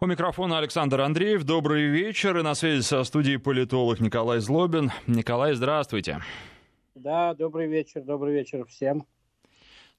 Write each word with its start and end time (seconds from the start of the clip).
У 0.00 0.06
микрофона 0.06 0.58
Александр 0.58 1.00
Андреев. 1.00 1.42
Добрый 1.42 1.86
вечер. 1.86 2.38
И 2.38 2.42
на 2.42 2.54
связи 2.54 2.82
со 2.82 3.02
студией 3.02 3.40
политолог 3.40 3.98
Николай 3.98 4.38
Злобин. 4.38 4.92
Николай, 5.08 5.54
здравствуйте. 5.54 6.20
Да, 6.94 7.34
добрый 7.34 7.66
вечер. 7.66 8.02
Добрый 8.02 8.32
вечер 8.32 8.64
всем. 8.66 9.06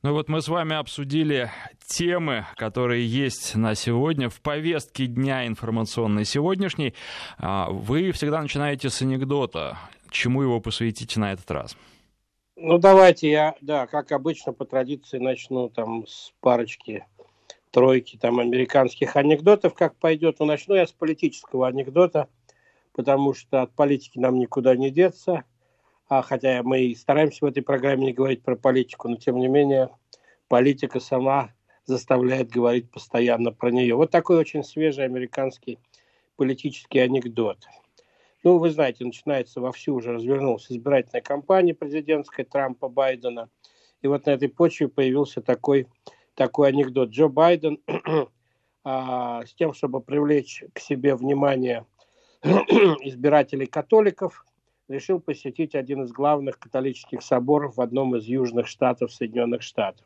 Ну 0.02 0.14
вот 0.14 0.30
мы 0.30 0.42
с 0.42 0.48
вами 0.48 0.78
обсудили 0.78 1.52
темы, 1.86 2.46
которые 2.56 3.06
есть 3.06 3.58
на 3.58 3.76
сегодня 3.76 4.30
в 4.30 4.40
повестке 4.40 5.06
дня 5.06 5.46
информационной 5.46 6.24
сегодняшней. 6.24 6.94
А, 7.38 7.70
вы 7.70 8.14
всегда 8.14 8.42
начинаете 8.42 8.90
с 8.90 9.02
анекдота. 9.02 9.78
Чему 10.12 10.44
его 10.44 10.62
посвятите 10.62 11.20
на 11.20 11.34
этот 11.34 11.52
раз? 11.52 11.76
Ну, 12.56 12.78
давайте 12.78 13.30
я, 13.30 13.56
да, 13.60 13.86
как 13.86 14.14
обычно, 14.14 14.54
по 14.54 14.64
традиции 14.64 15.20
начну 15.20 15.68
там 15.68 16.08
с 16.08 16.32
парочки, 16.40 17.06
тройки 17.72 18.18
там 18.18 18.40
американских 18.40 19.16
анекдотов, 19.16 19.74
как 19.74 19.96
пойдет. 19.96 20.40
Но 20.40 20.46
начну 20.46 20.76
я 20.76 20.88
с 20.88 20.92
политического 20.92 21.68
анекдота, 21.68 22.28
потому 22.94 23.34
что 23.34 23.62
от 23.62 23.72
политики 23.74 24.20
нам 24.20 24.40
никуда 24.40 24.76
не 24.76 24.90
деться– 24.90 25.44
а 26.10 26.24
хотя 26.24 26.64
мы 26.64 26.82
и 26.82 26.96
стараемся 26.96 27.46
в 27.46 27.48
этой 27.48 27.62
программе 27.62 28.08
не 28.08 28.14
говорить 28.14 28.42
про 28.42 28.56
политику, 28.56 29.08
но 29.08 29.16
тем 29.16 29.38
не 29.38 29.48
менее 29.48 29.90
политика 30.48 31.00
сама 31.00 31.54
заставляет 31.86 32.50
говорить 32.50 32.90
постоянно 32.90 33.52
про 33.52 33.70
нее. 33.70 33.96
Вот 33.96 34.10
такой 34.10 34.38
очень 34.38 34.64
свежий 34.64 35.06
американский 35.06 35.78
политический 36.36 37.00
анекдот. 37.00 37.60
Ну, 38.44 38.58
вы 38.58 38.72
знаете, 38.72 39.06
начинается 39.06 39.62
вовсю 39.62 39.94
уже 39.94 40.14
развернулась 40.14 40.72
избирательная 40.72 41.22
кампания 41.22 41.76
президентская 41.76 42.46
Трампа, 42.46 42.90
Байдена. 42.90 43.50
И 44.02 44.08
вот 44.08 44.26
на 44.26 44.32
этой 44.32 44.50
почве 44.50 44.88
появился 44.88 45.42
такой, 45.42 45.86
такой 46.40 46.70
анекдот. 46.70 47.10
Джо 47.10 47.28
Байден 47.28 47.80
а, 48.86 49.46
с 49.46 49.54
тем, 49.56 49.74
чтобы 49.74 50.00
привлечь 50.00 50.64
к 50.72 50.80
себе 50.80 51.14
внимание 51.14 51.86
избирателей 52.42 53.66
католиков, 53.66 54.46
решил 54.88 55.20
посетить 55.20 55.76
один 55.76 56.04
из 56.04 56.14
главных 56.14 56.58
католических 56.58 57.22
соборов 57.24 57.76
в 57.76 57.82
одном 57.82 58.16
из 58.16 58.24
южных 58.24 58.68
штатов 58.68 59.12
Соединенных 59.12 59.62
Штатов. 59.62 60.06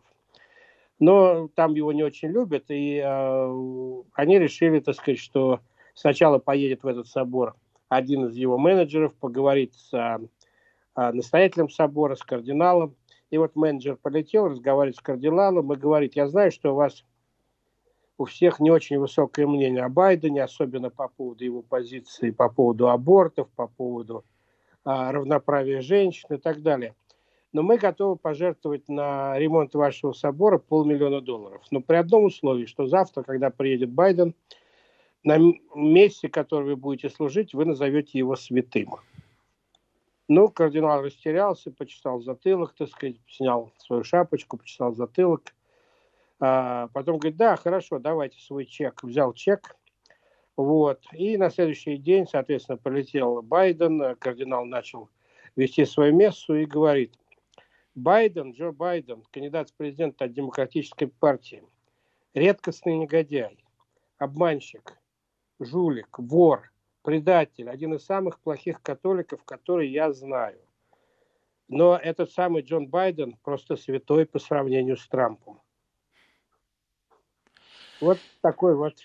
Но 0.98 1.50
там 1.50 1.75
его 1.75 1.94
не 1.94 2.03
очень 2.03 2.30
любят, 2.30 2.66
и 2.70 2.97
э, 2.97 4.02
они 4.14 4.40
решили, 4.40 4.80
так 4.80 4.95
сказать, 4.95 5.20
что 5.20 5.59
сначала 5.94 6.40
поедет 6.40 6.81
в 6.81 6.88
этот 6.88 7.08
собор 7.08 7.56
один 7.90 8.25
из 8.25 8.36
его 8.36 8.58
менеджеров, 8.58 9.14
поговорит 9.14 9.75
с 9.75 9.94
э, 9.94 11.12
настоятелем 11.12 11.70
собора, 11.70 12.16
с 12.16 12.23
кардиналом. 12.23 12.95
И 13.34 13.38
вот 13.39 13.56
менеджер 13.56 13.95
полетел, 13.95 14.48
разговаривает 14.48 14.95
с 14.95 15.00
кардиналом 15.00 15.73
и 15.73 15.76
говорит, 15.76 16.16
я 16.16 16.28
знаю, 16.28 16.52
что 16.52 16.73
у 16.73 16.76
вас 16.76 17.03
у 18.20 18.25
всех 18.25 18.59
не 18.59 18.70
очень 18.70 19.00
высокое 19.00 19.48
мнение 19.48 19.81
о 19.81 19.90
Байдене, 19.90 20.44
особенно 20.44 20.92
по 20.92 21.08
поводу 21.08 21.44
его 21.44 21.64
позиции, 21.64 22.30
по 22.30 22.48
поводу 22.48 22.90
абортов, 22.90 23.50
по 23.56 23.66
поводу 23.66 24.23
а, 24.86 25.12
равноправия 25.12 25.81
женщин 25.81 26.36
и 26.36 26.38
так 26.38 26.62
далее. 26.62 26.94
Но 27.53 27.64
мы 27.64 27.80
готовы 27.80 28.17
пожертвовать 28.17 28.88
на 28.88 29.36
ремонт 29.40 29.73
вашего 29.73 30.12
собора 30.12 30.59
полмиллиона 30.59 31.20
долларов. 31.20 31.64
Но 31.72 31.81
при 31.81 31.95
одном 31.95 32.25
условии, 32.25 32.68
что 32.68 32.86
завтра, 32.86 33.23
когда 33.23 33.50
приедет 33.50 33.90
Байден, 33.90 34.36
на 35.23 35.40
месте, 35.73 36.30
которое 36.30 36.66
вы 36.66 36.75
будете 36.75 37.09
служить, 37.09 37.56
вы 37.56 37.66
назовете 37.66 38.20
его 38.20 38.36
святым. 38.36 38.90
Ну, 40.36 40.50
кардинал 40.50 41.03
растерялся, 41.03 41.70
почесал 41.70 42.20
затылок, 42.20 42.73
так 42.73 42.89
сказать, 42.89 43.17
снял 43.30 43.72
свою 43.78 44.03
шапочку, 44.03 44.58
почесал 44.58 44.92
затылок. 44.95 45.53
А 46.40 46.88
потом 46.88 47.20
говорит, 47.20 47.38
да, 47.38 47.56
хорошо, 47.56 48.00
давайте 48.00 48.42
свой 48.42 48.66
чек. 48.66 49.03
Взял 49.03 49.34
чек, 49.34 49.75
вот. 50.58 51.03
И 51.12 51.38
на 51.38 51.52
следующий 51.52 51.98
день, 51.98 52.25
соответственно, 52.28 52.80
полетел 52.80 53.44
Байден, 53.44 54.16
кардинал 54.16 54.66
начал 54.66 55.12
вести 55.56 55.86
свою 55.86 56.16
мессу 56.16 56.56
и 56.56 56.66
говорит, 56.66 57.14
Байден, 57.94 58.53
Джо 58.53 58.72
Байден, 58.72 59.22
кандидат 59.30 59.69
в 59.69 59.75
президента 59.75 60.25
от 60.25 60.34
Демократической 60.34 61.06
партии, 61.06 61.62
редкостный 62.34 62.97
негодяй, 62.97 63.63
обманщик, 64.18 64.97
жулик, 65.59 66.18
вор, 66.18 66.72
предатель, 67.03 67.69
один 67.69 67.94
из 67.94 68.06
самых 68.06 68.40
плохих 68.40 68.81
католиков, 68.81 69.44
которые 69.44 69.91
я 69.91 70.12
знаю. 70.12 70.59
Но 71.68 71.96
этот 71.96 72.31
самый 72.31 72.64
Джон 72.64 72.88
Байден 72.88 73.38
просто 73.44 73.75
святой 73.75 74.25
по 74.25 74.40
сравнению 74.40 74.97
с 74.97 75.08
Трампом. 75.08 75.62
Вот 78.02 78.18
такой 78.42 78.75
вот 78.75 78.96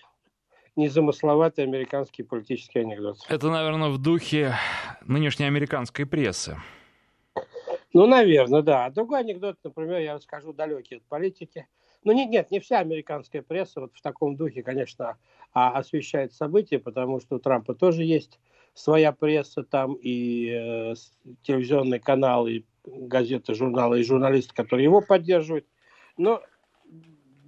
незамысловатый 0.76 1.64
американский 1.64 2.22
политический 2.22 2.80
анекдот. 2.80 3.18
Это, 3.28 3.48
наверное, 3.48 3.90
в 3.90 3.98
духе 3.98 4.54
нынешней 5.02 5.46
американской 5.46 6.06
прессы. 6.06 6.56
Ну, 7.92 8.06
наверное, 8.06 8.62
да. 8.62 8.86
А 8.86 8.90
другой 8.90 9.20
анекдот, 9.20 9.56
например, 9.64 9.98
я 10.00 10.14
расскажу 10.14 10.52
далекий 10.52 10.96
от 10.96 11.02
политики. 11.04 11.66
Ну, 12.04 12.12
нет, 12.12 12.30
нет, 12.30 12.50
не 12.50 12.60
вся 12.60 12.78
американская 12.78 13.42
пресса 13.42 13.80
вот 13.80 13.92
в 13.94 14.00
таком 14.00 14.36
духе, 14.36 14.62
конечно, 14.62 15.16
а, 15.52 15.70
освещает 15.78 16.32
события, 16.32 16.78
потому 16.78 17.20
что 17.20 17.36
у 17.36 17.38
Трампа 17.38 17.74
тоже 17.74 18.04
есть 18.04 18.38
своя 18.74 19.12
пресса 19.12 19.64
там, 19.64 19.94
и 19.94 20.50
э, 20.50 20.94
телевизионный 21.42 21.98
канал, 21.98 22.46
и 22.46 22.62
газеты, 22.84 23.54
журналы, 23.54 24.00
и 24.00 24.04
журналисты, 24.04 24.54
которые 24.54 24.84
его 24.84 25.00
поддерживают. 25.00 25.66
Но 26.16 26.42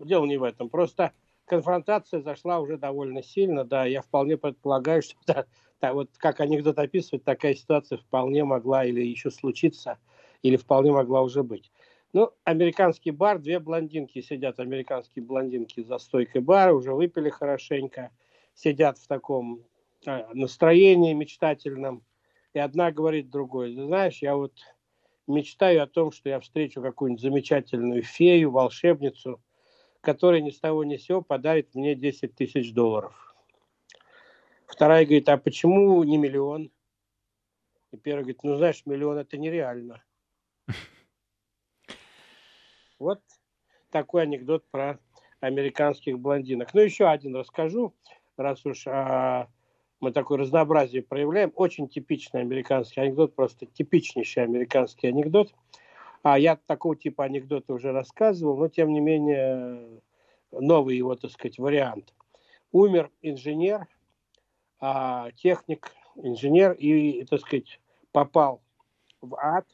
дело 0.04 0.26
не 0.26 0.38
в 0.38 0.42
этом. 0.42 0.68
Просто 0.68 1.12
конфронтация 1.44 2.20
зашла 2.20 2.60
уже 2.60 2.78
довольно 2.78 3.22
сильно, 3.22 3.64
да, 3.64 3.84
я 3.84 4.02
вполне 4.02 4.36
предполагаю, 4.36 5.02
что 5.02 5.14
да, 5.26 5.46
да, 5.80 5.92
вот 5.92 6.10
как 6.16 6.40
анекдот 6.40 6.78
описывает, 6.78 7.24
такая 7.24 7.54
ситуация 7.54 7.98
вполне 7.98 8.44
могла 8.44 8.84
или 8.84 9.00
еще 9.00 9.30
случиться, 9.30 9.98
или 10.42 10.56
вполне 10.56 10.92
могла 10.92 11.22
уже 11.22 11.42
быть. 11.42 11.70
Ну, 12.12 12.32
американский 12.42 13.12
бар, 13.12 13.38
две 13.38 13.60
блондинки 13.60 14.20
сидят, 14.20 14.58
американские 14.58 15.24
блондинки 15.24 15.80
за 15.82 15.98
стойкой 15.98 16.40
бара, 16.40 16.72
уже 16.72 16.92
выпили 16.92 17.30
хорошенько, 17.30 18.10
сидят 18.52 18.98
в 18.98 19.06
таком 19.06 19.64
а, 20.06 20.28
настроении 20.34 21.12
мечтательном, 21.12 22.04
и 22.52 22.58
одна 22.58 22.90
говорит 22.90 23.30
другой, 23.30 23.74
знаешь, 23.74 24.22
я 24.22 24.34
вот 24.34 24.52
мечтаю 25.28 25.84
о 25.84 25.86
том, 25.86 26.10
что 26.10 26.28
я 26.28 26.40
встречу 26.40 26.82
какую-нибудь 26.82 27.22
замечательную 27.22 28.02
фею, 28.02 28.50
волшебницу, 28.50 29.40
который 30.00 30.42
ни 30.42 30.50
с 30.50 30.58
того 30.58 30.82
ни 30.82 30.96
с 30.96 31.04
сего 31.04 31.22
подарит 31.22 31.76
мне 31.76 31.94
10 31.94 32.34
тысяч 32.34 32.72
долларов. 32.72 33.36
Вторая 34.66 35.04
говорит, 35.04 35.28
а 35.28 35.36
почему 35.36 36.02
не 36.02 36.18
миллион? 36.18 36.72
И 37.92 37.96
первая 37.96 38.24
говорит, 38.24 38.42
ну 38.42 38.56
знаешь, 38.56 38.82
миллион 38.84 39.18
это 39.18 39.38
нереально. 39.38 40.02
Вот 43.00 43.20
такой 43.90 44.22
анекдот 44.22 44.64
про 44.70 45.00
американских 45.40 46.18
блондинок. 46.20 46.72
Ну, 46.74 46.80
еще 46.82 47.08
один 47.08 47.34
расскажу, 47.34 47.92
раз 48.36 48.64
уж 48.64 48.86
а, 48.86 49.48
мы 49.98 50.12
такое 50.12 50.38
разнообразие 50.38 51.02
проявляем. 51.02 51.50
Очень 51.56 51.88
типичный 51.88 52.42
американский 52.42 53.00
анекдот, 53.00 53.34
просто 53.34 53.66
типичнейший 53.66 54.44
американский 54.44 55.08
анекдот– 55.08 55.52
а 56.22 56.38
я 56.38 56.56
такого 56.56 56.96
типа 56.96 57.24
анекдоты 57.24 57.72
уже 57.72 57.92
рассказывал, 57.92 58.56
но 58.56 58.68
тем 58.68 58.92
не 58.92 59.00
менее 59.00 60.00
новый 60.50 60.96
его, 60.96 61.14
так 61.16 61.30
сказать, 61.30 61.58
вариант. 61.58 62.14
Умер 62.72 63.10
инженер, 63.22 63.86
а, 64.80 65.30
техник, 65.32 65.92
инженер, 66.16 66.72
и, 66.72 67.24
так 67.24 67.40
сказать, 67.40 67.80
попал 68.12 68.60
в 69.20 69.34
ад. 69.36 69.66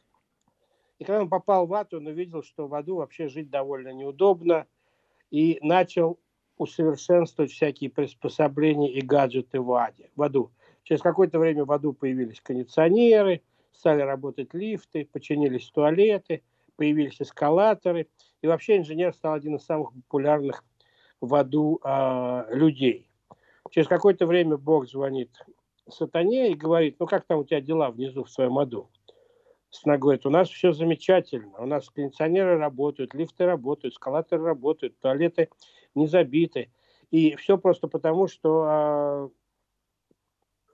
И 0.99 1.05
когда 1.05 1.21
он 1.23 1.29
попал 1.29 1.67
в 1.67 1.75
ад, 1.75 1.93
он 1.95 2.07
увидел, 2.07 2.43
что 2.43 2.69
в 2.69 2.75
аду 2.75 2.97
вообще 2.97 3.29
жить 3.29 3.51
довольно 3.51 3.93
неудобно, 3.93 4.67
и 5.31 5.59
начал 5.61 6.19
усовершенствовать 6.57 7.51
всякие 7.51 7.91
приспособления 7.91 8.93
и 8.93 9.01
гаджеты 9.01 9.61
в, 9.61 9.73
аде, 9.73 10.11
в 10.17 10.23
аду. 10.23 10.53
Через 10.85 11.03
какое-то 11.03 11.39
время 11.39 11.65
в 11.65 11.73
аду 11.73 11.93
появились 11.93 12.41
кондиционеры– 12.41 13.43
стали 13.77 14.03
работать 14.03 14.55
лифты, 14.55 15.09
починились 15.13 15.71
туалеты, 15.71 16.43
появились 16.77 17.21
эскалаторы. 17.21 18.09
И 18.43 18.47
вообще 18.47 18.79
инженер 18.79 19.15
стал 19.15 19.35
один 19.35 19.57
из 19.57 19.65
самых 19.65 19.93
популярных 19.93 20.65
в 21.21 21.35
аду 21.35 21.81
э, 21.83 22.45
людей. 22.51 23.09
Через 23.71 23.89
какое-то 23.89 24.27
время 24.27 24.57
Бог 24.57 24.89
звонит 24.89 25.31
сатане 25.89 26.51
и 26.51 26.55
говорит, 26.55 26.97
ну 26.99 27.07
как 27.07 27.25
там 27.27 27.41
у 27.41 27.45
тебя 27.45 27.61
дела 27.61 27.91
внизу 27.91 28.25
в 28.25 28.31
своем 28.31 28.59
аду? 28.59 28.89
Сатана 29.77 29.99
говорит, 29.99 30.27
у 30.27 30.31
нас 30.31 30.49
все 30.49 30.73
замечательно, 30.73 31.59
у 31.59 31.67
нас 31.67 31.91
кондиционеры 31.91 32.59
работают, 32.59 33.15
лифты 33.15 33.45
работают, 33.45 33.95
эскалаторы 33.95 34.43
работают, 34.43 34.99
туалеты 34.99 35.51
не 35.95 36.07
забиты. 36.07 36.71
И 37.11 37.37
все 37.37 37.59
просто 37.59 37.87
потому, 37.87 38.27
что 38.27 38.65
э, 38.67 39.29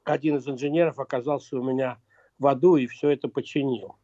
один 0.05 0.37
из 0.37 0.49
инженеров 0.49 0.99
оказался 0.99 1.59
у 1.59 1.63
меня 1.63 1.99
в 2.39 2.47
аду 2.47 2.77
и 2.77 2.87
все 2.87 3.11
это 3.11 3.29
починил. 3.29 3.97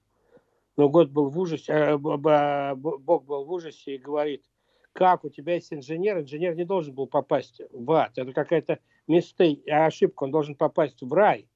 Но 0.76 0.88
год 0.88 1.10
был 1.10 1.30
в 1.30 1.38
ужасе, 1.38 1.72
э, 1.72 1.96
Бог 1.96 3.24
был 3.24 3.44
в 3.44 3.52
ужасе 3.52 3.94
и 3.94 3.98
говорит, 3.98 4.44
как 4.92 5.24
у 5.24 5.30
тебя 5.30 5.54
есть 5.54 5.72
инженер, 5.72 6.20
инженер 6.20 6.54
не 6.54 6.64
должен 6.64 6.94
был 6.94 7.06
попасть 7.06 7.60
в 7.70 7.90
ад. 7.92 8.12
Это 8.16 8.32
какая-то 8.32 8.80
мистей, 9.06 9.62
ошибка, 9.70 10.24
он 10.24 10.30
должен 10.30 10.54
попасть 10.54 11.02
в 11.02 11.12
рай. 11.12 11.48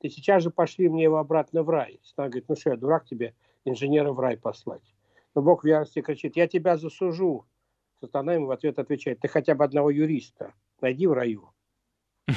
Ты 0.00 0.08
сейчас 0.08 0.42
же 0.42 0.50
пошли 0.50 0.88
мне 0.88 1.04
его 1.04 1.18
обратно 1.18 1.62
в 1.62 1.68
рай. 1.68 2.00
Она 2.16 2.28
говорит, 2.28 2.48
ну 2.48 2.56
что, 2.56 2.70
я 2.70 2.76
дурак 2.76 3.04
тебе 3.04 3.34
инженера 3.64 4.12
в 4.12 4.18
рай 4.18 4.36
послать. 4.38 4.94
Но 5.34 5.42
Бог 5.42 5.62
в 5.62 5.66
ярости 5.66 6.00
кричит, 6.00 6.36
я 6.36 6.48
тебя 6.48 6.76
засужу. 6.76 7.46
Сатана 8.00 8.32
ему 8.32 8.46
в 8.46 8.50
ответ 8.50 8.78
отвечает, 8.78 9.20
ты 9.20 9.28
хотя 9.28 9.54
бы 9.54 9.62
одного 9.62 9.90
юриста 9.90 10.54
найди 10.80 11.06
в 11.06 11.12
раю. 11.12 11.50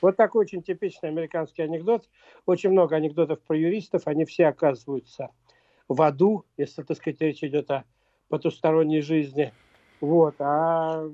Вот 0.00 0.16
такой 0.16 0.42
очень 0.42 0.62
типичный 0.62 1.08
американский 1.08 1.62
анекдот. 1.62 2.08
Очень 2.46 2.70
много 2.70 2.94
анекдотов 2.94 3.40
про 3.40 3.56
юристов. 3.56 4.02
Они 4.06 4.24
все 4.24 4.46
оказываются 4.46 5.32
в 5.88 6.00
аду, 6.02 6.44
если, 6.56 6.84
так 6.84 6.96
сказать, 6.96 7.20
речь 7.20 7.42
идет 7.42 7.68
о 7.72 7.84
потусторонней 8.28 9.00
жизни. 9.00 9.52
Вот. 10.00 10.34
А 10.38 11.08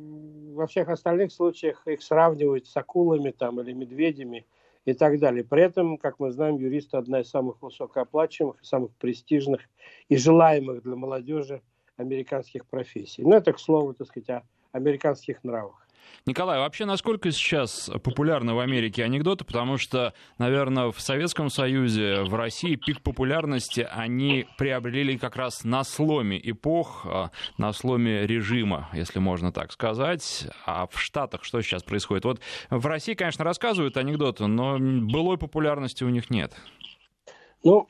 во 0.54 0.66
всех 0.66 0.88
остальных 0.88 1.32
случаях 1.32 1.86
их 1.86 2.02
сравнивают 2.02 2.66
с 2.66 2.76
акулами 2.76 3.30
там, 3.30 3.60
или 3.60 3.72
медведями 3.72 4.46
и 4.84 4.92
так 4.92 5.18
далее. 5.18 5.44
При 5.44 5.62
этом, 5.62 5.96
как 5.96 6.18
мы 6.18 6.30
знаем, 6.30 6.56
юристы 6.58 6.96
одна 6.96 7.20
из 7.20 7.30
самых 7.30 7.60
высокооплачиваемых, 7.62 8.62
самых 8.62 8.92
престижных 8.96 9.62
и 10.08 10.16
желаемых 10.16 10.82
для 10.82 10.96
молодежи 10.96 11.62
американских 11.96 12.66
профессий. 12.66 13.22
Ну, 13.22 13.34
это, 13.34 13.52
к 13.52 13.58
слову, 13.58 13.94
так 13.94 14.08
сказать, 14.08 14.28
о 14.30 14.42
американских 14.72 15.42
нравах. 15.44 15.83
Николай, 16.26 16.58
вообще 16.58 16.86
насколько 16.86 17.30
сейчас 17.32 17.90
популярны 18.02 18.54
в 18.54 18.58
Америке 18.58 19.04
анекдоты? 19.04 19.44
Потому 19.44 19.76
что, 19.76 20.14
наверное, 20.38 20.90
в 20.90 21.00
Советском 21.00 21.50
Союзе, 21.50 22.22
в 22.22 22.34
России 22.34 22.76
пик 22.76 23.02
популярности 23.02 23.86
они 23.90 24.46
приобрели 24.56 25.18
как 25.18 25.36
раз 25.36 25.64
на 25.64 25.84
сломе 25.84 26.40
эпох, 26.42 27.04
а, 27.04 27.30
на 27.58 27.72
сломе 27.72 28.26
режима, 28.26 28.88
если 28.94 29.18
можно 29.18 29.52
так 29.52 29.70
сказать. 29.72 30.48
А 30.64 30.86
в 30.86 30.98
Штатах 30.98 31.44
что 31.44 31.60
сейчас 31.60 31.82
происходит? 31.82 32.24
Вот 32.24 32.40
в 32.70 32.86
России, 32.86 33.14
конечно, 33.14 33.44
рассказывают 33.44 33.96
анекдоты, 33.96 34.46
но 34.46 34.78
былой 34.78 35.36
популярности 35.36 36.04
у 36.04 36.08
них 36.08 36.30
нет. 36.30 36.54
Ну, 37.62 37.88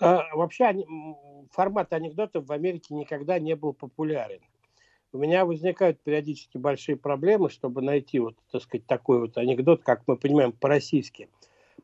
а, 0.00 0.24
вообще 0.34 0.84
формат 1.52 1.92
анекдотов 1.92 2.46
в 2.46 2.52
Америке 2.52 2.94
никогда 2.94 3.38
не 3.38 3.54
был 3.54 3.72
популярен 3.72 4.40
у 5.12 5.18
меня 5.18 5.44
возникают 5.44 6.00
периодически 6.02 6.58
большие 6.58 6.96
проблемы, 6.96 7.50
чтобы 7.50 7.82
найти 7.82 8.18
вот, 8.18 8.36
так 8.50 8.62
сказать, 8.62 8.86
такой 8.86 9.20
вот 9.20 9.38
анекдот, 9.38 9.82
как 9.82 10.02
мы 10.06 10.16
понимаем 10.16 10.52
по-российски. 10.52 11.28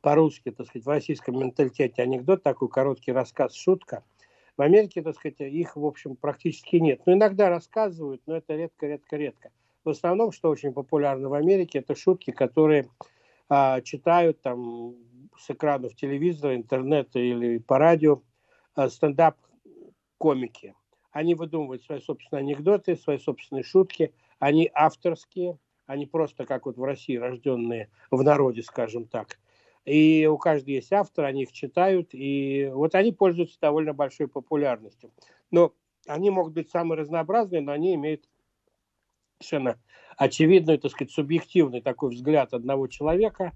По-русски, 0.00 0.50
так 0.50 0.66
сказать, 0.66 0.84
в 0.84 0.88
российском 0.88 1.38
менталитете 1.38 2.02
анекдот, 2.02 2.42
такой 2.42 2.68
короткий 2.68 3.12
рассказ, 3.12 3.54
шутка. 3.54 4.04
В 4.56 4.62
Америке, 4.62 5.02
так 5.02 5.16
сказать, 5.16 5.40
их, 5.40 5.76
в 5.76 5.84
общем, 5.84 6.16
практически 6.16 6.76
нет. 6.76 7.00
Но 7.06 7.14
иногда 7.14 7.48
рассказывают, 7.48 8.20
но 8.26 8.36
это 8.36 8.54
редко-редко-редко. 8.54 9.50
В 9.84 9.88
основном, 9.88 10.32
что 10.32 10.50
очень 10.50 10.72
популярно 10.72 11.28
в 11.28 11.34
Америке, 11.34 11.78
это 11.78 11.94
шутки, 11.94 12.30
которые 12.30 12.88
а, 13.48 13.80
читают 13.80 14.40
там 14.42 14.94
с 15.38 15.50
экранов 15.50 15.94
телевизора, 15.96 16.54
интернета 16.54 17.18
или 17.18 17.58
по 17.58 17.78
радио 17.78 18.22
а, 18.74 18.88
стендап-комики. 18.88 20.74
Они 21.14 21.36
выдумывают 21.36 21.84
свои 21.84 22.00
собственные 22.00 22.40
анекдоты, 22.40 22.96
свои 22.96 23.18
собственные 23.18 23.62
шутки. 23.62 24.12
Они 24.40 24.68
авторские, 24.74 25.58
они 25.86 26.06
просто 26.06 26.44
как 26.44 26.66
вот 26.66 26.76
в 26.76 26.82
России 26.82 27.16
рожденные 27.16 27.88
в 28.10 28.20
народе, 28.24 28.62
скажем 28.64 29.06
так. 29.06 29.38
И 29.84 30.26
у 30.26 30.36
каждого 30.38 30.72
есть 30.72 30.92
автор, 30.92 31.26
они 31.26 31.44
их 31.44 31.52
читают, 31.52 32.08
и 32.14 32.68
вот 32.72 32.96
они 32.96 33.12
пользуются 33.12 33.56
довольно 33.60 33.94
большой 33.94 34.26
популярностью. 34.26 35.12
Но 35.52 35.72
они 36.08 36.30
могут 36.30 36.52
быть 36.52 36.70
самые 36.70 36.98
разнообразные, 36.98 37.60
но 37.60 37.70
они 37.70 37.94
имеют 37.94 38.28
совершенно 39.38 39.78
очевидный, 40.16 40.78
так 40.78 40.90
сказать, 40.90 41.12
субъективный 41.12 41.80
такой 41.80 42.10
взгляд 42.10 42.54
одного 42.54 42.88
человека. 42.88 43.52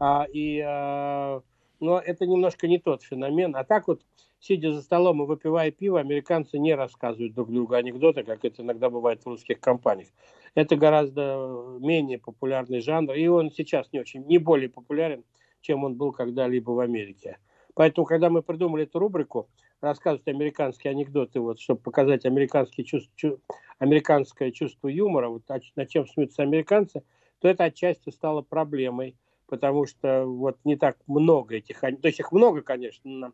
А, 0.00 0.26
и, 0.32 0.58
а, 0.66 1.42
но 1.80 1.98
это 1.98 2.26
немножко 2.26 2.66
не 2.66 2.78
тот 2.78 3.02
феномен. 3.02 3.54
А 3.56 3.64
так 3.64 3.88
вот 3.88 4.00
сидя 4.44 4.72
за 4.72 4.82
столом 4.82 5.22
и 5.22 5.26
выпивая 5.26 5.70
пиво, 5.70 5.98
американцы 5.98 6.58
не 6.58 6.74
рассказывают 6.74 7.32
друг 7.32 7.50
другу 7.50 7.74
анекдоты, 7.74 8.24
как 8.24 8.44
это 8.44 8.62
иногда 8.62 8.90
бывает 8.90 9.22
в 9.22 9.26
русских 9.26 9.58
компаниях. 9.58 10.08
Это 10.54 10.76
гораздо 10.76 11.78
менее 11.80 12.18
популярный 12.18 12.80
жанр, 12.80 13.14
и 13.14 13.26
он 13.26 13.50
сейчас 13.50 13.90
не 13.92 14.00
очень, 14.00 14.24
не 14.26 14.36
более 14.36 14.68
популярен, 14.68 15.24
чем 15.62 15.84
он 15.84 15.94
был 15.94 16.12
когда-либо 16.12 16.72
в 16.72 16.80
Америке. 16.80 17.38
Поэтому, 17.74 18.06
когда 18.06 18.28
мы 18.28 18.42
придумали 18.42 18.84
эту 18.84 18.98
рубрику, 18.98 19.48
рассказывать 19.80 20.28
американские 20.28 20.90
анекдоты, 20.90 21.40
вот, 21.40 21.58
чтобы 21.58 21.80
показать 21.80 22.26
американские 22.26 22.84
чувства, 22.84 23.38
американское 23.78 24.50
чувство 24.50 24.88
юмора, 24.88 25.28
вот, 25.30 25.42
над 25.74 25.88
чем 25.88 26.06
смеются 26.06 26.42
американцы, 26.42 27.02
то 27.38 27.48
это 27.48 27.64
отчасти 27.64 28.10
стало 28.10 28.42
проблемой, 28.42 29.16
потому 29.46 29.86
что 29.86 30.24
вот 30.26 30.58
не 30.64 30.76
так 30.76 30.98
много 31.06 31.56
этих, 31.56 31.80
то 31.80 31.96
есть 32.02 32.20
их 32.20 32.30
много, 32.30 32.60
конечно, 32.60 33.32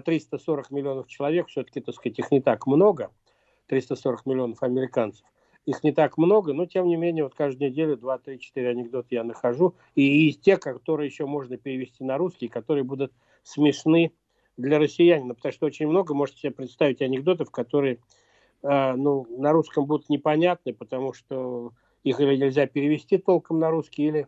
340 0.00 0.70
миллионов 0.70 1.06
человек, 1.06 1.48
все-таки, 1.48 1.80
так 1.80 1.94
сказать, 1.94 2.18
их 2.18 2.30
не 2.30 2.40
так 2.40 2.66
много, 2.66 3.10
340 3.66 4.26
миллионов 4.26 4.62
американцев, 4.62 5.24
их 5.64 5.84
не 5.84 5.92
так 5.92 6.18
много, 6.18 6.52
но 6.52 6.66
тем 6.66 6.86
не 6.86 6.96
менее 6.96 7.24
вот 7.24 7.34
каждую 7.34 7.70
неделю 7.70 7.96
2, 7.96 8.18
3, 8.18 8.38
4 8.38 8.68
анекдота 8.68 9.08
я 9.10 9.24
нахожу, 9.24 9.74
и 9.94 10.28
из 10.28 10.38
тех, 10.38 10.60
которые 10.60 11.08
еще 11.08 11.26
можно 11.26 11.56
перевести 11.56 12.04
на 12.04 12.18
русский, 12.18 12.48
которые 12.48 12.84
будут 12.84 13.12
смешны 13.42 14.12
для 14.56 14.78
россиянина, 14.78 15.34
потому 15.34 15.52
что 15.52 15.66
очень 15.66 15.88
много, 15.88 16.14
можете 16.14 16.40
себе 16.40 16.52
представить 16.52 17.00
анекдотов, 17.00 17.50
которые 17.50 17.98
э, 18.62 18.92
ну, 18.94 19.26
на 19.38 19.52
русском 19.52 19.86
будут 19.86 20.08
непонятны, 20.08 20.74
потому 20.74 21.12
что 21.12 21.72
их 22.04 22.20
или 22.20 22.36
нельзя 22.36 22.66
перевести 22.66 23.18
толком 23.18 23.58
на 23.58 23.70
русский, 23.70 24.04
или 24.04 24.26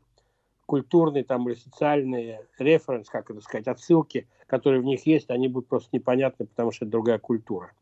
культурные 0.66 1.24
там 1.24 1.48
или 1.48 1.56
социальные 1.56 2.46
референс, 2.58 3.08
как 3.08 3.30
это 3.30 3.40
сказать, 3.40 3.66
отсылки, 3.66 4.26
которые 4.46 4.80
в 4.80 4.84
них 4.84 5.06
есть, 5.06 5.30
они 5.30 5.48
будут 5.48 5.68
просто 5.68 5.90
непонятны, 5.92 6.46
потому 6.46 6.72
что 6.72 6.84
это 6.84 6.92
другая 6.92 7.18
культура. 7.18 7.72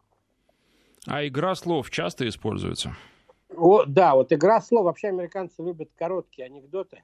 А 1.07 1.27
игра 1.27 1.55
слов 1.55 1.91
часто 1.91 2.29
используется? 2.29 2.95
О, 3.57 3.85
да, 3.85 4.15
вот 4.15 4.33
игра 4.33 4.61
слов. 4.61 4.85
Вообще 4.85 5.09
американцы 5.09 5.63
любят 5.63 5.91
короткие 5.97 6.47
анекдоты. 6.47 7.03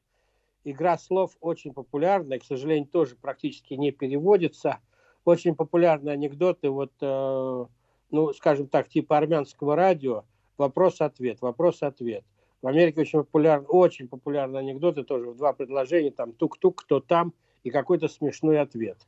Игра 0.64 0.98
слов 0.98 1.36
очень 1.40 1.72
популярна, 1.72 2.38
к 2.38 2.44
сожалению, 2.44 2.86
тоже 2.86 3.16
практически 3.16 3.74
не 3.74 3.90
переводится. 3.90 4.78
Очень 5.24 5.54
популярные 5.54 6.14
анекдоты, 6.14 6.70
вот, 6.70 6.92
э, 7.00 7.66
ну, 8.10 8.32
скажем 8.32 8.66
так, 8.68 8.88
типа 8.88 9.18
армянского 9.18 9.76
радио, 9.76 10.24
вопрос-ответ, 10.56 11.40
вопрос-ответ– 11.42 12.24
в 12.62 12.66
Америке 12.66 13.02
очень 13.02 13.20
популярны, 13.20 13.66
очень 13.68 14.08
популярные 14.08 14.60
анекдоты 14.60 15.04
тоже 15.04 15.30
в 15.30 15.36
два 15.36 15.52
предложения, 15.52 16.10
там 16.10 16.32
тук-тук, 16.32 16.82
кто 16.82 17.00
там, 17.00 17.32
и 17.62 17.70
какой-то 17.70 18.08
смешной 18.08 18.60
ответ. 18.60 18.98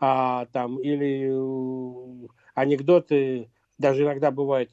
А, 0.00 0.46
там, 0.46 0.78
или 0.78 1.30
э, 1.30 2.28
анекдоты 2.54 3.50
даже 3.78 4.04
иногда 4.04 4.30
бывают 4.30 4.70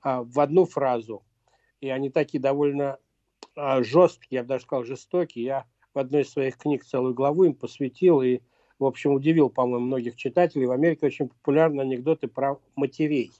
а, 0.00 0.22
в 0.22 0.40
одну 0.40 0.64
фразу, 0.64 1.22
и 1.80 1.88
они 1.88 2.10
такие 2.10 2.40
довольно 2.40 2.98
а, 3.54 3.82
жесткие, 3.82 4.38
я 4.38 4.42
бы 4.42 4.48
даже 4.48 4.64
сказал 4.64 4.84
жестокие. 4.84 5.44
Я 5.44 5.64
в 5.94 5.98
одной 5.98 6.22
из 6.22 6.30
своих 6.30 6.56
книг 6.56 6.84
целую 6.84 7.14
главу 7.14 7.44
им 7.44 7.54
посвятил 7.54 8.22
и, 8.22 8.40
в 8.78 8.84
общем, 8.84 9.12
удивил, 9.12 9.50
по-моему, 9.50 9.86
многих 9.86 10.16
читателей. 10.16 10.66
В 10.66 10.72
Америке 10.72 11.06
очень 11.06 11.28
популярны 11.28 11.82
анекдоты 11.82 12.28
про 12.28 12.58
матерей 12.76 13.32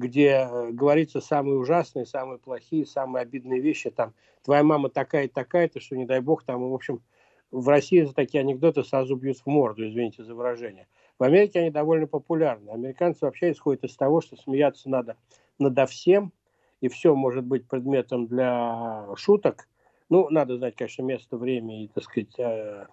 где 0.00 0.48
э, 0.50 0.70
говорится 0.70 1.20
самые 1.20 1.58
ужасные, 1.58 2.06
самые 2.06 2.38
плохие, 2.38 2.86
самые 2.86 3.22
обидные 3.22 3.60
вещи. 3.60 3.90
Там, 3.90 4.14
твоя 4.42 4.62
мама 4.62 4.88
такая 4.88 5.28
такая-то, 5.28 5.80
что, 5.80 5.96
не 5.96 6.06
дай 6.06 6.20
бог, 6.20 6.42
там, 6.42 6.68
в 6.70 6.74
общем, 6.74 7.02
в 7.50 7.68
России 7.68 8.02
за 8.02 8.14
такие 8.14 8.40
анекдоты 8.40 8.82
сразу 8.82 9.14
бьют 9.16 9.38
в 9.38 9.46
морду, 9.46 9.86
извините 9.86 10.24
за 10.24 10.34
выражение. 10.34 10.86
В 11.18 11.24
Америке 11.24 11.60
они 11.60 11.70
довольно 11.70 12.06
популярны. 12.06 12.70
Американцы 12.70 13.24
вообще 13.24 13.52
исходят 13.52 13.84
из 13.84 13.94
того, 13.96 14.20
что 14.20 14.36
смеяться 14.36 14.88
надо 14.88 15.16
надо 15.58 15.84
всем, 15.86 16.32
и 16.80 16.88
все 16.88 17.14
может 17.14 17.44
быть 17.44 17.68
предметом 17.68 18.26
для 18.26 19.06
шуток. 19.16 19.68
Ну, 20.08 20.30
надо 20.30 20.56
знать, 20.56 20.76
конечно, 20.76 21.02
место, 21.02 21.36
время 21.36 21.84
и, 21.84 21.88
так 21.88 22.04
сказать, 22.04 22.38
э, 22.38 22.86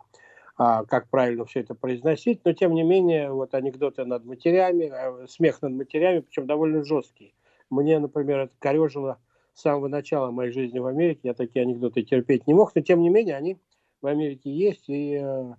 как 0.57 1.07
правильно 1.09 1.45
все 1.45 1.59
это 1.59 1.75
произносить, 1.75 2.41
но 2.43 2.51
тем 2.51 2.73
не 2.73 2.83
менее, 2.83 3.31
вот 3.31 3.53
анекдоты 3.53 4.05
над 4.05 4.25
матерями, 4.25 4.87
а, 4.87 5.27
смех 5.27 5.61
над 5.61 5.73
матерями, 5.73 6.21
причем 6.21 6.47
довольно 6.47 6.83
жесткий. 6.83 7.35
Мне, 7.69 7.99
например, 7.99 8.39
это 8.39 8.53
корежило 8.57 9.19
с 9.53 9.61
самого 9.61 9.87
начала 9.87 10.31
моей 10.31 10.51
жизни 10.51 10.79
в 10.79 10.87
Америке, 10.87 11.21
я 11.23 11.33
такие 11.35 11.61
анекдоты 11.63 12.01
терпеть 12.01 12.47
не 12.47 12.55
мог, 12.55 12.73
но 12.73 12.81
тем 12.81 13.01
не 13.01 13.09
менее 13.09 13.35
они 13.35 13.57
в 14.01 14.07
Америке 14.07 14.51
есть, 14.51 14.85
и 14.87 15.19
э, 15.21 15.53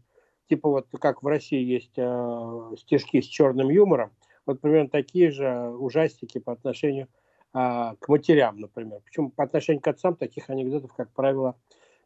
типа 0.48 0.68
вот 0.68 0.86
как 1.00 1.22
в 1.22 1.26
России 1.26 1.62
есть 1.62 1.94
э, 1.96 2.76
стишки 2.78 3.20
с 3.20 3.24
черным 3.24 3.70
юмором, 3.70 4.10
вот 4.46 4.60
примерно 4.60 4.88
такие 4.88 5.30
же 5.30 5.68
ужастики 5.70 6.38
по 6.38 6.52
отношению 6.52 7.08
э, 7.54 7.94
к 7.98 8.08
матерям, 8.08 8.60
например. 8.60 9.00
Причем 9.04 9.30
по 9.30 9.44
отношению 9.44 9.82
к 9.82 9.88
отцам 9.88 10.16
таких 10.16 10.48
анекдотов, 10.50 10.92
как 10.94 11.10
правило, 11.12 11.56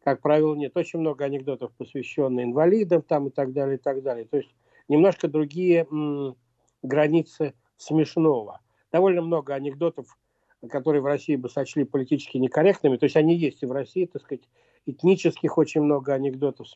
как 0.03 0.21
правило, 0.21 0.55
нет. 0.55 0.75
Очень 0.75 0.99
много 0.99 1.25
анекдотов, 1.25 1.71
посвященных 1.77 2.45
инвалидам 2.45 3.01
там 3.01 3.27
и 3.27 3.31
так 3.31 3.53
далее, 3.53 3.77
и 3.77 3.79
так 3.81 4.01
далее. 4.03 4.25
То 4.25 4.37
есть 4.37 4.53
немножко 4.87 5.27
другие 5.27 5.87
м, 5.89 6.35
границы 6.81 7.53
смешного. 7.77 8.59
Довольно 8.91 9.21
много 9.21 9.53
анекдотов 9.55 10.07
которые 10.69 11.01
в 11.01 11.05
России 11.05 11.35
бы 11.35 11.49
сочли 11.49 11.83
политически 11.83 12.37
некорректными, 12.37 12.97
то 12.97 13.03
есть 13.05 13.15
они 13.17 13.35
есть 13.35 13.63
и 13.63 13.65
в 13.65 13.71
России, 13.71 14.05
так 14.05 14.21
сказать, 14.21 14.43
этнических 14.85 15.57
очень 15.57 15.81
много 15.81 16.13
анекдотов, 16.13 16.67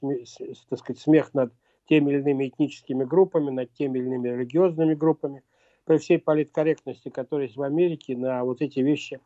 так 0.70 0.80
сказать, 0.80 1.00
смех 1.00 1.34
над 1.34 1.54
теми 1.88 2.12
или 2.12 2.20
иными 2.20 2.48
этническими 2.50 3.06
группами, 3.06 3.50
над 3.50 3.72
теми 3.74 4.00
или 4.00 4.06
иными 4.08 4.30
религиозными 4.30 4.94
группами, 4.94 5.44
при 5.86 5.98
всей 6.00 6.20
политкорректности, 6.20 7.10
которая 7.10 7.46
есть 7.48 7.58
в 7.58 7.62
Америке, 7.62 8.18
на 8.18 8.44
вот 8.44 8.62
эти 8.62 8.80
вещи 8.82 9.22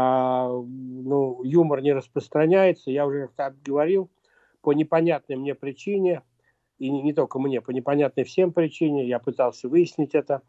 а, 0.00 0.46
ну, 0.48 1.42
юмор 1.42 1.82
не 1.82 1.92
распространяется. 1.92 2.92
Я 2.92 3.04
уже 3.04 3.26
как-то 3.26 3.52
говорил, 3.64 4.08
по 4.60 4.70
непонятной 4.70 5.34
мне 5.34 5.56
причине, 5.56 6.22
и 6.78 6.88
не, 6.88 7.02
не 7.02 7.12
только 7.12 7.40
мне, 7.40 7.60
по 7.60 7.72
непонятной 7.72 8.22
всем 8.22 8.52
причине, 8.52 9.08
я 9.08 9.18
пытался 9.18 9.68
выяснить 9.68 10.14
это, 10.14 10.42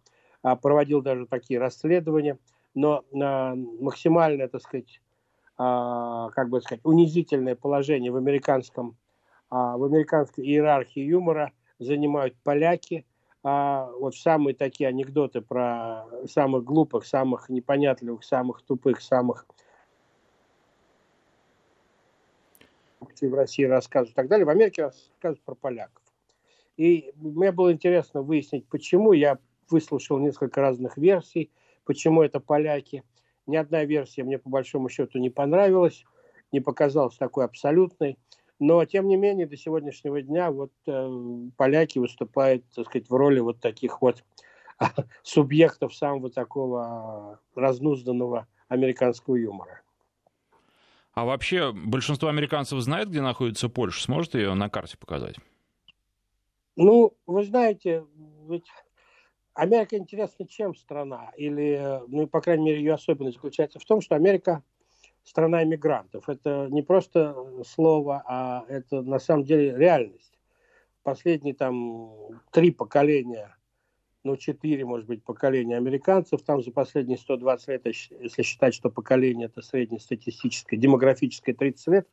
а, 0.44 0.56
проводил 0.56 1.02
даже 1.02 1.26
такие 1.26 1.60
расследования, 1.60 2.38
но 2.76 3.04
а, 3.20 3.56
максимально, 3.56 4.48
так 4.50 4.62
сказать, 4.62 5.02
а, 5.58 6.30
как 6.30 6.50
бы 6.50 6.62
сказать, 6.62 6.82
унизительное 6.84 7.56
положение 7.56 8.12
в 8.12 8.18
американском, 8.18 8.98
в 9.50 9.84
американской 9.84 10.46
иерархии 10.46 11.02
юмора 11.02 11.54
занимают 11.80 12.36
поляки. 12.44 13.08
А, 13.52 13.90
вот 14.00 14.16
самые 14.16 14.54
такие 14.54 14.88
анекдоты 14.88 15.42
про 15.42 16.06
самых 16.28 16.64
глупых, 16.64 17.04
самых 17.04 17.50
непонятливых, 17.50 18.24
самых 18.24 18.62
тупых, 18.62 19.02
самых 19.02 19.48
в 23.00 23.34
России 23.34 23.64
рассказывают 23.64 24.12
и 24.12 24.16
так 24.16 24.28
далее, 24.28 24.46
в 24.46 24.50
Америке 24.50 24.84
рассказывают 24.84 25.42
про 25.42 25.56
поляков. 25.56 26.04
И 26.78 27.12
мне 27.16 27.52
было 27.52 27.74
интересно 27.74 28.22
выяснить, 28.22 28.68
почему. 28.68 29.14
Я 29.14 29.40
выслушал 29.70 30.20
несколько 30.20 30.62
разных 30.62 30.98
версий, 30.98 31.52
почему 31.86 32.22
это 32.22 32.40
поляки– 32.40 33.04
ни 33.50 33.56
одна 33.56 33.84
версия 33.84 34.24
мне 34.24 34.38
по 34.38 34.48
большому 34.48 34.90
счету 34.90 35.18
не 35.18 35.32
понравилась, 35.32 36.06
не 36.52 36.60
показалась 36.60 37.18
такой 37.18 37.46
абсолютной. 37.46 38.20
Но, 38.60 38.84
тем 38.84 39.08
не 39.08 39.16
менее, 39.16 39.48
до 39.48 39.56
сегодняшнего 39.56 40.22
дня 40.22 40.52
вот 40.52 40.74
э, 40.86 41.50
поляки 41.56 41.98
выступают, 41.98 42.66
так 42.76 42.86
сказать, 42.88 43.10
в 43.10 43.14
роли 43.14 43.40
вот 43.40 43.62
таких 43.62 44.02
вот 44.02 44.24
субъектов 45.24 45.96
самого 45.96 46.30
такого 46.30 47.40
разнузданного 47.56 48.48
американского 48.68 49.36
юмора. 49.36 49.82
А 51.14 51.26
вообще 51.26 51.72
большинство 51.72 52.30
американцев 52.30 52.80
знает, 52.80 53.10
где 53.10 53.22
находится 53.22 53.70
Польша? 53.70 54.04
Сможет 54.04 54.36
ее 54.36 54.54
на 54.54 54.70
карте 54.70 54.98
показать? 54.98 55.36
Ну, 56.76 57.14
вы 57.26 57.44
знаете, 57.44 58.06
ведь 58.48 58.68
Америка 59.54 59.98
интересна 59.98 60.48
чем 60.48 60.76
страна? 60.76 61.32
Или, 61.36 62.02
ну, 62.08 62.28
по 62.28 62.40
крайней 62.42 62.66
мере, 62.66 62.80
ее 62.80 62.94
особенность 62.94 63.36
заключается 63.36 63.80
в 63.80 63.86
том, 63.86 64.02
что 64.02 64.16
Америка 64.16 64.64
страна 65.30 65.64
иммигрантов. 65.64 66.28
Это 66.28 66.68
не 66.72 66.82
просто 66.82 67.36
слово, 67.64 68.24
а 68.26 68.66
это 68.68 69.04
на 69.04 69.20
самом 69.20 69.46
деле 69.46 69.78
реальность. 69.78 70.40
Последние 71.04 71.54
там 71.54 72.12
три 72.52 72.72
поколения, 72.72 73.56
ну, 74.24 74.36
четыре, 74.38 74.86
может 74.86 75.06
быть, 75.06 75.24
поколения 75.24 75.78
американцев, 75.78 76.42
там 76.42 76.64
за 76.64 76.72
последние 76.72 77.20
120 77.20 77.68
лет, 77.68 77.86
если 77.86 78.42
считать, 78.42 78.74
что 78.74 78.90
поколение 78.90 79.46
это 79.46 79.62
среднестатистическое, 79.62 80.80
демографическое 80.80 81.54
30 81.54 81.88
лет, 81.88 82.08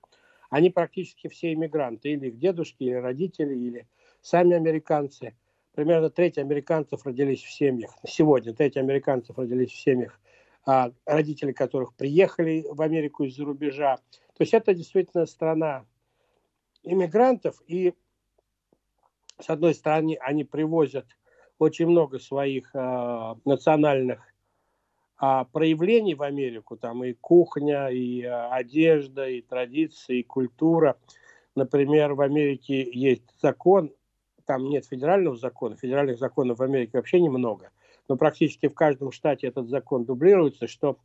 они 0.50 0.68
практически 0.68 1.28
все 1.28 1.54
иммигранты, 1.54 2.10
или 2.10 2.28
их 2.28 2.38
дедушки, 2.38 2.84
или 2.84 2.94
родители, 2.94 3.54
или 3.54 3.88
сами 4.20 4.54
американцы– 4.54 5.34
примерно 5.76 6.08
треть 6.10 6.38
американцев 6.38 7.04
родились 7.04 7.42
в 7.42 7.52
семьях, 7.52 7.94
сегодня 8.08 8.54
треть 8.54 8.76
американцев 8.76 9.38
родились 9.38 9.70
в 9.70 9.78
семьях, 9.78 10.18
родители 11.04 11.52
которых 11.52 11.94
приехали 11.94 12.66
в 12.68 12.82
Америку 12.82 13.24
из-за 13.24 13.44
рубежа. 13.44 13.96
То 14.36 14.42
есть 14.42 14.52
это 14.52 14.74
действительно 14.74 15.24
страна 15.26 15.86
иммигрантов, 16.82 17.62
и 17.66 17.94
с 19.40 19.48
одной 19.48 19.74
стороны 19.74 20.18
они 20.20 20.44
привозят 20.44 21.06
очень 21.58 21.86
много 21.86 22.18
своих 22.18 22.70
а, 22.74 23.36
национальных 23.44 24.20
а, 25.18 25.44
проявлений 25.44 26.14
в 26.14 26.22
Америку, 26.22 26.76
там 26.76 27.04
и 27.04 27.12
кухня, 27.12 27.88
и 27.88 28.22
а, 28.24 28.52
одежда, 28.52 29.28
и 29.28 29.40
традиции, 29.42 30.18
и 30.18 30.22
культура. 30.22 30.98
Например, 31.54 32.14
в 32.14 32.20
Америке 32.20 32.88
есть 32.92 33.24
закон 33.40 33.92
там 34.46 34.68
нет 34.68 34.86
федерального 34.86 35.36
закона, 35.36 35.76
федеральных 35.76 36.18
законов 36.18 36.58
в 36.58 36.62
Америке 36.62 36.92
вообще 36.94 37.20
немного, 37.20 37.70
но 38.08 38.16
практически 38.16 38.68
в 38.68 38.74
каждом 38.74 39.12
штате 39.12 39.48
этот 39.48 39.68
закон 39.68 40.04
дублируется, 40.04 40.66
что 40.66 40.98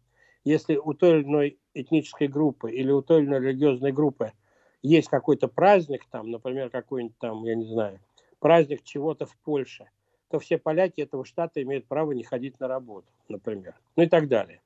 если 0.44 0.76
у 0.76 0.94
той 0.94 1.20
или 1.20 1.24
иной 1.24 1.60
этнической 1.74 2.28
группы 2.28 2.72
или 2.72 2.92
у 2.92 3.02
той 3.02 3.22
или 3.22 3.28
иной 3.28 3.40
религиозной 3.40 3.92
группы 3.92 4.34
есть 4.82 5.10
какой-то 5.10 5.48
праздник, 5.48 6.06
там, 6.10 6.32
например, 6.32 6.70
какой-нибудь 6.70 7.18
там, 7.20 7.44
я 7.46 7.56
не 7.56 7.66
знаю, 7.66 8.00
праздник 8.40 8.84
чего-то 8.84 9.26
в 9.26 9.38
Польше, 9.38 9.90
то 10.30 10.40
все 10.40 10.58
поляки 10.58 11.02
этого 11.02 11.26
штата 11.26 11.62
имеют 11.62 11.86
право 11.88 12.14
не 12.14 12.24
ходить 12.24 12.60
на 12.60 12.68
работу, 12.68 13.08
например, 13.28 13.76
ну 13.96 14.04
и 14.04 14.08
так 14.08 14.28
далее. 14.28 14.62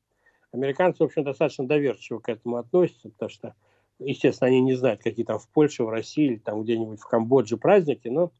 Американцы, 0.51 1.03
в 1.03 1.07
общем, 1.07 1.23
достаточно 1.23 1.67
доверчиво 1.67 2.19
к 2.19 2.29
этому 2.29 2.55
относятся, 2.57 3.09
потому 3.09 3.29
что, 3.29 3.55
естественно, 3.99 4.47
они 4.47 4.61
не 4.61 4.75
знают, 4.75 5.01
какие 5.01 5.25
там 5.25 5.37
в 5.37 5.49
Польше, 5.49 5.83
в 5.83 5.89
России 5.89 6.25
или 6.25 6.37
там 6.37 6.63
где-нибудь 6.63 7.01
в 7.01 7.07
Камбодже 7.07 7.57
праздники, 7.57 8.07
но 8.07 8.31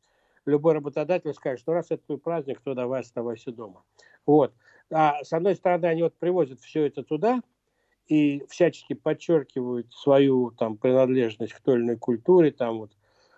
любой 0.46 0.74
работодатель 0.74 1.34
скажет, 1.34 1.60
что 1.60 1.74
раз 1.74 1.88
это 1.90 2.04
твой 2.06 2.18
праздник, 2.18 2.62
то 2.62 2.74
давай 2.74 3.02
оставайся 3.02 3.52
дома. 3.52 3.84
Вот. 4.26 4.54
А 4.92 5.24
с 5.24 5.34
одной 5.34 5.56
стороны, 5.56 5.86
они 5.86 6.04
вот 6.04 6.16
привозят 6.16 6.60
все 6.62 6.86
это 6.86 7.04
туда 7.04 7.42
и 8.08 8.46
всячески 8.50 8.94
подчеркивают 8.94 9.92
свою 9.94 10.52
там 10.52 10.78
принадлежность 10.78 11.54
к 11.54 11.62
той 11.62 11.76
или 11.76 11.84
иной 11.84 11.98
культуре, 11.98 12.52
там 12.52 12.80
вот 12.80 12.92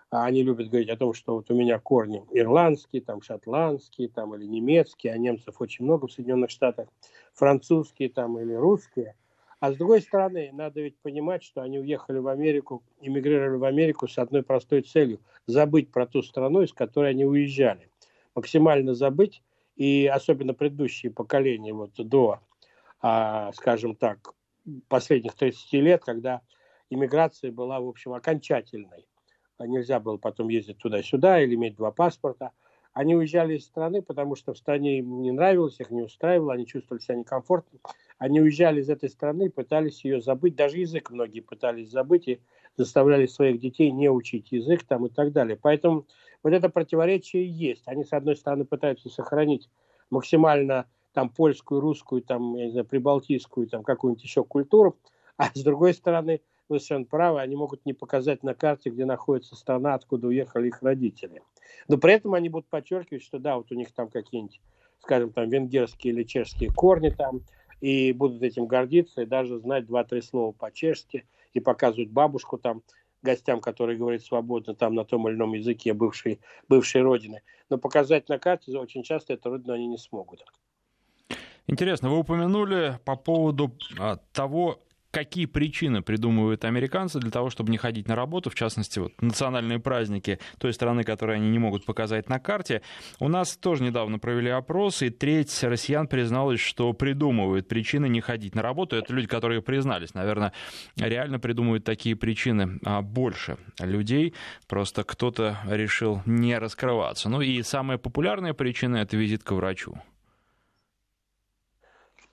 а 0.10 0.24
они 0.24 0.42
любят 0.42 0.70
говорить 0.70 0.90
о 0.90 0.96
том, 0.96 1.14
что 1.14 1.36
вот 1.36 1.52
у 1.52 1.54
меня 1.54 1.80
корни 1.80 2.24
ирландские, 2.32 3.02
там 3.02 3.22
шотландские, 3.22 4.08
там 4.08 4.34
или 4.36 4.46
немецкие, 4.46 5.12
а 5.12 5.18
немцев 5.18 5.60
очень 5.60 5.84
много 5.84 6.08
в 6.08 6.14
Соединенных 6.14 6.50
Штатах, 6.50 6.88
французские 7.34 8.10
там 8.10 8.40
или 8.40 8.54
русские– 8.54 9.16
а 9.60 9.72
с 9.72 9.76
другой 9.76 10.02
стороны, 10.02 10.52
надо 10.54 10.82
ведь 10.82 10.98
понимать, 11.00 11.44
что 11.44 11.62
они 11.62 11.80
уехали 11.80 12.20
в 12.20 12.28
Америку, 12.28 12.84
эмигрировали 13.02 13.58
в 13.58 13.64
Америку 13.64 14.08
с 14.08 14.18
одной 14.18 14.44
простой 14.44 14.82
целью– 14.82 15.20
забыть 15.48 15.92
про 15.92 16.06
ту 16.06 16.22
страну, 16.22 16.62
из 16.62 16.74
которой 16.74 17.12
они 17.12 17.26
уезжали. 17.26 17.90
Максимально 18.36 18.94
забыть, 18.94 19.42
и 19.76 20.06
особенно 20.06 20.54
предыдущие 20.54 21.12
поколения, 21.12 21.74
вот 21.74 21.94
до, 21.98 22.40
а, 23.02 23.52
скажем 23.54 23.96
так, 23.96 24.34
последних 24.88 25.34
30 25.34 25.74
лет, 25.82 26.04
когда 26.04 26.42
иммиграция 26.90 27.52
была, 27.52 27.80
в 27.80 27.88
общем, 27.88 28.14
окончательной. 28.14 29.08
Нельзя 29.60 30.00
было 30.00 30.18
потом 30.18 30.50
ездить 30.50 30.78
туда-сюда 30.78 31.42
или 31.42 31.56
иметь 31.56 31.76
два 31.76 31.92
паспорта. 31.92 32.52
Они 32.98 33.16
уезжали 33.16 33.58
из 33.58 33.66
страны, 33.66 34.02
потому 34.02 34.34
что 34.34 34.56
в 34.56 34.58
стране 34.58 34.98
им 34.98 35.22
не 35.22 35.32
нравилось, 35.32 35.80
их 35.80 35.92
не 35.92 36.02
устраивало, 36.02 36.54
они 36.54 36.66
чувствовали 36.66 37.00
себя 37.00 37.14
некомфортно. 37.18 37.78
Они 38.18 38.42
уезжали 38.42 38.82
из 38.82 38.90
этой 38.90 39.08
страны, 39.08 39.52
пытались 39.52 40.04
ее 40.04 40.20
забыть, 40.20 40.56
даже 40.56 40.80
язык 40.80 41.12
многие 41.12 41.42
пытались 41.42 41.92
забыть 41.92 42.28
и 42.28 42.40
заставляли 42.76 43.28
своих 43.28 43.60
детей 43.60 43.92
не 43.92 44.10
учить 44.10 44.52
язык 44.52 44.84
там 44.84 45.06
и 45.06 45.10
так 45.10 45.32
далее. 45.32 45.60
Поэтому 45.62 46.08
вот 46.42 46.54
это 46.54 46.70
противоречие 46.70 47.48
есть. 47.48 47.84
Они, 47.88 48.04
с 48.04 48.14
одной 48.14 48.36
стороны, 48.36 48.66
пытаются 48.66 49.10
сохранить 49.10 49.70
максимально 50.10 50.88
там 51.14 51.30
польскую, 51.30 51.82
русскую, 51.82 52.24
там, 52.24 52.56
я 52.56 52.66
не 52.66 52.72
знаю, 52.72 52.88
прибалтийскую, 52.88 53.68
там 53.68 53.84
какую-нибудь 53.84 54.24
еще 54.24 54.44
культуру, 54.44 54.98
а 55.38 55.52
с 55.54 55.62
другой 55.62 55.94
стороны, 55.94 56.42
вы 56.70 56.80
совершенно 56.80 57.06
правы, 57.06 57.42
они 57.42 57.56
могут 57.56 57.86
не 57.86 57.94
показать 57.94 58.44
на 58.44 58.54
карте, 58.54 58.90
где 58.90 59.06
находится 59.06 59.56
страна, 59.56 59.94
откуда 59.94 60.28
уехали 60.28 60.68
их 60.68 60.82
родители. 60.82 61.42
Но 61.88 61.98
при 61.98 62.14
этом 62.14 62.34
они 62.34 62.50
будут 62.50 62.68
подчеркивать, 62.68 63.24
что 63.24 63.40
да, 63.40 63.58
вот 63.58 63.72
у 63.72 63.76
них 63.76 63.92
там 63.92 64.10
какие-нибудь, 64.10 64.60
скажем, 65.02 65.32
там 65.32 65.50
венгерские 65.50 66.14
или 66.14 66.24
чешские 66.24 66.72
корни 66.72 67.10
там, 67.10 67.42
и 67.82 68.12
будут 68.12 68.42
этим 68.42 68.66
гордиться, 68.66 69.22
и 69.22 69.26
даже 69.26 69.60
знать 69.60 69.86
два-три 69.86 70.22
слова 70.22 70.52
по-чешски, 70.52 71.26
и 71.54 71.60
показывать 71.60 72.10
бабушку 72.10 72.58
там 72.58 72.84
гостям, 73.22 73.60
которые 73.60 73.98
говорят 73.98 74.24
свободно 74.24 74.76
там 74.76 74.96
на 74.96 75.04
том 75.04 75.28
или 75.28 75.36
ином 75.36 75.54
языке 75.54 75.94
бывшей, 75.94 76.40
бывшей 76.68 77.02
родины. 77.02 77.42
Но 77.70 77.78
показать 77.78 78.30
на 78.30 78.40
карте 78.40 78.78
очень 78.78 79.04
часто 79.04 79.34
эту 79.34 79.50
родину 79.50 79.74
они 79.74 79.88
не 79.88 79.98
смогут. 79.98 80.46
Интересно, 81.68 82.10
вы 82.10 82.20
упомянули 82.20 82.98
по 83.04 83.18
поводу 83.18 83.74
а, 84.00 84.16
того, 84.32 84.80
какие 85.12 85.46
причины 85.46 86.02
придумывают 86.02 86.66
американцы 86.66 87.20
для 87.20 87.32
того, 87.32 87.50
чтобы 87.50 87.72
не 87.72 87.78
ходить 87.78 88.08
на 88.08 88.16
работу, 88.16 88.50
в 88.50 88.56
частности, 88.56 89.00
вот, 89.00 89.14
национальные 89.22 89.80
праздники 89.80 90.40
той 90.58 90.74
страны, 90.74 91.04
которые 91.04 91.38
они 91.38 91.50
не 91.50 91.60
могут 91.60 91.86
показать 91.86 92.30
на 92.30 92.40
карте. 92.40 92.82
У 93.20 93.28
нас 93.28 93.58
тоже 93.58 93.84
недавно 93.84 94.20
провели 94.20 94.50
опрос, 94.50 95.02
и 95.02 95.10
треть 95.10 95.64
россиян 95.64 96.08
призналась, 96.08 96.60
что 96.60 96.94
придумывают 96.94 97.68
причины 97.68 98.08
не 98.10 98.22
ходить 98.22 98.56
на 98.56 98.62
работу. 98.62 98.96
Это 98.96 99.14
люди, 99.14 99.28
которые 99.28 99.62
признались. 99.62 100.14
Наверное, 100.14 100.54
реально 100.98 101.40
придумывают 101.40 101.84
такие 101.84 102.16
причины 102.16 102.80
а, 102.86 103.02
больше 103.02 103.58
людей. 103.80 104.34
Просто 104.68 105.04
кто-то 105.04 105.58
решил 105.68 106.22
не 106.26 106.58
раскрываться. 106.58 107.30
Ну 107.30 107.42
и 107.42 107.62
самая 107.64 107.98
популярная 107.98 108.54
причина— 108.54 108.98
это 108.98 109.18
визит 109.18 109.44
к 109.44 109.52
врачу. 109.52 109.98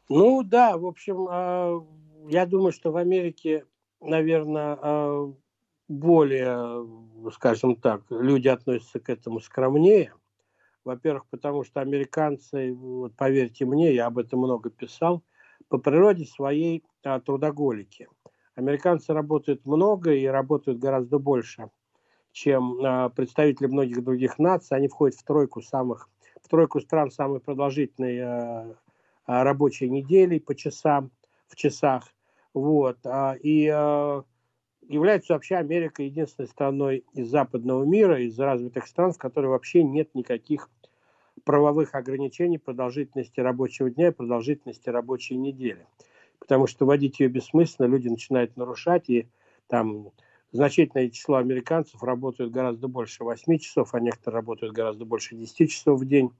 Ну 0.09 0.43
да, 0.43 0.77
в 0.77 0.85
общем, 0.85 1.27
а, 1.31 1.81
я 2.29 2.47
думаю, 2.47 2.73
что 2.73 2.93
в 2.93 2.97
Америке, 2.97 3.67
наверное, 4.01 4.79
а, 4.81 5.33
более, 5.89 6.87
скажем 7.33 7.77
так, 7.77 8.03
люди 8.11 8.49
относятся 8.49 9.01
к 9.01 9.11
этому 9.11 9.41
скромнее. 9.41 10.13
Во-первых, 10.85 11.27
потому 11.31 11.65
что 11.65 11.81
американцы, 11.81 12.73
вот 12.73 13.17
поверьте 13.17 13.65
мне, 13.65 13.95
я 13.95 14.07
об 14.07 14.19
этом 14.19 14.41
много 14.41 14.71
писал, 14.71 15.23
по 15.69 15.79
природе 15.79 16.25
своей 16.25 16.85
а, 17.05 17.21
трудоголики. 17.21 18.09
Американцы 18.55 19.13
работают 19.13 19.67
много 19.67 20.13
и 20.13 20.27
работают 20.27 20.79
гораздо 20.79 21.19
больше, 21.19 21.71
чем 22.31 23.11
представители 23.17 23.67
многих 23.67 24.05
других 24.05 24.39
наций. 24.39 24.77
Они 24.77 24.87
входят 24.87 25.19
в 25.19 25.25
тройку 25.25 25.61
самых, 25.61 26.09
в 26.41 26.49
тройку 26.49 26.81
стран 26.81 27.11
самой 27.11 27.41
продолжительной 27.41 28.77
а, 29.27 29.45
рабочей 29.45 29.89
недели 29.89 30.39
по 30.39 30.55
часам, 30.55 31.11
в 31.49 31.57
часах. 31.57 32.14
Вот. 32.55 32.99
А, 33.05 33.37
и 33.41 33.69
а, 33.69 34.23
является 34.89 35.35
вообще 35.35 35.57
Америка 35.57 36.03
единственной 36.03 36.47
страной 36.47 37.05
из 37.13 37.29
западного 37.29 37.85
мира, 37.85 38.21
из 38.21 38.39
развитых 38.39 38.87
стран, 38.87 39.13
в 39.13 39.19
которой 39.19 39.47
вообще 39.47 39.83
нет 39.83 40.15
никаких 40.15 40.71
правовых 41.45 41.95
ограничений 41.95 42.59
продолжительности 42.59 43.41
рабочего 43.41 43.91
дня 43.91 44.09
и 44.09 44.13
продолжительности 44.13 44.89
рабочей 44.89 45.37
недели. 45.37 45.87
Потому 46.39 46.67
что 46.67 46.87
вводить 46.87 47.21
ее 47.21 47.29
бессмысленно, 47.29 47.87
люди 47.87 48.09
начинают 48.09 48.57
нарушать, 48.57 49.11
и 49.11 49.29
там 49.67 50.11
значительное 50.53 51.11
число 51.11 51.37
американцев 51.37 52.03
работают 52.03 52.53
гораздо 52.53 52.87
больше 52.87 53.25
8 53.25 53.59
часов, 53.59 53.95
а 53.95 54.01
некоторые 54.01 54.41
работают 54.41 54.73
гораздо 54.73 55.05
больше 55.05 55.35
10 55.35 55.71
часов 55.71 56.01
в 56.01 56.07
день 56.07 56.31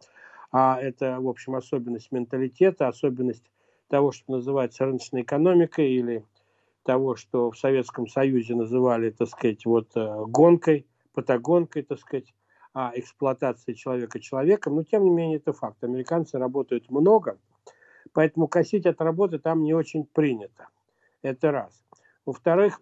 а 0.57 0.81
это, 0.81 1.21
в 1.21 1.29
общем, 1.29 1.57
особенность 1.57 2.13
менталитета, 2.13 2.87
особенность 2.87 3.43
того, 3.89 4.13
что 4.13 4.33
называется 4.33 4.85
рыночной 4.85 5.23
экономикой 5.23 5.93
или 5.93 6.25
того, 6.85 7.17
что 7.17 7.51
в 7.51 7.59
Советском 7.59 8.07
Союзе 8.07 8.55
называли, 8.55 9.11
так 9.11 9.29
сказать, 9.29 9.65
вот 9.67 9.97
э, 9.97 10.25
гонкой, 10.27 10.87
патагонкой, 11.13 11.83
так 11.83 11.99
сказать, 11.99 12.35
а 12.75 12.93
эксплуатацией 12.95 13.77
человека 13.77 14.21
человеком. 14.21 14.75
Но, 14.75 14.83
тем 14.83 15.05
не 15.05 15.11
менее, 15.11 15.37
это 15.39 15.53
факт. 15.53 15.83
Американцы 15.85 16.39
работают 16.39 16.91
много, 16.91 17.39
поэтому 18.13 18.49
косить 18.49 18.85
от 18.85 19.01
работы 19.01 19.39
там 19.39 19.63
не 19.63 19.75
очень 19.75 20.05
принято. 20.05 20.69
Это 21.23 21.53
раз. 21.53 21.85
Во-вторых, 22.27 22.81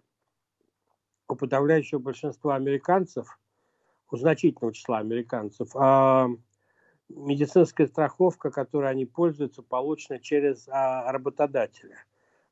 у 1.27 1.35
подавляющего 1.35 1.99
большинства 1.99 2.55
американцев, 2.55 3.39
у 4.11 4.17
значительного 4.17 4.73
числа 4.73 4.97
американцев, 4.99 5.69
а, 5.75 6.27
медицинская 7.09 7.87
страховка, 7.87 8.51
которой 8.51 8.89
они 8.89 9.05
пользуются, 9.05 9.61
получена 9.61 10.19
через 10.19 10.67
а, 10.69 11.11
работодателя, 11.11 11.97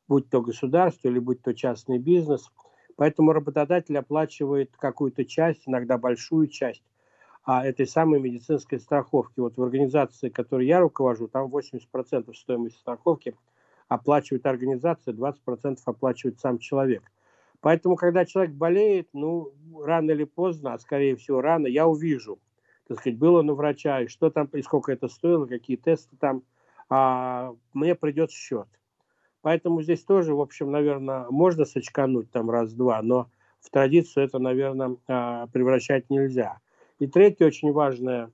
будь 0.07 0.29
то 0.29 0.41
государство 0.41 1.07
или 1.07 1.19
будь 1.19 1.41
то 1.41 1.53
частный 1.53 1.97
бизнес. 1.97 2.51
Поэтому 2.95 3.33
работодатель 3.33 3.97
оплачивает 3.97 4.75
какую-то 4.77 5.25
часть, 5.25 5.67
иногда 5.67 5.97
большую 5.97 6.47
часть 6.47 6.83
а, 7.43 7.65
этой 7.65 7.87
самой 7.87 8.19
медицинской 8.19 8.79
страховки. 8.79 9.39
Вот 9.39 9.57
в 9.57 9.63
организации, 9.63 10.29
которой 10.29 10.67
я 10.67 10.79
руковожу, 10.79 11.27
там 11.27 11.47
80% 11.47 12.33
стоимости 12.33 12.77
страховки 12.77 13.35
оплачивает 13.87 14.45
организация, 14.45 15.13
20% 15.13 15.79
оплачивает 15.85 16.39
сам 16.39 16.59
человек. 16.59 17.03
Поэтому, 17.59 17.95
когда 17.95 18.25
человек 18.25 18.55
болеет, 18.55 19.09
ну, 19.13 19.53
рано 19.83 20.11
или 20.11 20.23
поздно, 20.23 20.73
а 20.73 20.79
скорее 20.79 21.15
всего 21.15 21.41
рано, 21.41 21.67
я 21.67 21.87
увижу– 21.87 22.39
так 22.91 22.99
сказать, 22.99 23.17
было 23.17 23.41
на 23.41 23.53
врача, 23.53 24.01
и 24.01 24.07
что 24.07 24.29
там, 24.29 24.47
и 24.47 24.61
сколько 24.61 24.91
это 24.91 25.07
стоило, 25.07 25.45
какие 25.45 25.77
тесты 25.77 26.17
там, 26.17 26.43
а 26.89 27.55
мне 27.71 27.95
придет 27.95 28.31
счет. 28.31 28.67
Поэтому 29.41 29.81
здесь 29.81 30.03
тоже, 30.03 30.35
в 30.35 30.41
общем, 30.41 30.71
наверное, 30.71 31.25
можно 31.29 31.63
сочкануть 31.63 32.29
там 32.31 32.51
раз-два, 32.51 33.01
но 33.01 33.31
в 33.61 33.69
традицию 33.69 34.25
это, 34.25 34.39
наверное, 34.39 34.97
а, 35.07 35.47
превращать 35.47 36.09
нельзя. 36.09 36.59
И 36.99 37.07
третье 37.07 37.45
очень 37.45 37.71
важное, 37.71 38.29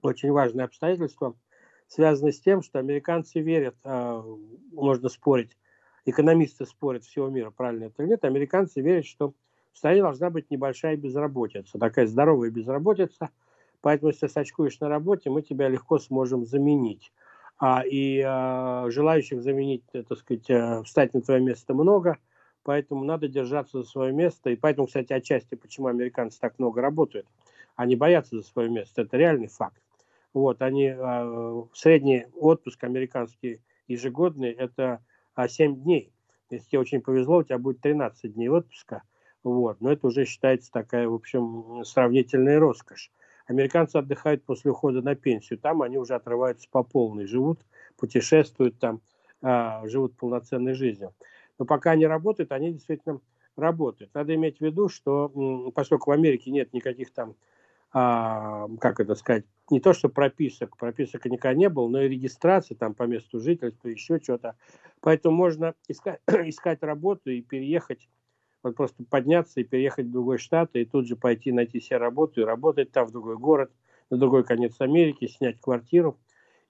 очень 0.00 0.30
важное 0.30 0.66
обстоятельство 0.66 1.34
связано 1.88 2.30
с 2.30 2.38
тем, 2.40 2.62
что 2.62 2.78
американцы 2.78 3.40
верят, 3.40 3.74
а, 3.82 4.24
можно 4.70 5.08
спорить, 5.08 5.58
экономисты 6.04 6.66
спорят 6.66 7.02
всего 7.02 7.28
мира, 7.30 7.50
правильно 7.50 7.86
это 7.86 8.04
или 8.04 8.10
нет, 8.10 8.24
американцы 8.24 8.80
верят, 8.80 9.06
что 9.06 9.34
в 9.72 9.78
стране 9.78 10.02
должна 10.02 10.30
быть 10.30 10.50
небольшая 10.50 10.96
безработица, 10.96 11.78
такая 11.78 12.06
здоровая 12.06 12.50
безработица. 12.50 13.30
Поэтому, 13.80 14.10
если 14.10 14.28
ты 14.28 14.40
очкуешь 14.40 14.78
на 14.80 14.88
работе, 14.88 15.30
мы 15.30 15.42
тебя 15.42 15.68
легко 15.68 15.98
сможем 15.98 16.44
заменить. 16.44 17.12
А, 17.58 17.82
и 17.84 18.22
а, 18.24 18.86
желающих 18.90 19.42
заменить, 19.42 19.84
э, 19.92 20.02
так 20.02 20.18
сказать, 20.18 20.50
а, 20.50 20.82
встать 20.82 21.14
на 21.14 21.20
твое 21.20 21.40
место 21.40 21.74
много, 21.74 22.18
поэтому 22.64 23.04
надо 23.04 23.28
держаться 23.28 23.82
за 23.82 23.88
свое 23.88 24.12
место. 24.12 24.50
И 24.50 24.56
поэтому, 24.56 24.86
кстати, 24.86 25.12
отчасти, 25.12 25.54
почему 25.54 25.88
американцы 25.88 26.38
так 26.40 26.58
много 26.58 26.80
работают. 26.80 27.26
Они 27.74 27.96
боятся 27.96 28.36
за 28.36 28.42
свое 28.42 28.68
место, 28.68 29.02
это 29.02 29.16
реальный 29.16 29.48
факт. 29.48 29.82
Вот, 30.32 30.60
они, 30.62 30.88
а, 30.88 31.64
средний 31.72 32.26
отпуск 32.36 32.84
американский 32.84 33.60
ежегодный, 33.88 34.50
это 34.50 35.04
а, 35.34 35.48
7 35.48 35.82
дней. 35.82 36.12
Если 36.50 36.68
тебе 36.68 36.80
очень 36.80 37.00
повезло, 37.00 37.38
у 37.38 37.42
тебя 37.42 37.58
будет 37.58 37.80
13 37.80 38.34
дней 38.34 38.48
отпуска– 38.48 39.02
вот. 39.44 39.80
Но 39.80 39.92
это 39.92 40.06
уже 40.06 40.24
считается 40.24 40.70
такая, 40.70 41.08
в 41.08 41.14
общем, 41.14 41.84
сравнительная 41.84 42.58
роскошь. 42.60 43.10
Американцы 43.46 43.96
отдыхают 43.96 44.44
после 44.44 44.70
ухода 44.70 45.02
на 45.02 45.14
пенсию. 45.14 45.58
Там 45.58 45.82
они 45.82 45.98
уже 45.98 46.14
отрываются 46.14 46.68
по 46.70 46.82
полной, 46.82 47.26
живут, 47.26 47.60
путешествуют 47.96 48.78
там, 48.78 49.00
а, 49.42 49.86
живут 49.88 50.16
полноценной 50.16 50.74
жизнью. 50.74 51.12
Но 51.58 51.64
пока 51.64 51.90
они 51.92 52.06
работают, 52.06 52.52
они 52.52 52.72
действительно 52.72 53.20
работают. 53.56 54.14
Надо 54.14 54.34
иметь 54.34 54.58
в 54.58 54.60
виду, 54.62 54.88
что 54.88 55.72
поскольку 55.74 56.10
в 56.10 56.14
Америке 56.14 56.50
нет 56.50 56.72
никаких 56.72 57.12
там, 57.12 57.34
а, 57.92 58.68
как 58.80 59.00
это 59.00 59.14
сказать, 59.16 59.44
не 59.70 59.80
то 59.80 59.92
что 59.92 60.08
прописок, 60.08 60.76
прописок 60.76 61.24
никогда 61.26 61.54
не 61.54 61.68
было, 61.68 61.88
но 61.88 62.02
и 62.02 62.08
регистрации 62.08 62.74
там 62.74 62.94
по 62.94 63.02
месту 63.02 63.40
жительства, 63.40 63.88
еще 63.88 64.18
что-то. 64.22 64.54
Поэтому 65.00 65.36
можно 65.36 65.74
искать, 65.88 66.20
искать 66.28 66.82
работу 66.82 67.30
и 67.30 67.42
переехать 67.42 68.08
вот 68.62 68.76
просто 68.76 69.04
подняться 69.08 69.60
и 69.60 69.64
переехать 69.64 70.06
в 70.06 70.10
другой 70.12 70.38
штат, 70.38 70.70
и 70.74 70.84
тут 70.84 71.06
же 71.06 71.16
пойти 71.16 71.52
найти 71.52 71.80
себе 71.80 71.98
работу 71.98 72.40
и 72.40 72.44
работать 72.44 72.90
там, 72.92 73.06
в 73.06 73.12
другой 73.12 73.36
город, 73.36 73.70
на 74.10 74.16
другой 74.16 74.44
конец 74.44 74.74
Америки, 74.80 75.26
снять 75.26 75.60
квартиру. 75.60 76.18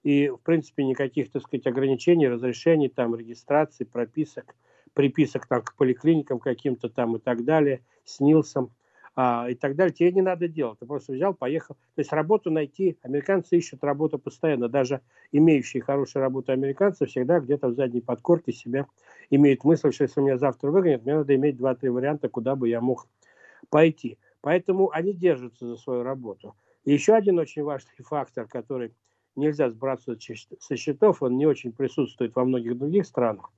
И, 0.03 0.29
в 0.29 0.37
принципе, 0.37 0.83
никаких, 0.83 1.31
так 1.31 1.43
сказать, 1.43 1.65
ограничений, 1.67 2.27
разрешений, 2.27 2.89
там, 2.89 3.15
регистрации, 3.15 3.85
прописок, 3.85 4.55
приписок 4.93 5.47
там 5.47 5.61
к 5.61 5.75
поликлиникам 5.75 6.39
каким-то 6.39 6.89
там 6.89 7.15
и 7.15 7.19
так 7.19 7.45
далее, 7.45 7.81
с 8.03 8.19
НИЛСом– 8.19 8.71
а, 9.15 9.47
и 9.49 9.53
так 9.53 9.75
далее, 9.75 9.93
тебе 9.93 10.11
не 10.11 10.21
надо 10.21 10.47
делать. 10.47 10.79
Ты 10.79 10.85
просто 10.85 11.13
взял, 11.13 11.33
поехал. 11.33 11.75
То 11.95 11.99
есть 11.99 12.11
работу 12.11 12.49
найти, 12.49 12.97
американцы 13.03 13.57
ищут 13.57 13.83
работу 13.83 14.17
постоянно. 14.17 14.69
Даже 14.69 15.01
имеющие 15.31 15.83
хорошую 15.83 16.21
работу 16.21 16.51
американцы 16.51 17.05
всегда 17.05 17.39
где-то 17.39 17.67
в 17.67 17.75
задней 17.75 18.01
подкорке 18.01 18.51
себя 18.51 18.87
имеют 19.29 19.63
мысль, 19.63 19.91
что 19.91 20.03
если 20.03 20.21
меня 20.21 20.37
завтра 20.37 20.71
выгонят, 20.71 21.03
мне 21.03 21.15
надо 21.15 21.35
иметь 21.35 21.57
два-три 21.57 21.89
варианта, 21.89 22.27
куда 22.27 22.55
бы 22.55 22.69
я 22.69 22.81
мог 22.81 23.07
пойти. 23.69 24.17
Поэтому 24.41 24.89
они 24.91 25.13
держатся 25.13 25.67
за 25.67 25.77
свою 25.77 26.03
работу. 26.03 26.55
И 26.83 26.91
еще 26.91 27.13
один 27.13 27.37
очень 27.39 27.63
важный 27.63 27.91
фактор, 27.99 28.47
который 28.47 28.93
нельзя 29.35 29.69
сбрасывать 29.69 30.27
со 30.59 30.75
счетов, 30.75 31.21
он 31.21 31.37
не 31.37 31.45
очень 31.45 31.71
присутствует 31.71 32.35
во 32.35 32.45
многих 32.45 32.77
других 32.77 33.05
странах, 33.05 33.51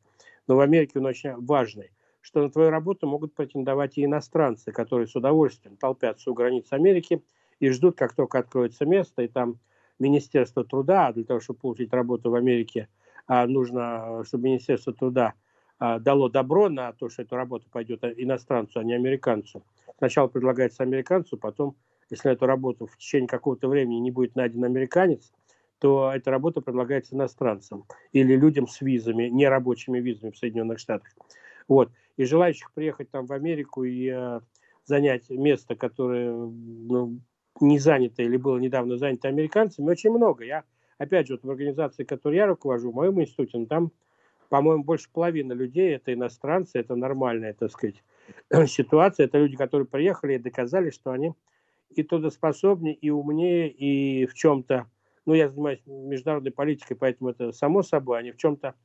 но 0.47 0.55
в 0.55 0.59
Америке 0.59 0.99
он 0.99 1.05
очень 1.05 1.33
важный– 1.37 1.91
что 2.25 2.41
на 2.41 2.49
твою 2.49 2.71
работу 2.71 3.05
могут 3.05 3.35
претендовать 3.35 3.99
и 3.99 4.03
иностранцы, 4.03 4.71
которые 4.71 5.05
с 5.05 5.15
удовольствием 5.15 5.77
толпятся 5.77 6.31
у 6.31 6.33
границ 6.33 6.65
Америки 6.71 7.21
и 7.59 7.69
ждут, 7.69 7.95
как 7.95 8.15
только 8.15 8.39
откроется 8.39 8.83
место, 8.83 9.21
и 9.21 9.27
там 9.27 9.59
Министерство 9.99 10.65
труда, 10.65 11.07
а 11.07 11.13
для 11.13 11.23
того, 11.23 11.39
чтобы 11.39 11.59
получить 11.59 11.93
работу 11.93 12.31
в 12.31 12.35
Америке, 12.35 12.87
а, 13.27 13.45
нужно, 13.45 14.23
чтобы 14.25 14.45
Министерство 14.45 14.91
труда 14.91 15.35
а, 15.77 15.99
дало 15.99 16.27
добро 16.27 16.67
на 16.67 16.93
то, 16.93 17.09
что 17.09 17.21
эта 17.21 17.35
работа 17.35 17.67
пойдет 17.71 18.03
иностранцу, 18.03 18.79
а 18.79 18.83
не 18.83 18.95
американцу. 18.95 19.63
Сначала 19.99 20.27
предлагается 20.27 20.81
американцу, 20.81 21.37
потом, 21.37 21.75
если 22.09 22.29
на 22.29 22.33
эту 22.33 22.47
работу 22.47 22.87
в 22.87 22.97
течение 22.97 23.27
какого-то 23.27 23.67
времени 23.67 23.99
не 23.99 24.09
будет 24.09 24.35
найден 24.35 24.63
американец, 24.63 25.31
то 25.77 26.11
эта 26.11 26.31
работа 26.31 26.61
предлагается 26.61 27.13
иностранцам 27.15 27.85
или 28.13 28.35
людям 28.35 28.67
с 28.67 28.81
визами, 28.81 29.25
нерабочими 29.25 29.99
визами 29.99 30.31
в 30.31 30.37
Соединенных 30.37 30.79
Штатах. 30.79 31.13
Вот 31.67 31.91
и 32.17 32.25
желающих 32.25 32.71
приехать 32.71 33.09
там 33.11 33.25
в 33.25 33.33
Америку 33.33 33.83
и 33.83 34.09
э, 34.09 34.39
занять 34.85 35.29
место, 35.29 35.75
которое 35.75 36.31
ну, 36.31 37.19
не 37.59 37.79
занято 37.79 38.23
или 38.23 38.37
было 38.37 38.57
недавно 38.57 38.97
занято 38.97 39.27
американцами, 39.27 39.89
очень 39.89 40.11
много. 40.11 40.45
Я, 40.45 40.63
опять 40.97 41.27
же, 41.27 41.33
вот 41.33 41.43
в 41.43 41.49
организации, 41.49 42.03
которой 42.03 42.35
я 42.35 42.47
руковожу, 42.47 42.91
в 42.91 42.95
моем 42.95 43.21
институте, 43.21 43.57
ну, 43.57 43.65
там, 43.65 43.91
по-моему, 44.49 44.83
больше 44.83 45.09
половины 45.11 45.53
людей 45.53 45.95
это 45.95 46.13
иностранцы, 46.13 46.79
это 46.79 46.95
нормальная, 46.95 47.53
так 47.53 47.71
сказать, 47.71 48.03
ситуация. 48.67 49.25
Это 49.25 49.39
люди, 49.39 49.57
которые 49.57 49.87
приехали 49.87 50.35
и 50.35 50.39
доказали, 50.39 50.91
что 50.91 51.11
они 51.11 51.33
и 51.89 52.03
трудоспособнее, 52.03 52.93
и 52.93 53.09
умнее, 53.09 53.69
и 53.69 54.25
в 54.25 54.33
чем-то 54.33 54.87
ну, 55.25 55.33
я 55.33 55.49
занимаюсь 55.49 55.81
международной 55.85 56.51
политикой, 56.51 56.95
поэтому 56.95 57.31
это 57.31 57.51
само 57.51 57.81
собой, 57.81 58.19
они 58.19 58.31
в 58.31 58.37
чем-то 58.37 58.75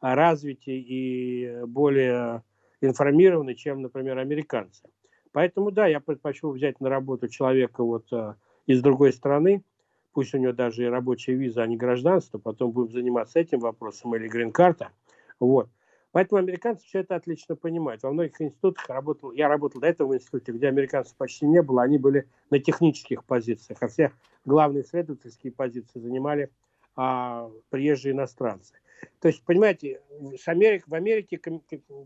развитее 0.00 0.80
и 0.80 1.64
более 1.66 2.42
информированы, 2.80 3.54
чем, 3.54 3.82
например, 3.82 4.18
американцы. 4.18 4.88
Поэтому, 5.32 5.70
да, 5.70 5.86
я 5.86 6.00
предпочел 6.00 6.52
взять 6.52 6.80
на 6.80 6.88
работу 6.88 7.28
человека 7.28 7.82
вот 7.82 8.12
э, 8.12 8.34
из 8.66 8.82
другой 8.82 9.12
страны, 9.12 9.62
пусть 10.12 10.34
у 10.34 10.38
него 10.38 10.52
даже 10.52 10.84
и 10.84 10.88
рабочая 10.88 11.34
виза, 11.34 11.62
а 11.62 11.66
не 11.66 11.76
гражданство, 11.76 12.38
потом 12.38 12.72
будем 12.72 12.92
заниматься 12.92 13.38
этим 13.38 13.60
вопросом 13.60 14.14
или 14.16 14.28
грин-карта. 14.28 14.90
Вот. 15.38 15.68
Поэтому 16.10 16.40
американцы 16.40 16.86
все 16.86 17.00
это 17.00 17.16
отлично 17.16 17.54
понимают. 17.54 18.02
Во 18.02 18.10
многих 18.10 18.40
институтах 18.40 18.88
работал, 18.88 19.32
я 19.32 19.48
работал 19.48 19.80
до 19.80 19.88
этого 19.88 20.08
в 20.08 20.14
институте, 20.16 20.52
где 20.52 20.68
американцев 20.68 21.14
почти 21.16 21.46
не 21.46 21.62
было, 21.62 21.82
они 21.82 21.98
были 21.98 22.26
на 22.50 22.58
технических 22.58 23.24
позициях, 23.24 23.78
а 23.82 23.88
все 23.88 24.12
главные 24.44 24.84
исследовательские 24.84 25.52
позиции 25.52 26.00
занимали 26.00 26.50
а, 26.96 27.50
приезжие 27.68 28.12
иностранцы. 28.12 28.74
То 29.20 29.28
есть, 29.28 29.42
понимаете, 29.44 30.00
с 30.36 30.46
Америк, 30.48 30.84
в 30.86 30.94
Америке 30.94 31.38
кон- 31.38 31.62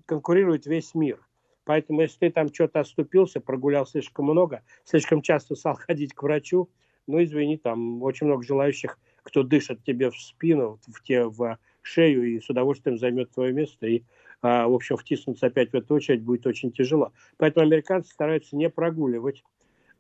конкурирует 0.07 0.67
весь 0.67 0.95
мир. 0.95 1.21
Поэтому, 1.65 2.03
если 2.03 2.19
ты 2.19 2.31
там 2.31 2.53
что-то 2.53 2.81
оступился, 2.81 3.41
прогулял 3.41 3.87
слишком 3.87 4.27
много, 4.27 4.63
слишком 4.85 5.23
часто 5.23 5.55
стал 5.55 5.75
ходить 5.87 6.15
к 6.15 6.23
врачу, 6.23 6.69
ну, 7.07 7.23
извини, 7.23 7.57
там 7.57 8.03
очень 8.03 8.27
много 8.27 8.45
желающих, 8.45 8.99
кто 9.23 9.43
дышит 9.43 9.83
тебе 9.85 10.11
в 10.11 10.17
спину, 10.17 10.79
в, 10.87 11.03
те, 11.03 11.25
в 11.25 11.59
шею 11.83 12.25
и 12.25 12.41
с 12.41 12.49
удовольствием 12.49 12.99
займет 12.99 13.31
твое 13.33 13.53
место. 13.53 13.87
И, 13.87 14.03
а, 14.41 14.69
в 14.69 14.75
общем, 14.75 14.97
втиснуться 14.97 15.47
опять 15.47 15.71
в 15.71 15.75
эту 15.75 15.95
очередь 15.95 16.23
будет 16.23 16.47
очень 16.47 16.73
тяжело. 16.73 17.13
Поэтому 17.39 17.67
американцы 17.67 18.13
стараются 18.13 18.57
не 18.57 18.71
прогуливать, 18.71 19.45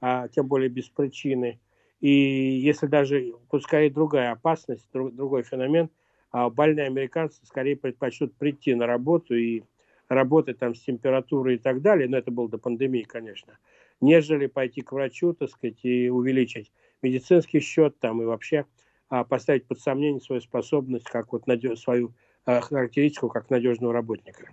а, 0.01 0.29
тем 0.29 0.47
более 0.47 0.69
без 0.69 0.89
причины. 0.89 1.61
И 2.01 2.11
если 2.11 2.87
даже, 2.87 3.35
пускай 3.49 3.91
другая 3.91 4.33
опасность, 4.33 4.89
друг, 4.93 5.15
другой 5.15 5.43
феномен– 5.43 5.91
а 6.33 6.51
больные 6.51 6.87
американцы 6.87 7.41
скорее 7.45 7.77
предпочтут 7.77 8.35
прийти 8.35 8.75
на 8.75 8.87
работу 8.87 9.37
и 9.37 9.63
работать 10.09 10.59
там 10.59 10.75
с 10.75 10.81
температурой 10.81 11.55
и 11.55 11.59
так 11.59 11.81
далее, 11.81 12.09
но 12.09 12.17
это 12.19 12.31
было 12.31 12.49
до 12.49 12.59
пандемии, 12.59 13.03
конечно, 13.03 13.59
нежели 14.01 14.47
пойти 14.47 14.83
к 14.83 14.93
врачу, 14.93 15.33
так 15.35 15.51
сказать, 15.51 15.79
и 15.85 16.11
увеличить 16.11 16.73
медицинский 17.03 17.61
счет 17.61 17.99
там 18.01 18.21
и 18.23 18.25
вообще 18.25 18.67
а, 19.09 19.25
поставить 19.25 19.67
под 19.67 19.81
сомнение 19.81 20.21
свою 20.21 20.41
способность, 20.41 21.05
как 21.05 21.33
вот 21.33 21.47
надеж... 21.47 21.79
свою 21.79 22.15
а, 22.45 22.61
характеристику 22.61 23.29
как 23.29 23.51
надежного 23.51 23.93
работника. 23.93 24.51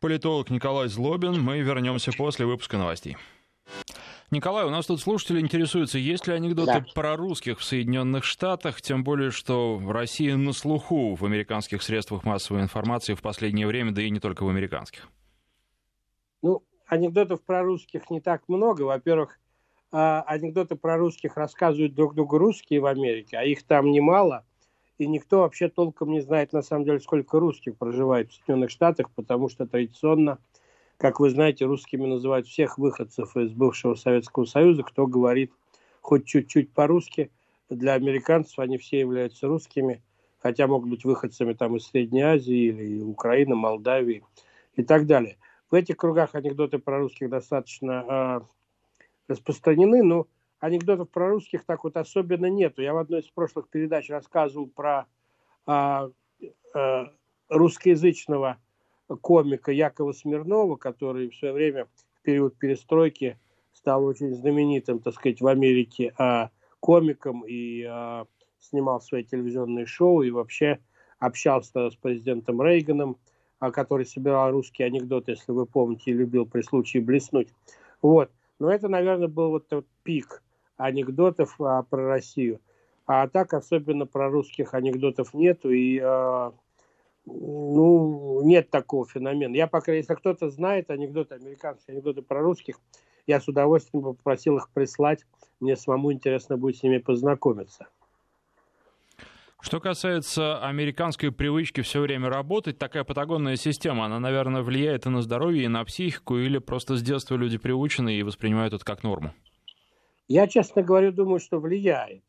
Политолог 0.00 0.50
Николай 0.50 0.88
Злобин. 0.88 1.40
Мы 1.40 1.60
вернемся 1.60 2.12
после 2.12 2.44
выпуска 2.46 2.76
новостей. 2.76 3.16
Николай, 4.32 4.66
у 4.66 4.70
нас 4.70 4.86
тут 4.86 5.00
слушатели 5.00 5.38
интересуются, 5.38 5.98
есть 5.98 6.26
ли 6.26 6.34
анекдоты 6.34 6.72
да. 6.72 6.86
про 6.94 7.16
русских 7.16 7.60
в 7.60 7.64
Соединенных 7.64 8.24
Штатах, 8.24 8.82
тем 8.82 9.04
более, 9.04 9.30
что 9.30 9.80
Россия 9.86 10.36
на 10.36 10.52
слуху 10.52 11.14
в 11.14 11.24
американских 11.24 11.80
средствах 11.82 12.24
массовой 12.24 12.62
информации 12.62 13.14
в 13.14 13.22
последнее 13.22 13.68
время, 13.68 13.92
да 13.92 14.02
и 14.02 14.10
не 14.10 14.18
только 14.18 14.42
в 14.42 14.48
американских. 14.48 15.08
Ну, 16.42 16.64
анекдотов 16.86 17.40
про 17.42 17.62
русских 17.62 18.10
не 18.10 18.20
так 18.20 18.42
много. 18.48 18.82
Во-первых, 18.82 19.38
а, 19.92 20.22
анекдоты 20.26 20.74
про 20.74 20.96
русских 20.96 21.36
рассказывают 21.36 21.94
друг 21.94 22.14
другу 22.14 22.36
русские 22.38 22.80
в 22.80 22.86
Америке, 22.86 23.36
а 23.36 23.44
их 23.44 23.62
там 23.62 23.92
немало. 23.92 24.44
И 24.98 25.06
никто 25.06 25.40
вообще 25.40 25.68
толком 25.68 26.10
не 26.10 26.20
знает, 26.20 26.52
на 26.52 26.62
самом 26.62 26.84
деле, 26.84 26.98
сколько 26.98 27.38
русских 27.38 27.76
проживает 27.76 28.30
в 28.30 28.34
Соединенных 28.34 28.70
Штатах, 28.70 29.10
потому 29.14 29.48
что 29.48 29.66
традиционно 29.66 30.38
как 30.98 31.20
вы 31.20 31.30
знаете, 31.30 31.66
русскими 31.66 32.06
называют 32.06 32.46
всех 32.46 32.78
выходцев 32.78 33.36
из 33.36 33.52
бывшего 33.52 33.94
Советского 33.94 34.44
Союза, 34.44 34.82
кто 34.82 35.06
говорит 35.06 35.52
хоть 36.00 36.24
чуть-чуть 36.26 36.72
по-русски. 36.72 37.30
Для 37.68 37.94
американцев 37.94 38.58
они 38.60 38.78
все 38.78 39.00
являются 39.00 39.48
русскими, 39.48 40.02
хотя 40.38 40.66
могут 40.66 40.88
быть 40.88 41.04
выходцами 41.04 41.52
там 41.52 41.76
из 41.76 41.86
Средней 41.86 42.22
Азии 42.22 42.68
или 42.68 43.02
Украины, 43.02 43.56
Молдавии 43.56 44.22
и 44.74 44.84
так 44.84 45.06
далее. 45.06 45.36
В 45.70 45.74
этих 45.74 45.96
кругах 45.96 46.34
анекдоты 46.34 46.78
про 46.78 47.00
русских 47.00 47.28
достаточно 47.28 48.04
э, 48.08 49.32
распространены, 49.32 50.04
но 50.04 50.28
анекдотов 50.60 51.10
про 51.10 51.28
русских 51.30 51.64
так 51.64 51.82
вот 51.82 51.96
особенно 51.96 52.46
нету. 52.46 52.82
Я 52.82 52.94
в 52.94 52.98
одной 52.98 53.20
из 53.20 53.26
прошлых 53.26 53.68
передач 53.68 54.08
рассказывал 54.08 54.68
про 54.68 55.06
э, 55.66 56.10
э, 56.74 57.04
русскоязычного 57.48 58.58
комика 59.20 59.72
Якова 59.72 60.12
Смирнова, 60.12 60.76
который 60.76 61.30
в 61.30 61.36
свое 61.36 61.54
время 61.54 61.84
в 61.84 62.22
период 62.22 62.56
перестройки 62.56 63.38
стал 63.72 64.04
очень 64.04 64.34
знаменитым, 64.34 64.98
так 64.98 65.14
сказать, 65.14 65.40
в 65.40 65.46
Америке 65.46 66.12
а, 66.18 66.50
комиком 66.80 67.44
и 67.46 67.84
а, 67.84 68.26
снимал 68.58 69.00
свои 69.00 69.22
телевизионные 69.22 69.86
шоу 69.86 70.22
и 70.22 70.30
вообще 70.30 70.78
общался 71.18 71.90
с 71.90 71.96
президентом 71.96 72.62
Рейганом, 72.62 73.16
а, 73.58 73.70
который 73.70 74.06
собирал 74.06 74.50
русские 74.50 74.86
анекдоты, 74.86 75.32
если 75.32 75.52
вы 75.52 75.66
помните, 75.66 76.10
и 76.10 76.14
любил 76.14 76.46
при 76.46 76.62
случае 76.62 77.02
блеснуть. 77.02 77.48
Вот. 78.02 78.30
Но 78.58 78.70
это, 78.70 78.88
наверное, 78.88 79.28
был 79.28 79.50
вот 79.50 79.68
тот 79.68 79.86
пик 80.02 80.42
анекдотов 80.76 81.60
а, 81.60 81.82
про 81.82 82.06
Россию. 82.06 82.60
А 83.06 83.28
так 83.28 83.54
особенно 83.54 84.06
про 84.06 84.28
русских 84.30 84.74
анекдотов 84.74 85.32
нету. 85.32 85.70
И 85.70 85.98
а, 86.02 86.52
ну, 87.26 88.40
нет 88.44 88.70
такого 88.70 89.06
феномена. 89.06 89.54
Я 89.54 89.66
пока, 89.66 89.92
если 89.92 90.14
кто-то 90.14 90.48
знает 90.48 90.90
анекдоты 90.90 91.34
американские, 91.34 91.94
анекдоты 91.94 92.22
про 92.22 92.40
русских, 92.40 92.80
я 93.26 93.40
с 93.40 93.48
удовольствием 93.48 94.04
попросил 94.04 94.56
их 94.56 94.70
прислать. 94.70 95.26
Мне 95.60 95.76
самому 95.76 96.12
интересно 96.12 96.56
будет 96.56 96.76
с 96.76 96.82
ними 96.82 96.98
познакомиться. 96.98 97.88
Что 99.60 99.80
касается 99.80 100.64
американской 100.64 101.32
привычки 101.32 101.80
все 101.80 102.00
время 102.00 102.28
работать, 102.28 102.78
такая 102.78 103.02
патагонная 103.02 103.56
система, 103.56 104.04
она, 104.04 104.20
наверное, 104.20 104.62
влияет 104.62 105.06
и 105.06 105.08
на 105.08 105.22
здоровье, 105.22 105.64
и 105.64 105.68
на 105.68 105.84
психику, 105.84 106.36
или 106.36 106.58
просто 106.58 106.94
с 106.96 107.02
детства 107.02 107.34
люди 107.34 107.58
приучены 107.58 108.14
и 108.14 108.22
воспринимают 108.22 108.74
это 108.74 108.84
как 108.84 109.02
норму? 109.02 109.32
Я, 110.28 110.46
честно 110.46 110.82
говоря, 110.82 111.10
думаю, 111.10 111.40
что 111.40 111.58
влияет 111.58 112.22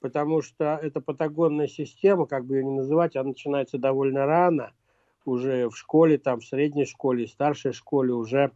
потому 0.00 0.42
что 0.42 0.78
эта 0.80 1.00
патагонная 1.00 1.66
система, 1.66 2.26
как 2.26 2.44
бы 2.44 2.56
ее 2.56 2.64
ни 2.64 2.70
называть, 2.70 3.16
она 3.16 3.30
начинается 3.30 3.78
довольно 3.78 4.26
рано, 4.26 4.72
уже 5.24 5.68
в 5.68 5.76
школе, 5.76 6.18
там, 6.18 6.40
в 6.40 6.46
средней 6.46 6.86
школе, 6.86 7.26
старшей 7.26 7.72
школе 7.72 8.12
уже 8.12 8.52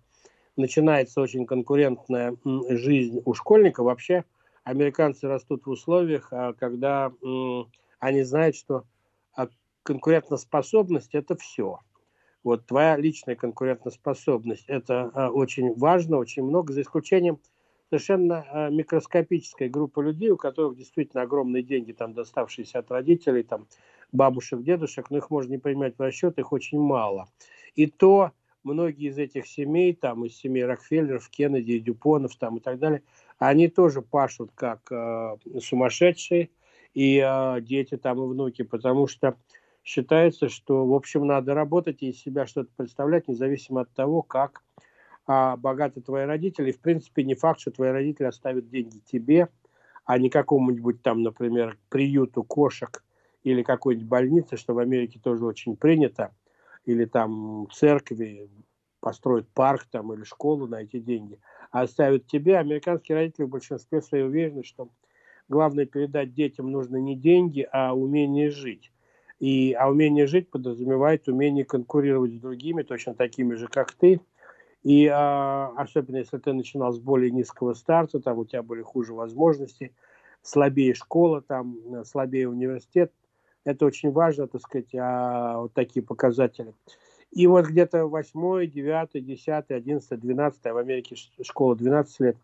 начинается 0.57 1.21
очень 1.21 1.47
конкурентная 1.47 2.37
жизнь 2.45 3.21
у 3.25 3.35
школьника. 3.35 3.83
Вообще 3.83 4.25
американцы 4.65 5.29
растут 5.29 5.67
в 5.67 5.71
условиях, 5.71 6.29
а, 6.31 6.55
когда 6.55 7.13
они 7.99 8.23
знают, 8.23 8.57
что 8.57 8.85
а, 9.37 9.49
конкурентоспособность– 9.83 11.11
это 11.15 11.37
все. 11.37 11.79
Вот 12.43 12.67
твоя 12.67 12.97
личная 12.97 13.37
конкурентоспособность– 13.37 14.65
это 14.69 15.11
а, 15.15 15.31
очень 15.31 15.75
важно, 15.75 16.17
очень 16.17 16.43
много, 16.45 16.73
за 16.73 16.83
исключением– 16.83 17.39
совершенно 17.93 18.47
э, 18.51 18.71
микроскопическая 18.71 19.69
группа 19.69 20.01
людей, 20.01 20.31
у 20.31 20.39
которых 20.39 20.79
действительно 20.79 21.25
огромные 21.25 21.63
деньги, 21.63 21.93
там, 21.93 22.15
доставшиеся 22.15 22.79
от 22.79 22.91
родителей, 22.91 23.43
там, 23.43 23.67
бабушек, 24.13 24.63
дедушек, 24.63 25.11
но 25.11 25.19
их 25.19 25.29
можно 25.29 25.51
не 25.51 25.59
принимать 25.59 25.99
в 25.99 26.01
расчет, 26.01 26.39
их 26.39 26.53
очень 26.53 26.81
мало. 26.81 27.29
И 27.75 27.87
то 27.87 28.31
многие 28.65 29.11
из 29.11 29.19
этих 29.19 29.47
семей, 29.47 29.93
там, 29.93 30.25
из 30.25 30.35
семей 30.35 30.65
Рокфеллеров, 30.65 31.29
Кеннеди, 31.29 31.81
Дюпонов, 31.81 32.35
там, 32.37 32.57
и 32.57 32.61
так 32.61 32.79
далее, 32.79 33.03
они 33.39 33.69
тоже 33.69 34.01
пашут 34.01 34.53
как 34.55 34.91
э, 34.91 35.37
сумасшедшие, 35.61 36.49
и 36.95 37.23
э, 37.23 37.61
дети 37.61 37.99
там, 37.99 38.23
и 38.23 38.27
внуки, 38.27 38.63
потому 38.63 39.07
что 39.07 39.37
считается, 39.85 40.49
что, 40.49 40.87
в 40.87 40.95
общем, 40.95 41.27
надо 41.27 41.53
работать 41.53 42.03
и 42.03 42.09
из 42.09 42.19
себя 42.19 42.47
что-то 42.47 42.71
представлять, 42.75 43.29
независимо 43.29 43.83
от 43.83 43.93
того, 43.93 44.23
как 44.23 44.63
а 45.27 45.57
богаты 45.57 46.01
твои 46.01 46.25
родители. 46.25 46.73
в 46.73 46.81
принципе, 46.81 47.25
не 47.25 47.35
факт, 47.35 47.61
что 47.61 47.71
твои 47.71 47.91
родители 47.91 48.27
оставят 48.27 48.69
деньги 48.69 48.99
тебе, 48.99 49.49
а 50.05 50.19
не 50.19 50.31
какому-нибудь 50.31 51.03
там, 51.03 51.23
например, 51.23 51.79
приюту 51.89 52.43
кошек 52.43 53.05
или 53.45 53.63
какой-нибудь 53.63 54.09
больнице, 54.09 54.57
что 54.57 54.75
в 54.75 54.79
Америке 54.79 55.21
тоже 55.23 55.45
очень 55.45 55.77
принято, 55.77 56.35
или 56.85 57.05
там 57.05 57.69
церкви, 57.73 58.49
построить 59.01 59.49
парк 59.49 59.87
там 59.91 60.13
или 60.13 60.23
школу 60.25 60.67
на 60.67 60.83
эти 60.83 60.99
деньги, 60.99 61.39
а 61.71 61.83
оставят 61.83 62.27
тебе. 62.27 62.59
Американские 62.59 63.17
родители 63.17 63.45
в 63.45 63.51
большинстве 63.51 64.01
своей 64.01 64.25
уверены, 64.25 64.63
что 64.65 64.89
главное 65.49 65.87
передать 65.87 66.35
детям 66.35 66.71
нужно 66.71 66.97
не 66.97 67.17
деньги, 67.17 67.67
а 67.73 67.95
умение 67.95 68.51
жить. 68.51 68.93
И, 69.41 69.73
а 69.73 69.91
умение 69.91 70.29
жить 70.29 70.51
подразумевает 70.51 71.29
умение 71.29 71.65
конкурировать 71.65 72.33
с 72.33 72.41
другими, 72.41 72.83
точно 72.83 73.15
такими 73.15 73.55
же, 73.55 73.67
как 73.67 73.93
ты, 73.93 74.21
и 74.83 75.07
а, 75.07 75.73
особенно 75.77 76.17
если 76.17 76.39
ты 76.39 76.53
начинал 76.53 76.93
с 76.93 76.99
более 76.99 77.31
низкого 77.31 77.75
старта, 77.75 78.21
там 78.21 78.39
у 78.39 78.45
тебя 78.45 78.63
были 78.63 78.83
хуже 78.83 79.15
возможности, 79.15 79.93
слабее 80.43 80.95
школа, 80.95 81.41
там 81.41 82.05
слабее 82.05 82.49
университет. 82.49 83.13
Это 83.65 83.87
очень 83.87 84.11
важно, 84.11 84.49
так 84.49 84.61
сказать, 84.61 84.95
а, 84.95 85.59
вот 85.59 85.73
такие 85.73 86.05
показатели. 86.05 86.75
И 87.31 87.47
вот 87.47 87.67
где-то 87.67 88.07
8, 88.07 88.67
9, 88.67 89.25
10, 89.25 89.71
11, 89.71 90.21
12, 90.21 90.65
в 90.65 90.77
Америке 90.77 91.17
школа 91.43 91.77
12 91.77 92.21
лет, 92.21 92.37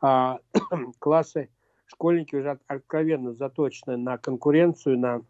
а, 0.00 0.38
классы 0.98 1.48
школьники 1.86 2.36
уже 2.36 2.58
откровенно 2.68 3.32
заточены 3.32 3.96
на 3.96 4.18
конкуренцию, 4.18 4.98
на 4.98 5.22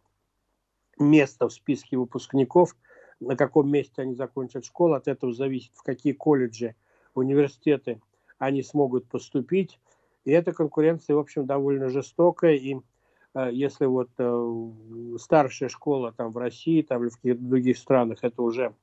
место 0.98 1.48
в 1.48 1.52
списке 1.52 1.96
выпускников, 1.96 2.76
на 3.20 3.37
каком 3.37 3.70
месте 3.70 4.02
они 4.02 4.14
закончат 4.14 4.64
школу, 4.64 4.94
от 4.94 5.09
этого 5.09 5.33
зависит, 5.33 5.72
в 5.74 5.83
какие 5.83 6.12
колледжи, 6.12 6.74
университеты 7.14 8.00
они 8.38 8.62
смогут 8.62 9.06
поступить. 9.06 9.78
И 10.24 10.33
эта 10.33 10.52
конкуренция, 10.52 11.16
в 11.16 11.18
общем, 11.18 11.46
довольно 11.46 11.88
жестокая. 11.88 12.54
И 12.54 12.78
э, 13.35 13.50
если 13.52 13.85
вот 13.87 14.11
э, 14.18 14.70
старшая 15.18 15.68
школа 15.68 16.12
там 16.12 16.30
в 16.30 16.38
России 16.38 16.83
там, 16.83 17.02
или 17.02 17.11
в 17.11 17.16
каких-то 17.16 17.42
других 17.42 17.78
странах, 17.78 18.18
это 18.22 18.42
уже, 18.42 18.74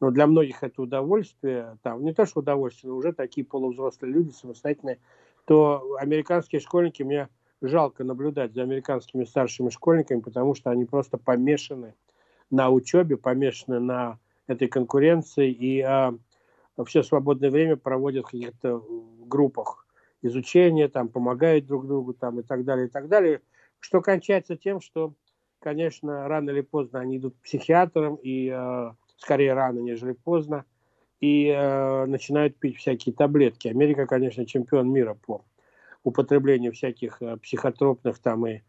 ну, 0.00 0.10
для 0.10 0.26
многих 0.26 0.62
это 0.62 0.82
удовольствие, 0.82 1.76
там, 1.82 2.04
не 2.04 2.14
то 2.14 2.24
что 2.24 2.40
удовольствие, 2.40 2.92
но 2.92 2.96
уже 2.96 3.12
такие 3.12 3.44
полувзрослые 3.44 4.12
люди 4.12 4.30
самостоятельные, 4.30 5.00
то 5.44 5.96
американские 5.98 6.60
школьники, 6.60 7.02
мне 7.02 7.28
жалко 7.60 8.04
наблюдать 8.04 8.54
за 8.54 8.62
американскими 8.62 9.24
старшими 9.24 9.70
школьниками, 9.70 10.20
потому 10.20 10.54
что 10.54 10.70
они 10.70 10.84
просто 10.84 11.18
помешаны 11.18 11.94
на 12.54 12.70
учебе, 12.70 13.16
помешаны 13.16 13.80
на 13.80 14.18
этой 14.46 14.68
конкуренции 14.68 15.50
и 15.50 15.80
а, 15.80 16.14
все 16.86 17.02
свободное 17.02 17.50
время 17.50 17.76
проводят 17.76 18.26
в 18.26 18.30
каких-то 18.30 18.82
группах 19.26 19.86
изучения, 20.22 20.88
там, 20.88 21.08
помогают 21.08 21.66
друг 21.66 21.86
другу 21.86 22.14
там, 22.14 22.40
и 22.40 22.42
так 22.42 22.64
далее, 22.64 22.86
и 22.86 22.90
так 22.90 23.08
далее, 23.08 23.40
что 23.80 24.00
кончается 24.00 24.56
тем, 24.56 24.80
что, 24.80 25.14
конечно, 25.58 26.28
рано 26.28 26.50
или 26.50 26.60
поздно 26.60 27.00
они 27.00 27.18
идут 27.18 27.34
к 27.34 27.42
психиатрам, 27.42 28.14
и 28.22 28.50
э, 28.54 28.92
скорее 29.16 29.54
рано, 29.54 29.80
нежели 29.80 30.12
поздно, 30.12 30.64
и 31.20 31.48
э, 31.48 32.06
начинают 32.06 32.56
пить 32.56 32.76
всякие 32.76 33.14
таблетки. 33.14 33.68
Америка, 33.68 34.06
конечно, 34.06 34.46
чемпион 34.46 34.90
мира 34.90 35.14
по 35.26 35.44
употреблению 36.04 36.72
всяких 36.72 37.20
э, 37.20 37.36
психотропных 37.38 38.18
там 38.20 38.46
и 38.46 38.52
э, 38.52 38.60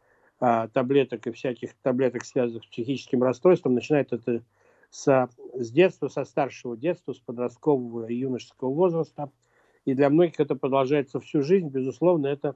таблеток 0.74 1.28
и 1.28 1.32
всяких 1.32 1.74
таблеток, 1.82 2.26
связанных 2.26 2.64
с 2.64 2.68
психическим 2.68 3.24
расстройством. 3.24 3.76
Начинает 3.76 4.14
это 4.14 4.44
с, 4.90 5.30
с 5.54 5.72
детства, 5.72 6.08
со 6.08 6.26
старшего 6.26 6.78
детства, 6.78 7.14
с 7.14 7.20
подросткового 7.20 8.08
и 8.08 8.16
юношеского 8.16 8.74
возраста. 8.74 9.32
И 9.86 9.94
для 9.94 10.10
многих 10.10 10.40
это 10.40 10.56
продолжается 10.56 11.20
всю 11.20 11.42
жизнь. 11.42 11.70
Безусловно, 11.70 12.28
это 12.28 12.56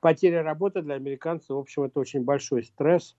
потеря 0.00 0.42
работы 0.42 0.82
для 0.82 0.94
американцев. 0.94 1.50
В 1.50 1.58
общем, 1.58 1.84
это 1.84 2.00
очень 2.00 2.24
большой 2.24 2.64
стресс. 2.64 3.16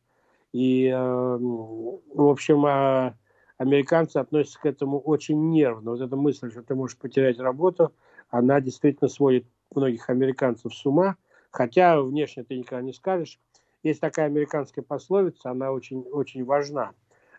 И, 0.51 0.87
э, 0.87 0.97
в 0.97 2.01
общем, 2.29 2.65
э, 2.65 3.13
американцы 3.57 4.17
относятся 4.17 4.59
к 4.59 4.65
этому 4.65 4.99
очень 4.99 5.49
нервно. 5.49 5.91
Вот 5.91 6.01
эта 6.01 6.15
мысль, 6.15 6.51
что 6.51 6.63
ты 6.63 6.75
можешь 6.75 6.97
потерять 6.97 7.39
работу, 7.39 7.93
она 8.29 8.59
действительно 8.59 9.07
сводит 9.07 9.45
многих 9.73 10.09
американцев 10.09 10.73
с 10.73 10.85
ума, 10.85 11.15
хотя 11.51 12.01
внешне 12.01 12.43
ты 12.43 12.57
никогда 12.57 12.81
не 12.81 12.93
скажешь. 12.93 13.39
Есть 13.83 13.99
такая 13.99 14.27
американская 14.27 14.83
пословица, 14.83 15.49
она 15.49 15.71
очень, 15.71 16.01
очень 16.01 16.45
важна 16.45 16.93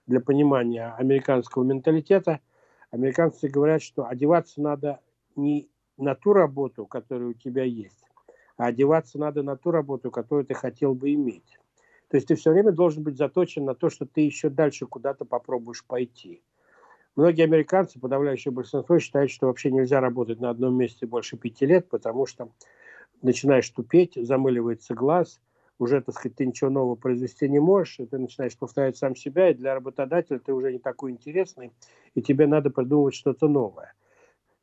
для 0.06 0.20
понимания 0.20 0.92
американского 0.98 1.62
менталитета. 1.62 2.40
Американцы 2.90 3.48
говорят, 3.48 3.82
что 3.82 4.06
одеваться 4.06 4.60
надо 4.60 5.00
не 5.36 5.68
на 5.96 6.14
ту 6.14 6.32
работу, 6.32 6.86
которая 6.86 7.28
у 7.28 7.34
тебя 7.34 7.62
есть, 7.62 8.04
а 8.56 8.66
одеваться 8.66 9.18
надо 9.18 9.42
на 9.42 9.56
ту 9.56 9.70
работу, 9.70 10.10
которую 10.10 10.44
ты 10.44 10.54
хотел 10.54 10.94
бы 10.94 11.14
иметь. 11.14 11.58
То 12.08 12.16
есть 12.16 12.28
ты 12.28 12.34
все 12.34 12.50
время 12.50 12.72
должен 12.72 13.02
быть 13.04 13.16
заточен 13.16 13.64
на 13.64 13.74
то, 13.74 13.88
что 13.88 14.04
ты 14.04 14.22
еще 14.22 14.50
дальше 14.50 14.86
куда-то 14.86 15.24
попробуешь 15.24 15.84
пойти. 15.84 16.42
Многие 17.14 17.44
американцы, 17.44 18.00
подавляющее 18.00 18.52
большинство, 18.52 18.98
считают, 18.98 19.30
что 19.30 19.46
вообще 19.46 19.70
нельзя 19.70 20.00
работать 20.00 20.40
на 20.40 20.50
одном 20.50 20.74
месте 20.74 21.06
больше 21.06 21.36
пяти 21.36 21.66
лет, 21.66 21.88
потому 21.88 22.26
что 22.26 22.50
начинаешь 23.22 23.68
тупеть, 23.70 24.14
замыливается 24.16 24.94
глаз, 24.94 25.40
уже, 25.82 26.00
так 26.00 26.14
сказать, 26.14 26.36
ты 26.36 26.46
ничего 26.46 26.70
нового 26.70 26.94
произвести 26.94 27.48
не 27.48 27.60
можешь, 27.60 27.98
и 28.00 28.06
ты 28.06 28.18
начинаешь 28.18 28.56
повторять 28.56 28.96
сам 28.96 29.16
себя, 29.16 29.50
и 29.50 29.54
для 29.54 29.74
работодателя 29.74 30.38
ты 30.38 30.52
уже 30.52 30.72
не 30.72 30.78
такой 30.78 31.12
интересный, 31.12 31.72
и 32.14 32.22
тебе 32.22 32.46
надо 32.46 32.70
придумывать 32.70 33.14
что-то 33.14 33.48
новое. 33.48 33.94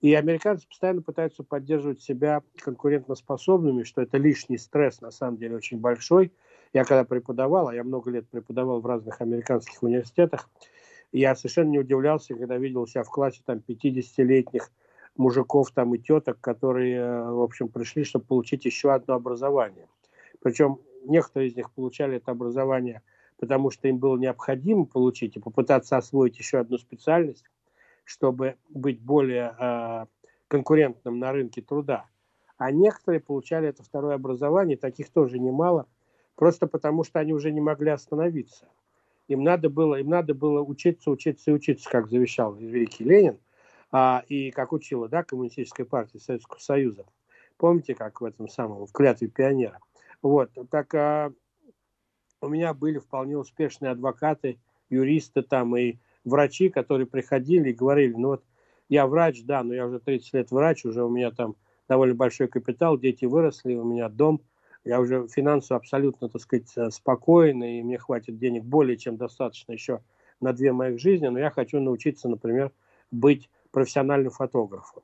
И 0.02 0.14
американцы 0.14 0.68
постоянно 0.68 1.02
пытаются 1.02 1.44
поддерживать 1.44 2.02
себя 2.02 2.42
конкурентоспособными, 2.58 3.84
что 3.84 4.02
это 4.02 4.18
лишний 4.18 4.58
стресс, 4.58 5.02
на 5.02 5.12
самом 5.12 5.38
деле, 5.38 5.56
очень 5.56 5.80
большой– 5.80 6.32
я 6.74 6.84
когда 6.84 7.04
преподавал, 7.04 7.70
а 7.70 7.76
я 7.76 7.84
много 7.84 8.12
лет 8.12 8.28
преподавал 8.30 8.82
в 8.82 8.86
разных 8.86 9.22
американских 9.22 9.82
университетах, 9.82 10.50
я 11.12 11.36
совершенно 11.36 11.70
не 11.70 11.80
удивлялся, 11.80 12.36
когда 12.36 12.58
видел 12.58 12.86
себя 12.86 13.04
в 13.04 13.10
классе 13.10 13.42
там 13.44 13.62
50-летних 13.68 14.72
мужиков 15.18 15.72
там 15.72 15.96
и 15.96 15.98
теток, 15.98 16.40
которые, 16.40 16.98
э, 16.98 17.32
в 17.32 17.42
общем, 17.42 17.68
пришли, 17.70 18.04
чтобы 18.04 18.26
получить 18.26 18.66
еще 18.66 18.94
одно 18.94 19.16
образование. 19.16 19.88
Причем 20.42 20.80
некоторые 21.06 21.50
из 21.50 21.56
них 21.56 21.72
получали 21.72 22.18
это 22.18 22.32
образование, 22.32 23.02
потому 23.38 23.72
что 23.72 23.88
им 23.88 23.98
было 23.98 24.18
необходимо 24.18 24.86
получить 24.86 25.38
и 25.38 25.40
попытаться 25.40 25.98
освоить 25.98 26.38
еще 26.38 26.60
одну 26.60 26.78
специальность, 26.78 27.46
чтобы 28.04 28.56
быть 28.70 29.00
более 29.00 29.56
э, 29.60 30.06
конкурентным 30.48 31.20
на 31.20 31.32
рынке 31.32 31.62
труда. 31.62 32.06
А 32.58 32.72
некоторые 32.72 33.22
получали 33.22 33.70
это 33.70 33.84
второе 33.84 34.16
образование, 34.16 34.78
таких 34.78 35.10
тоже 35.10 35.40
немало– 35.40 35.86
просто 36.40 36.68
потому 36.68 37.04
что 37.04 37.20
они 37.20 37.34
уже 37.34 37.52
не 37.52 37.60
могли 37.60 37.90
остановиться. 37.90 38.66
Им 39.28 39.44
надо 39.44 39.70
было, 39.70 39.96
им 39.96 40.08
надо 40.08 40.34
было 40.34 40.62
учиться, 40.62 41.12
учиться 41.12 41.52
и 41.52 41.54
учиться, 41.54 41.90
как 41.90 42.08
завещал 42.08 42.54
великий 42.54 43.04
Ленин, 43.04 43.38
а, 43.92 44.24
и 44.30 44.50
как 44.52 44.72
учила 44.72 45.10
да, 45.10 45.24
Коммунистическая 45.24 45.84
партия 45.84 46.20
Советского 46.20 46.60
Союза. 46.60 47.06
Помните, 47.58 47.94
как 47.94 48.22
в 48.22 48.24
этом 48.24 48.48
самом, 48.48 48.88
в 48.88 48.92
клятве 48.94 49.28
пионера? 49.28 49.80
Вот, 50.22 50.52
так 50.70 50.94
а, 50.96 51.32
у 52.42 52.48
меня 52.48 52.74
были 52.74 53.00
вполне 53.00 53.38
успешные 53.38 53.92
адвокаты, 53.92 54.60
юристы 54.90 55.42
там 55.42 55.76
и 55.78 55.98
врачи, 56.24 56.70
которые 56.70 57.08
приходили 57.08 57.70
и 57.70 57.74
говорили, 57.74 58.14
ну 58.14 58.30
вот 58.30 58.44
я 58.90 59.08
врач, 59.08 59.44
да, 59.44 59.64
но 59.64 59.74
я 59.74 59.86
уже 59.86 60.00
30 60.00 60.34
лет 60.34 60.52
врач, 60.52 60.86
уже 60.86 61.04
у 61.04 61.10
меня 61.10 61.32
там 61.32 61.56
довольно 61.88 62.16
большой 62.16 62.48
капитал, 62.48 62.98
дети 62.98 63.26
выросли, 63.26 63.76
у 63.76 63.84
меня 63.84 64.10
дом, 64.10 64.42
я 64.84 65.00
уже 65.00 65.28
финансово 65.28 65.78
абсолютно, 65.78 66.30
так 66.30 66.42
сказать, 66.42 66.72
э, 66.76 66.90
спокоен, 66.90 67.64
и 67.64 67.82
мне 67.82 67.98
хватит 67.98 68.38
денег 68.38 68.64
более 68.64 68.98
чем 68.98 69.18
достаточно 69.18 69.74
еще 69.74 70.02
на 70.40 70.54
две 70.54 70.72
моих 70.72 71.00
жизни, 71.00 71.28
но 71.28 71.40
я 71.40 71.52
хочу 71.52 71.80
научиться, 71.80 72.30
например, 72.30 72.72
быть 73.12 73.50
профессиональным 73.72 74.32
фотографом. 74.32 75.04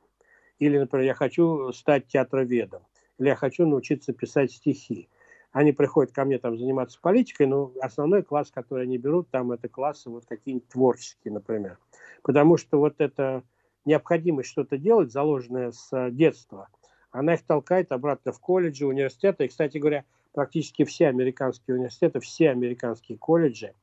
Или, 0.60 0.78
например, 0.80 1.06
я 1.06 1.14
хочу 1.14 1.72
стать 1.74 2.08
театроведом. 2.08 2.84
Или 3.18 3.30
я 3.30 3.36
хочу 3.36 3.66
научиться 3.66 4.14
писать 4.14 4.52
стихи. 4.52 5.10
Они 5.52 5.72
приходят 5.72 6.12
ко 6.12 6.26
мне 6.26 6.38
там 6.38 6.58
заниматься 6.58 7.00
политикой, 7.02 7.48
но 7.48 7.72
основной 7.82 8.24
класс, 8.24 8.52
который 8.52 8.84
они 8.84 8.98
берут, 8.98 9.30
там 9.30 9.52
это 9.52 9.70
классы 9.70 10.10
вот 10.10 10.26
какие-нибудь 10.26 10.68
творческие, 10.68 11.34
например. 11.34 11.78
Потому 12.24 12.58
что 12.58 12.80
вот 12.80 12.96
эта 13.00 13.44
необходимость 13.86 14.50
что-то 14.50 14.78
делать, 14.78 15.12
заложенная 15.12 15.72
с 15.72 16.10
детства– 16.12 16.68
она 17.16 17.36
их 17.36 17.44
толкает 17.44 17.94
обратно 17.94 18.34
в 18.34 18.40
колледжи, 18.42 18.86
университеты. 18.86 19.46
И, 19.46 19.48
кстати 19.48 19.78
говоря, 19.78 20.04
практически 20.34 20.84
все 20.84 21.08
американские 21.08 21.78
университеты, 21.78 22.20
все 22.20 22.50
американские 22.50 23.18
колледжи 23.18 23.74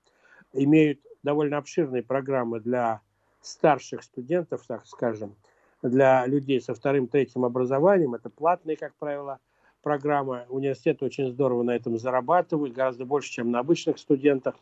имеют 0.53 1.01
довольно 1.23 1.57
обширные 1.57 2.03
программы 2.03 2.61
для 2.61 3.01
старших 3.41 4.03
студентов, 4.03 4.65
так 4.67 4.87
скажем, 4.87 5.35
для 5.83 6.27
людей 6.27 6.61
со 6.61 6.75
вторым, 6.75 7.09
третьим 7.09 7.45
образованием. 7.45 8.15
Это 8.15 8.31
платные, 8.31 8.77
как 8.77 8.95
правило, 8.95 9.39
программы. 9.83 10.47
Университеты 10.49 11.05
очень 11.05 11.31
здорово 11.31 11.63
на 11.63 11.77
этом 11.77 11.99
зарабатывают, 11.99 12.73
гораздо 12.73 13.05
больше, 13.05 13.31
чем 13.31 13.51
на 13.51 13.59
обычных 13.59 13.99
студентах. 13.99 14.55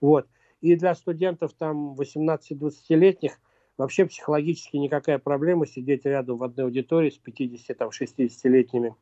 Вот. 0.00 0.26
И 0.60 0.76
для 0.76 0.94
студентов 0.94 1.52
там 1.56 1.94
18-20-летних– 1.94 3.38
Вообще 3.76 4.06
психологически 4.06 4.76
никакая 4.76 5.18
проблема 5.18 5.66
сидеть 5.66 6.04
рядом 6.04 6.38
в 6.38 6.44
одной 6.44 6.66
аудитории 6.66 7.10
с 7.10 7.20
50-60-летними 7.20 8.94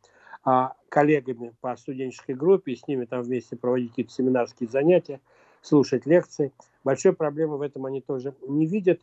а, 0.44 0.74
коллегами 0.88 1.52
по 1.60 1.76
студенческой 1.76 2.34
группе, 2.34 2.72
и 2.72 2.76
с 2.76 2.86
ними 2.88 3.04
там 3.04 3.22
вместе 3.22 3.56
проводить 3.56 3.90
какие-то 3.90 4.12
семинарские 4.12 4.70
занятия, 4.70 5.20
слушать 5.60 6.06
лекции. 6.06 6.52
Большой 6.84 7.12
проблемы 7.12 7.58
в 7.58 7.62
этом 7.62 7.84
они 7.84 8.00
тоже 8.00 8.34
не 8.48 8.66
видят. 8.66 9.02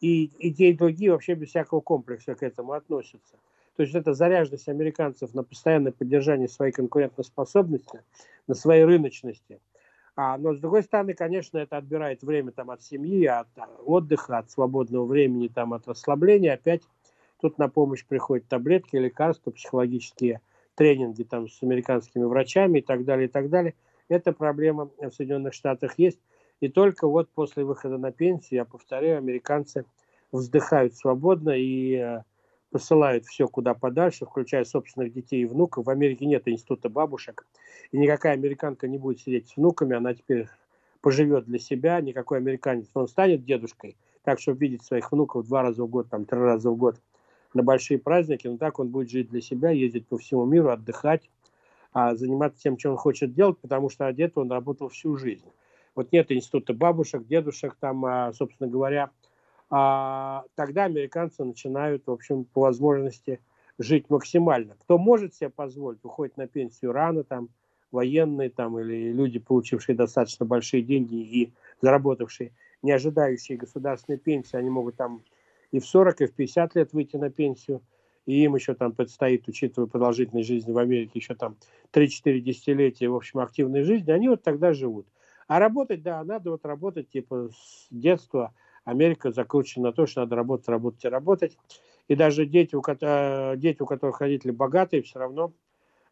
И, 0.00 0.24
и 0.24 0.52
те, 0.52 0.70
и 0.70 0.76
другие 0.76 1.12
вообще 1.12 1.34
без 1.34 1.48
всякого 1.48 1.80
комплекса 1.80 2.34
к 2.34 2.42
этому 2.42 2.72
относятся. 2.72 3.36
То 3.76 3.82
есть 3.82 3.94
это 3.94 4.14
заряженность 4.14 4.68
американцев 4.68 5.34
на 5.34 5.42
постоянное 5.42 5.92
поддержание 5.92 6.48
своей 6.48 6.72
конкурентоспособности, 6.72 8.02
на 8.46 8.54
своей 8.54 8.84
рыночности– 8.84 9.60
а, 10.16 10.36
но, 10.36 10.54
с 10.54 10.58
другой 10.58 10.82
стороны, 10.82 11.14
конечно, 11.14 11.56
это 11.56 11.78
отбирает 11.78 12.22
время 12.22 12.52
там, 12.52 12.70
от 12.70 12.82
семьи, 12.82 13.24
от 13.24 13.48
отдыха, 13.84 14.36
от 14.36 14.50
свободного 14.50 15.06
времени, 15.06 15.48
там, 15.48 15.72
от 15.72 15.88
расслабления. 15.88 16.52
Опять 16.52 16.82
тут 17.40 17.56
на 17.56 17.70
помощь 17.70 18.04
приходят 18.04 18.46
таблетки, 18.46 18.96
лекарства, 18.96 19.50
психологические 19.50 20.42
тренинги 20.74 21.22
там, 21.22 21.48
с 21.48 21.62
американскими 21.62 22.24
врачами 22.24 22.80
и 22.80 22.82
так 22.82 23.04
далее, 23.06 23.28
и 23.28 23.30
так 23.30 23.48
далее. 23.48 23.74
Эта 24.08 24.32
проблема 24.32 24.90
в 24.98 25.10
Соединенных 25.10 25.54
Штатах 25.54 25.98
есть. 25.98 26.18
И 26.60 26.68
только 26.68 27.08
вот 27.08 27.30
после 27.30 27.64
выхода 27.64 27.96
на 27.96 28.12
пенсию, 28.12 28.58
я 28.58 28.64
повторяю, 28.64 29.18
американцы 29.18 29.84
вздыхают 30.30 30.94
свободно 30.94 31.50
и 31.50 31.94
э, 31.94 32.22
посылают 32.70 33.24
все 33.24 33.48
куда 33.48 33.74
подальше, 33.74 34.26
включая 34.26 34.64
собственных 34.64 35.12
детей 35.12 35.42
и 35.42 35.46
внуков. 35.46 35.86
В 35.86 35.90
Америке 35.90 36.26
нет 36.26 36.46
института 36.46 36.88
бабушек, 36.88 37.46
и 37.92 37.98
никакая 37.98 38.34
американка 38.34 38.88
не 38.88 38.98
будет 38.98 39.20
сидеть 39.20 39.48
с 39.48 39.56
внуками, 39.56 39.96
она 39.96 40.14
теперь 40.14 40.48
поживет 41.00 41.46
для 41.46 41.58
себя, 41.58 42.00
никакой 42.00 42.38
американец, 42.38 42.86
он 42.92 43.08
станет 43.08 43.44
дедушкой, 43.44 43.96
так, 44.22 44.38
чтобы 44.38 44.58
видеть 44.58 44.84
своих 44.84 45.10
внуков 45.12 45.46
два 45.46 45.62
раза 45.62 45.82
в 45.82 45.88
год, 45.88 46.10
там, 46.10 46.26
три 46.26 46.38
раза 46.38 46.70
в 46.70 46.76
год 46.76 47.00
на 47.54 47.62
большие 47.62 47.98
праздники, 47.98 48.46
но 48.46 48.58
так 48.58 48.78
он 48.78 48.88
будет 48.88 49.10
жить 49.10 49.30
для 49.30 49.40
себя, 49.40 49.70
ездить 49.70 50.06
по 50.06 50.18
всему 50.18 50.44
миру, 50.44 50.70
отдыхать, 50.70 51.28
а 51.92 52.14
заниматься 52.14 52.62
тем, 52.62 52.76
чем 52.76 52.92
он 52.92 52.96
хочет 52.98 53.32
делать, 53.34 53.58
потому 53.58 53.88
что 53.88 54.06
одет 54.06 54.36
он 54.36 54.52
работал 54.52 54.88
всю 54.88 55.16
жизнь. 55.16 55.46
Вот 55.94 56.12
нет 56.12 56.30
института 56.30 56.72
бабушек, 56.72 57.26
дедушек, 57.26 57.76
там, 57.78 58.04
а, 58.04 58.32
собственно 58.32 58.68
говоря, 58.68 59.10
а, 59.70 60.44
тогда 60.54 60.84
американцы 60.84 61.44
начинают, 61.44 62.06
в 62.06 62.10
общем, 62.10 62.44
по 62.44 62.62
возможности 62.62 63.40
жить 63.78 64.10
максимально. 64.10 64.76
Кто 64.80 64.98
может 64.98 65.34
себе 65.34 65.50
позволить, 65.50 66.04
уходит 66.04 66.36
на 66.36 66.46
пенсию 66.46 66.92
рано, 66.92 67.24
там, 67.24 67.48
военные 67.92 68.50
там, 68.50 68.78
или 68.78 69.12
люди, 69.12 69.38
получившие 69.38 69.96
достаточно 69.96 70.46
большие 70.46 70.82
деньги 70.82 71.16
и 71.16 71.52
заработавшие, 71.80 72.52
не 72.82 72.92
ожидающие 72.92 73.58
государственной 73.58 74.18
пенсии, 74.18 74.56
они 74.56 74.70
могут 74.70 74.96
там 74.96 75.22
и 75.72 75.78
в 75.80 75.86
40, 75.86 76.20
и 76.20 76.26
в 76.26 76.34
50 76.34 76.74
лет 76.74 76.92
выйти 76.92 77.16
на 77.16 77.30
пенсию, 77.30 77.80
и 78.26 78.44
им 78.44 78.54
еще 78.54 78.74
там 78.74 78.92
предстоит, 78.92 79.48
учитывая 79.48 79.88
продолжительность 79.88 80.48
жизни 80.48 80.72
в 80.72 80.78
Америке, 80.78 81.12
еще 81.14 81.34
там 81.34 81.56
3-4 81.92 82.40
десятилетия, 82.40 83.08
в 83.08 83.16
общем, 83.16 83.40
активной 83.40 83.82
жизни, 83.82 84.10
они 84.10 84.28
вот 84.28 84.42
тогда 84.42 84.72
живут. 84.72 85.06
А 85.50 85.58
работать, 85.58 86.04
да, 86.04 86.22
надо 86.22 86.52
вот 86.52 86.64
работать, 86.64 87.08
типа, 87.08 87.48
с 87.52 87.88
детства. 87.90 88.54
Америка 88.84 89.32
закручена 89.32 89.88
на 89.88 89.92
то, 89.92 90.06
что 90.06 90.20
надо 90.20 90.36
работать, 90.36 90.68
работать 90.68 91.04
и 91.04 91.08
работать. 91.08 91.58
И 92.06 92.14
даже 92.14 92.46
дети, 92.46 92.76
у, 92.76 92.82
которых, 92.82 93.58
дети, 93.58 93.82
у 93.82 93.86
которых 93.86 94.20
родители 94.20 94.52
богатые, 94.52 95.02
все 95.02 95.18
равно 95.18 95.52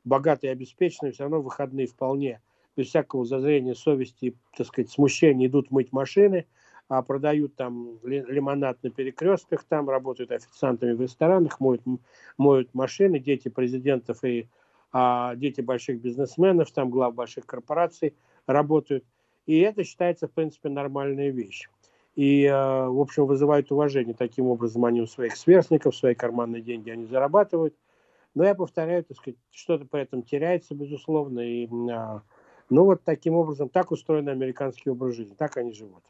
богатые 0.03 0.51
и 0.51 0.53
обеспеченные, 0.55 1.12
все 1.12 1.22
равно 1.22 1.40
выходные 1.40 1.87
вполне 1.87 2.42
без 2.77 2.88
всякого 2.88 3.24
зазрения 3.24 3.74
совести, 3.74 4.35
так 4.57 4.66
сказать, 4.66 4.90
смущения 4.90 5.46
идут 5.46 5.70
мыть 5.70 5.92
машины, 5.92 6.46
а 6.88 7.03
продают 7.03 7.55
там 7.55 8.01
лимонад 8.03 8.83
на 8.83 8.90
перекрестках, 8.90 9.62
там 9.62 9.88
работают 9.88 10.33
официантами 10.33 10.94
в 10.94 11.01
ресторанах, 11.01 11.61
моют, 11.61 11.83
моют 12.38 12.74
машины, 12.74 13.20
дети 13.20 13.51
президентов 13.51 14.24
и 14.24 14.48
а, 14.90 15.37
дети 15.37 15.61
больших 15.61 16.01
бизнесменов, 16.01 16.72
там 16.72 16.90
глав 16.90 17.14
больших 17.14 17.46
корпораций 17.46 18.16
работают. 18.48 19.05
И 19.48 19.61
это 19.61 19.82
считается, 19.82 20.28
в 20.28 20.32
принципе, 20.32 20.68
нормальная 20.68 21.30
вещь. 21.30 21.70
И, 22.14 22.44
э, 22.44 22.52
в 22.52 23.00
общем, 23.00 23.24
вызывает 23.24 23.72
уважение. 23.72 24.14
Таким 24.14 24.48
образом, 24.48 24.84
они 24.84 25.00
у 25.00 25.06
своих 25.06 25.38
сверстников, 25.38 25.96
свои 25.96 26.14
карманные 26.14 26.61
деньги 26.61 26.90
они 26.90 27.06
зарабатывают. 27.06 27.74
Но 28.34 28.44
я 28.44 28.54
повторяю, 28.54 29.04
так 29.04 29.16
сказать, 29.16 29.38
что-то 29.50 29.87
при 29.87 30.02
этом 30.02 30.22
теряется, 30.22 30.74
безусловно. 30.74 31.40
И, 31.40 31.66
а, 31.90 32.20
ну, 32.68 32.84
вот 32.84 33.04
таким 33.04 33.37
образом, 33.37 33.70
так 33.70 33.90
устроен 33.90 34.28
американский 34.28 34.90
образ 34.90 35.14
жизни. 35.14 35.34
Так 35.34 35.56
они 35.56 35.72
живут. 35.72 36.04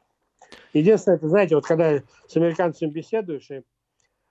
Единственное, 0.73 1.19
это, 1.19 1.29
знаете, 1.29 1.55
вот 1.55 1.65
когда 1.65 2.03
с 2.27 2.37
американцами 2.37 2.91
беседуешь 2.91 3.49
и 3.53 3.63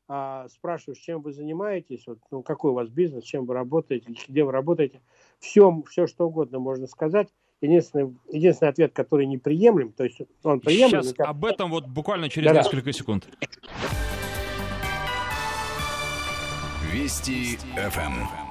а, 0.09 0.49
спрашиваешь, 0.49 0.99
чем 0.99 1.21
вы 1.21 1.31
занимаетесь, 1.31 2.05
вот, 2.07 2.19
ну, 2.29 2.43
какой 2.43 2.71
у 2.71 2.73
вас 2.73 2.89
бизнес, 2.89 3.23
чем 3.23 3.45
вы 3.45 3.53
работаете, 3.53 4.13
где 4.27 4.43
вы 4.43 4.51
работаете, 4.51 4.99
все, 5.39 5.81
все 5.87 6.07
что 6.07 6.27
угодно 6.27 6.59
можно 6.59 6.87
сказать. 6.87 7.29
Единственный, 7.61 8.15
единственный 8.31 8.69
ответ, 8.69 8.93
который 8.93 9.25
неприемлем, 9.25 9.91
то 9.91 10.03
есть 10.03 10.19
он 10.43 10.59
приемлем. 10.59 11.01
Сейчас 11.01 11.13
как... 11.13 11.27
об 11.27 11.43
этом 11.43 11.71
вот 11.71 11.87
буквально 11.87 12.29
через 12.29 12.47
Да-да. 12.47 12.61
несколько 12.61 12.93
секунд. 12.93 13.27
Вести 16.91 17.57
ФМ. 17.75 18.46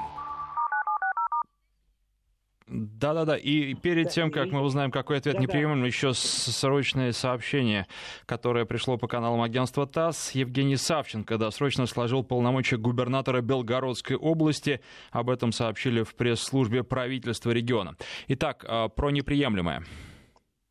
Да-да-да, 2.69 3.37
и 3.37 3.75
перед 3.75 4.11
тем, 4.11 4.33
как 4.33 4.51
мы 4.51 4.61
узнаем, 4.61 4.91
какой 4.91 5.19
ответ 5.19 5.39
неприемлем, 5.39 5.85
еще 5.85 6.13
срочное 6.15 7.13
сообщение, 7.13 7.87
которое 8.27 8.65
пришло 8.65 8.99
по 8.99 9.07
каналам 9.07 9.41
агентства 9.41 9.87
ТАСС. 9.87 10.33
Евгений 10.33 10.77
Савченко 10.77 11.39
досрочно 11.39 11.87
сложил 11.87 12.25
полномочия 12.25 12.77
губернатора 12.77 13.41
Белгородской 13.41 14.17
области. 14.17 14.81
Об 15.13 15.31
этом 15.31 15.53
сообщили 15.53 16.03
в 16.03 16.17
пресс-службе 16.17 16.83
правительства 16.83 17.53
региона. 17.53 17.97
Итак, 18.27 18.65
а, 18.67 18.89
про 18.89 19.11
неприемлемое. 19.11 19.85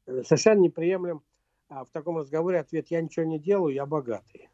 Совершенно 0.05 0.59
неприемлем. 0.59 1.21
А 1.69 1.85
в 1.85 1.89
таком 1.91 2.17
разговоре 2.17 2.59
ответ 2.59 2.87
«я 2.89 3.01
ничего 3.01 3.25
не 3.25 3.39
делаю, 3.39 3.73
я 3.73 3.85
богатый». 3.85 4.49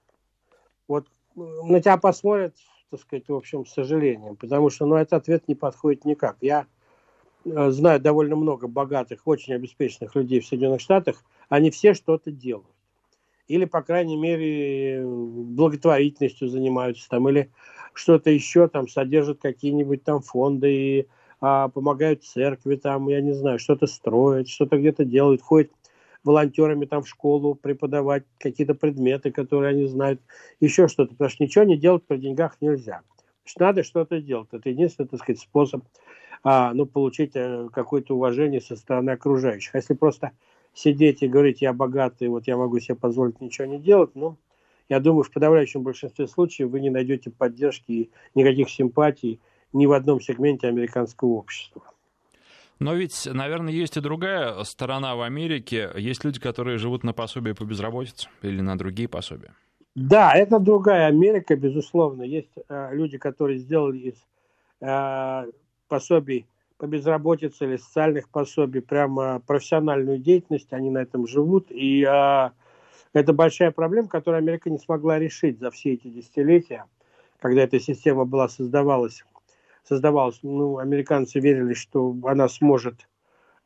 Вот 0.88 1.08
на 1.36 1.82
тебя 1.82 1.98
посмотрят, 1.98 2.56
так 2.92 3.00
сказать, 3.00 3.28
в 3.28 3.34
общем, 3.34 3.66
с 3.66 3.74
сожалением, 3.74 4.36
потому 4.36 4.70
что 4.70 4.86
ну, 4.86 4.96
этот 4.96 5.14
ответ 5.14 5.48
не 5.48 5.56
подходит 5.56 6.06
никак. 6.06 6.38
Я 6.42 6.68
знаю 7.46 8.00
довольно 8.00 8.36
много 8.36 8.68
богатых, 8.68 9.22
очень 9.26 9.54
обеспеченных 9.54 10.16
людей 10.16 10.40
в 10.40 10.46
Соединенных 10.46 10.82
Штатах, 10.82 11.24
они 11.50 11.72
все 11.72 11.94
что-то 11.94 12.32
делают. 12.32 12.68
Или, 13.48 13.66
по 13.66 13.82
крайней 13.82 14.16
мере, 14.16 15.04
благотворительностью 15.06 16.48
занимаются 16.48 17.10
там, 17.10 17.28
или 17.28 17.52
что-то 17.94 18.30
еще 18.30 18.68
там, 18.68 18.88
содержат 18.88 19.42
какие-нибудь 19.42 20.04
там 20.04 20.22
фонды 20.22 20.74
и 20.74 21.08
а, 21.42 21.68
помогают 21.68 22.24
церкви 22.24 22.76
там, 22.76 23.10
я 23.10 23.20
не 23.20 23.34
знаю, 23.34 23.60
что-то 23.60 23.88
строят, 23.88 24.48
что-то 24.48 24.78
где-то 24.78 25.04
делают, 25.04 25.42
ходят 25.42 25.72
волонтерами 26.24 26.86
там 26.86 27.04
в 27.04 27.10
школу 27.10 27.56
преподавать 27.56 28.24
какие-то 28.38 28.76
предметы, 28.76 29.32
которые 29.32 29.72
они 29.72 29.88
знают, 29.88 30.22
еще 30.60 30.88
что-то, 30.88 31.12
потому 31.12 31.30
что 31.30 31.44
ничего 31.44 31.64
не 31.64 31.78
делать 31.78 32.04
при 32.06 32.18
деньгах 32.18 32.58
нельзя. 32.62 33.02
Значит, 33.44 33.60
надо 33.60 33.84
что-то 33.84 34.22
делать. 34.22 34.50
Это 34.52 34.70
единственный, 34.70 35.08
так 35.08 35.20
сказать, 35.20 35.40
способ 35.40 35.84
а, 36.44 36.74
ну, 36.74 36.86
получить 36.86 37.32
э, 37.36 37.70
какое-то 37.74 38.16
уважение 38.16 38.62
со 38.62 38.76
стороны 38.76 39.12
окружающих. 39.12 39.76
А 39.76 39.78
если 39.78 39.94
просто 39.94 40.32
сидеть 40.74 41.22
и 41.22 41.28
говорить, 41.28 41.62
я 41.62 41.74
богатый, 41.74 42.28
вот 42.30 42.48
я 42.48 42.58
могу 42.58 42.80
себе 42.80 42.96
позволить 42.96 43.42
ничего 43.42 43.68
не 43.68 43.80
делать, 43.80 44.12
ну, 44.16 44.38
я 44.90 45.00
думаю, 45.00 45.24
в 45.24 45.32
подавляющем 45.32 45.84
большинстве 45.84 46.28
случаев 46.28 46.70
вы 46.70 46.82
не 46.82 46.90
найдете 46.90 47.30
поддержки 47.30 47.92
и 47.92 48.12
никаких 48.36 48.70
симпатий 48.70 49.40
ни 49.72 49.86
в 49.86 49.94
одном 49.94 50.20
сегменте 50.20 50.68
американского 50.68 51.30
общества. 51.30 51.84
Но 52.80 52.96
ведь, 52.96 53.28
наверное, 53.32 53.72
есть 53.72 53.96
и 53.96 54.02
другая 54.02 54.64
сторона 54.64 55.16
в 55.16 55.22
Америке. 55.22 55.92
Есть 55.96 56.26
люди, 56.26 56.40
которые 56.40 56.78
живут 56.78 57.04
на 57.04 57.14
пособие 57.14 57.54
по 57.54 57.64
безработице 57.64 58.28
или 58.42 58.60
на 58.60 58.78
другие 58.78 59.08
пособия. 59.08 59.54
Да, 59.96 60.34
это 60.34 60.60
другая 60.60 61.08
Америка, 61.08 61.56
безусловно. 61.56 62.24
Есть 62.24 62.52
э, 62.70 62.90
люди, 62.94 63.18
которые 63.18 63.60
сделали 63.60 63.98
из 63.98 64.26
э, 64.80 65.52
пособий 65.88 66.48
по 66.82 66.88
безработице 66.88 67.66
или 67.66 67.78
социальных 67.78 68.28
пособий, 68.30 68.82
прямо 68.82 69.40
профессиональную 69.46 70.18
деятельность, 70.18 70.74
они 70.74 70.90
на 70.90 71.04
этом 71.04 71.28
живут. 71.28 71.68
И 71.70 72.04
а, 72.06 72.54
это 73.14 73.34
большая 73.34 73.70
проблема, 73.70 74.08
которую 74.08 74.40
Америка 74.40 74.68
не 74.72 74.80
смогла 74.80 75.20
решить 75.20 75.60
за 75.60 75.70
все 75.70 75.94
эти 75.94 76.08
десятилетия, 76.08 76.86
когда 77.38 77.62
эта 77.62 77.80
система 77.80 78.26
была 78.26 78.48
создавалась. 78.48 79.24
создавалась 79.84 80.40
ну, 80.42 80.80
американцы 80.80 81.40
верили, 81.40 81.76
что 81.76 82.16
она 82.24 82.50
сможет 82.50 83.08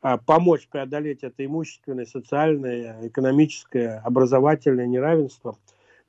а, 0.02 0.18
помочь 0.18 0.68
преодолеть 0.68 1.22
это 1.22 1.42
имущественное, 1.42 2.04
социальное, 2.04 3.08
экономическое, 3.08 4.02
образовательное 4.04 4.86
неравенство. 4.86 5.56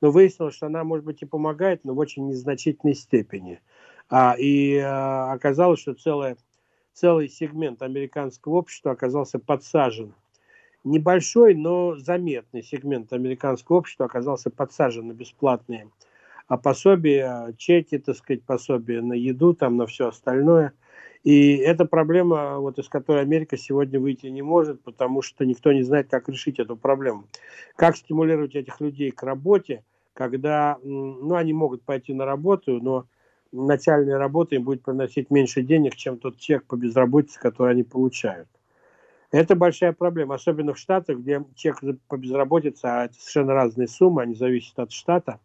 Но 0.00 0.10
выяснилось, 0.10 0.54
что 0.54 0.66
она, 0.66 0.84
может 0.84 1.04
быть, 1.04 1.22
и 1.22 1.26
помогает, 1.26 1.84
но 1.84 1.94
в 1.94 1.98
очень 1.98 2.28
незначительной 2.28 2.94
степени– 2.94 3.60
а, 4.10 4.34
и 4.38 4.76
а, 4.78 5.32
оказалось, 5.32 5.80
что 5.80 5.94
целое, 5.94 6.36
целый 6.92 7.28
сегмент 7.28 7.82
американского 7.82 8.54
общества 8.54 8.92
оказался 8.92 9.38
подсажен. 9.38 10.14
Небольшой, 10.84 11.54
но 11.54 11.96
заметный 11.96 12.62
сегмент 12.62 13.12
американского 13.12 13.78
общества 13.78 14.06
оказался 14.06 14.50
подсажен 14.50 15.08
на 15.08 15.12
бесплатные 15.12 15.90
а 16.46 16.56
пособия, 16.56 17.52
чеки, 17.58 17.98
так 17.98 18.16
сказать, 18.16 18.42
пособия 18.42 19.02
на 19.02 19.12
еду, 19.12 19.52
там, 19.52 19.76
на 19.76 19.84
все 19.84 20.08
остальное. 20.08 20.72
И 21.24 21.56
это 21.56 21.84
проблема, 21.84 22.58
вот, 22.58 22.78
из 22.78 22.88
которой 22.88 23.22
Америка 23.22 23.56
сегодня 23.56 23.98
выйти 23.98 24.26
не 24.26 24.42
может, 24.42 24.82
потому 24.82 25.22
что 25.22 25.44
никто 25.44 25.72
не 25.72 25.82
знает, 25.82 26.08
как 26.08 26.28
решить 26.28 26.58
эту 26.58 26.76
проблему. 26.76 27.24
Как 27.76 27.96
стимулировать 27.96 28.54
этих 28.54 28.80
людей 28.80 29.10
к 29.10 29.22
работе, 29.22 29.82
когда 30.14 30.78
ну, 30.82 31.34
они 31.34 31.52
могут 31.52 31.82
пойти 31.82 32.14
на 32.14 32.24
работу, 32.24 32.80
но 32.80 33.06
начальная 33.52 34.18
работа 34.18 34.54
им 34.54 34.64
будет 34.64 34.82
приносить 34.82 35.30
меньше 35.30 35.62
денег, 35.62 35.96
чем 35.96 36.18
тот 36.18 36.38
чек 36.38 36.64
по 36.64 36.76
безработице, 36.76 37.40
который 37.40 37.72
они 37.72 37.82
получают. 37.82 38.48
Это 39.30 39.54
большая 39.54 39.92
проблема, 39.92 40.36
особенно 40.36 40.72
в 40.72 40.78
Штатах, 40.78 41.18
где 41.18 41.44
чек 41.54 41.80
по 42.08 42.16
безработице, 42.16 42.86
а 42.86 43.04
это 43.04 43.14
совершенно 43.14 43.52
разные 43.52 43.86
суммы, 43.86 44.22
они 44.22 44.34
зависят 44.34 44.78
от 44.78 44.90
штата, 44.90 45.38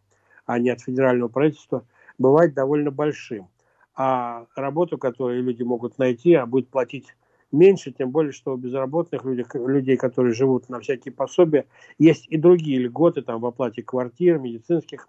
а 0.46 0.58
не 0.58 0.70
от 0.70 0.80
федерального 0.80 1.28
правительства, 1.28 1.84
бывает 2.16 2.54
довольно 2.54 2.90
большим. 2.90 3.48
А 3.96 4.46
работу, 4.56 4.98
которую 4.98 5.42
люди 5.42 5.62
могут 5.62 5.98
найти, 5.98 6.34
а 6.34 6.46
будет 6.46 6.68
платить 6.68 7.14
меньше, 7.52 7.92
тем 7.92 8.10
более, 8.10 8.32
что 8.32 8.54
у 8.54 8.56
безработных 8.56 9.24
людей, 9.24 9.46
людей, 9.54 9.96
которые 9.96 10.34
живут 10.34 10.68
на 10.68 10.80
всякие 10.80 11.12
пособия, 11.12 11.66
есть 11.98 12.26
и 12.28 12.36
другие 12.36 12.80
льготы 12.80 13.22
там, 13.22 13.40
в 13.40 13.46
оплате 13.46 13.82
квартир, 13.82 14.38
медицинских 14.38 15.08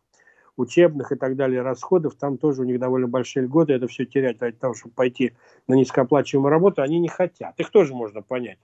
учебных 0.58 1.12
и 1.12 1.16
так 1.16 1.36
далее 1.36 1.62
расходов, 1.62 2.16
там 2.16 2.38
тоже 2.38 2.62
у 2.62 2.66
них 2.66 2.80
довольно 2.80 3.08
большие 3.08 3.44
льготы, 3.44 3.74
это 3.74 3.88
все 3.88 4.06
терять 4.06 4.42
ради 4.42 4.58
того, 4.58 4.74
чтобы 4.74 4.94
пойти 4.94 5.34
на 5.68 5.74
низкооплачиваемую 5.74 6.50
работу, 6.50 6.82
они 6.82 7.00
не 7.00 7.10
хотят. 7.10 7.60
Их 7.60 7.72
тоже 7.72 7.94
можно 7.94 8.22
понять. 8.22 8.60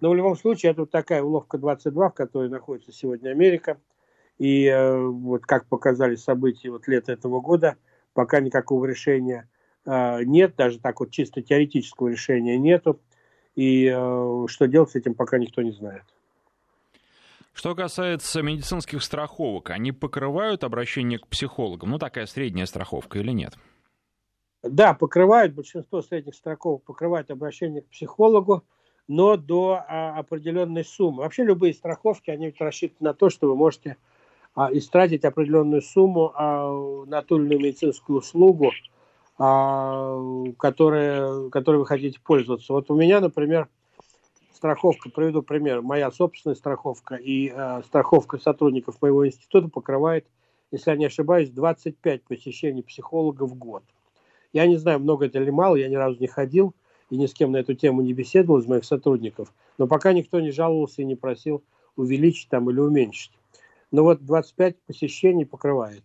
Но 0.00 0.10
в 0.10 0.14
любом 0.14 0.36
случае, 0.36 0.72
это 0.72 0.82
вот 0.82 0.90
такая 0.90 1.22
уловка 1.22 1.58
22, 1.58 2.10
в 2.10 2.14
которой 2.14 2.48
находится 2.48 2.92
сегодня 2.92 3.30
Америка. 3.30 3.78
И 4.38 4.66
э, 4.66 4.96
вот 4.96 5.42
как 5.42 5.66
показали 5.66 6.14
события 6.14 6.70
вот 6.70 6.86
лет 6.86 7.08
этого 7.08 7.40
года, 7.40 7.76
пока 8.14 8.40
никакого 8.40 8.84
решения 8.84 9.48
нет, 9.90 10.54
даже 10.56 10.78
так 10.78 11.00
вот 11.00 11.10
чисто 11.10 11.40
теоретического 11.40 12.08
решения 12.08 12.58
нету. 12.58 13.00
И 13.54 13.86
э, 13.86 14.46
что 14.48 14.68
делать 14.68 14.90
с 14.90 14.94
этим, 14.94 15.14
пока 15.14 15.38
никто 15.38 15.62
не 15.62 15.72
знает. 15.72 16.04
Что 17.58 17.74
касается 17.74 18.40
медицинских 18.40 19.02
страховок, 19.02 19.70
они 19.70 19.90
покрывают 19.90 20.62
обращение 20.62 21.18
к 21.18 21.26
психологам? 21.26 21.90
Ну, 21.90 21.98
такая 21.98 22.26
средняя 22.26 22.66
страховка 22.66 23.18
или 23.18 23.32
нет? 23.32 23.54
Да, 24.62 24.94
покрывают. 24.94 25.54
Большинство 25.54 26.02
средних 26.02 26.36
страховок 26.36 26.84
покрывают 26.84 27.32
обращение 27.32 27.82
к 27.82 27.88
психологу, 27.88 28.62
но 29.08 29.36
до 29.36 29.84
а, 29.88 30.16
определенной 30.16 30.84
суммы. 30.84 31.22
Вообще 31.22 31.42
любые 31.42 31.74
страховки, 31.74 32.30
они 32.30 32.54
рассчитаны 32.56 33.10
на 33.10 33.14
то, 33.14 33.28
что 33.28 33.48
вы 33.48 33.56
можете 33.56 33.96
а, 34.54 34.68
истратить 34.72 35.24
определенную 35.24 35.82
сумму 35.82 36.32
а, 36.36 36.70
на 37.06 37.22
ту 37.22 37.38
или 37.38 37.46
иную 37.46 37.58
медицинскую 37.58 38.20
услугу, 38.20 38.70
а, 39.38 40.20
которая, 40.58 41.48
которой 41.50 41.76
вы 41.76 41.86
хотите 41.86 42.18
пользоваться. 42.20 42.72
Вот 42.72 42.90
у 42.90 42.96
меня, 42.96 43.20
например, 43.20 43.68
страховка, 44.52 45.10
приведу 45.10 45.42
пример, 45.42 45.80
моя 45.80 46.10
собственная 46.10 46.56
страховка 46.56 47.14
и 47.14 47.52
э, 47.54 47.82
страховка 47.86 48.38
сотрудников 48.38 49.00
моего 49.00 49.26
института 49.26 49.68
покрывает, 49.68 50.26
если 50.72 50.90
я 50.90 50.96
не 50.96 51.06
ошибаюсь, 51.06 51.50
25 51.50 52.24
посещений 52.24 52.82
психолога 52.82 53.44
в 53.44 53.54
год. 53.54 53.84
Я 54.52 54.66
не 54.66 54.76
знаю, 54.76 54.98
много 54.98 55.26
это 55.26 55.40
или 55.40 55.50
мало, 55.50 55.76
я 55.76 55.88
ни 55.88 55.94
разу 55.94 56.18
не 56.18 56.26
ходил 56.26 56.74
и 57.10 57.16
ни 57.16 57.26
с 57.26 57.32
кем 57.32 57.52
на 57.52 57.58
эту 57.58 57.74
тему 57.74 58.02
не 58.02 58.12
беседовал 58.12 58.58
из 58.58 58.66
моих 58.66 58.84
сотрудников, 58.84 59.54
но 59.78 59.86
пока 59.86 60.12
никто 60.12 60.40
не 60.40 60.50
жаловался 60.50 61.02
и 61.02 61.04
не 61.04 61.14
просил 61.14 61.62
увеличить 61.94 62.48
там 62.48 62.68
или 62.70 62.80
уменьшить. 62.80 63.32
Но 63.92 64.02
вот 64.02 64.24
25 64.24 64.76
посещений 64.82 65.46
покрывает. 65.46 66.02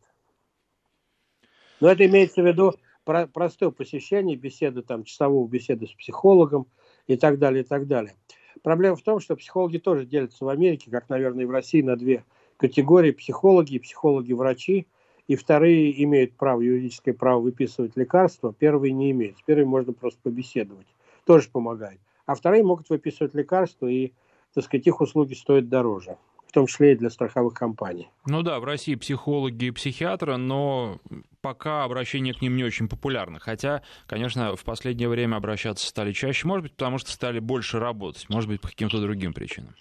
Но 1.79 1.89
это 1.89 2.05
имеется 2.05 2.41
в 2.41 2.45
виду 2.45 2.75
про 3.05 3.27
простое 3.27 3.71
посещение, 3.71 4.35
беседы 4.35 4.81
там, 4.81 5.03
часового 5.03 5.47
беседы 5.47 5.87
с 5.87 5.91
психологом 5.93 6.67
и 7.07 7.15
так 7.15 7.39
далее, 7.39 7.63
и 7.63 7.65
так 7.65 7.87
далее. 7.87 8.15
Проблема 8.61 8.95
в 8.95 9.01
том, 9.01 9.19
что 9.19 9.35
психологи 9.35 9.77
тоже 9.77 10.05
делятся 10.05 10.45
в 10.45 10.49
Америке, 10.49 10.91
как, 10.91 11.09
наверное, 11.09 11.43
и 11.43 11.47
в 11.47 11.51
России, 11.51 11.81
на 11.81 11.95
две 11.95 12.23
категории. 12.57 13.11
Психологи 13.11 13.75
и 13.75 13.79
психологи-врачи. 13.79 14.87
И 15.27 15.35
вторые 15.35 16.03
имеют 16.03 16.33
право, 16.33 16.59
юридическое 16.61 17.13
право 17.13 17.39
выписывать 17.39 17.95
лекарства, 17.95 18.53
первые 18.53 18.91
не 18.91 19.11
имеют. 19.11 19.37
С 19.37 19.41
первыми 19.41 19.67
можно 19.67 19.93
просто 19.93 20.19
побеседовать. 20.21 20.87
Тоже 21.25 21.49
помогает. 21.49 21.99
А 22.25 22.35
вторые 22.35 22.63
могут 22.63 22.89
выписывать 22.89 23.33
лекарства, 23.33 23.87
и, 23.87 24.11
так 24.53 24.65
сказать, 24.65 24.85
их 24.85 24.99
услуги 24.99 25.33
стоят 25.33 25.69
дороже 25.69 26.17
том 26.53 26.67
числе 26.67 26.93
и 26.93 26.95
для 26.95 27.09
страховых 27.09 27.53
компаний. 27.53 28.09
Ну 28.25 28.43
да, 28.43 28.59
в 28.59 28.63
России 28.63 28.95
психологи 28.95 29.65
и 29.65 29.71
психиатры, 29.71 30.37
но 30.37 30.99
пока 31.41 31.83
обращение 31.83 32.33
к 32.33 32.41
ним 32.41 32.55
не 32.55 32.63
очень 32.63 32.87
популярно. 32.87 33.39
Хотя, 33.39 33.81
конечно, 34.07 34.55
в 34.55 34.63
последнее 34.63 35.09
время 35.09 35.35
обращаться 35.35 35.85
стали 35.87 36.11
чаще, 36.11 36.47
может 36.47 36.63
быть, 36.63 36.73
потому 36.73 36.97
что 36.99 37.11
стали 37.11 37.39
больше 37.39 37.79
работать, 37.79 38.27
может 38.29 38.49
быть, 38.49 38.61
по 38.61 38.69
каким-то 38.69 39.01
другим 39.01 39.33
причинам. 39.33 39.75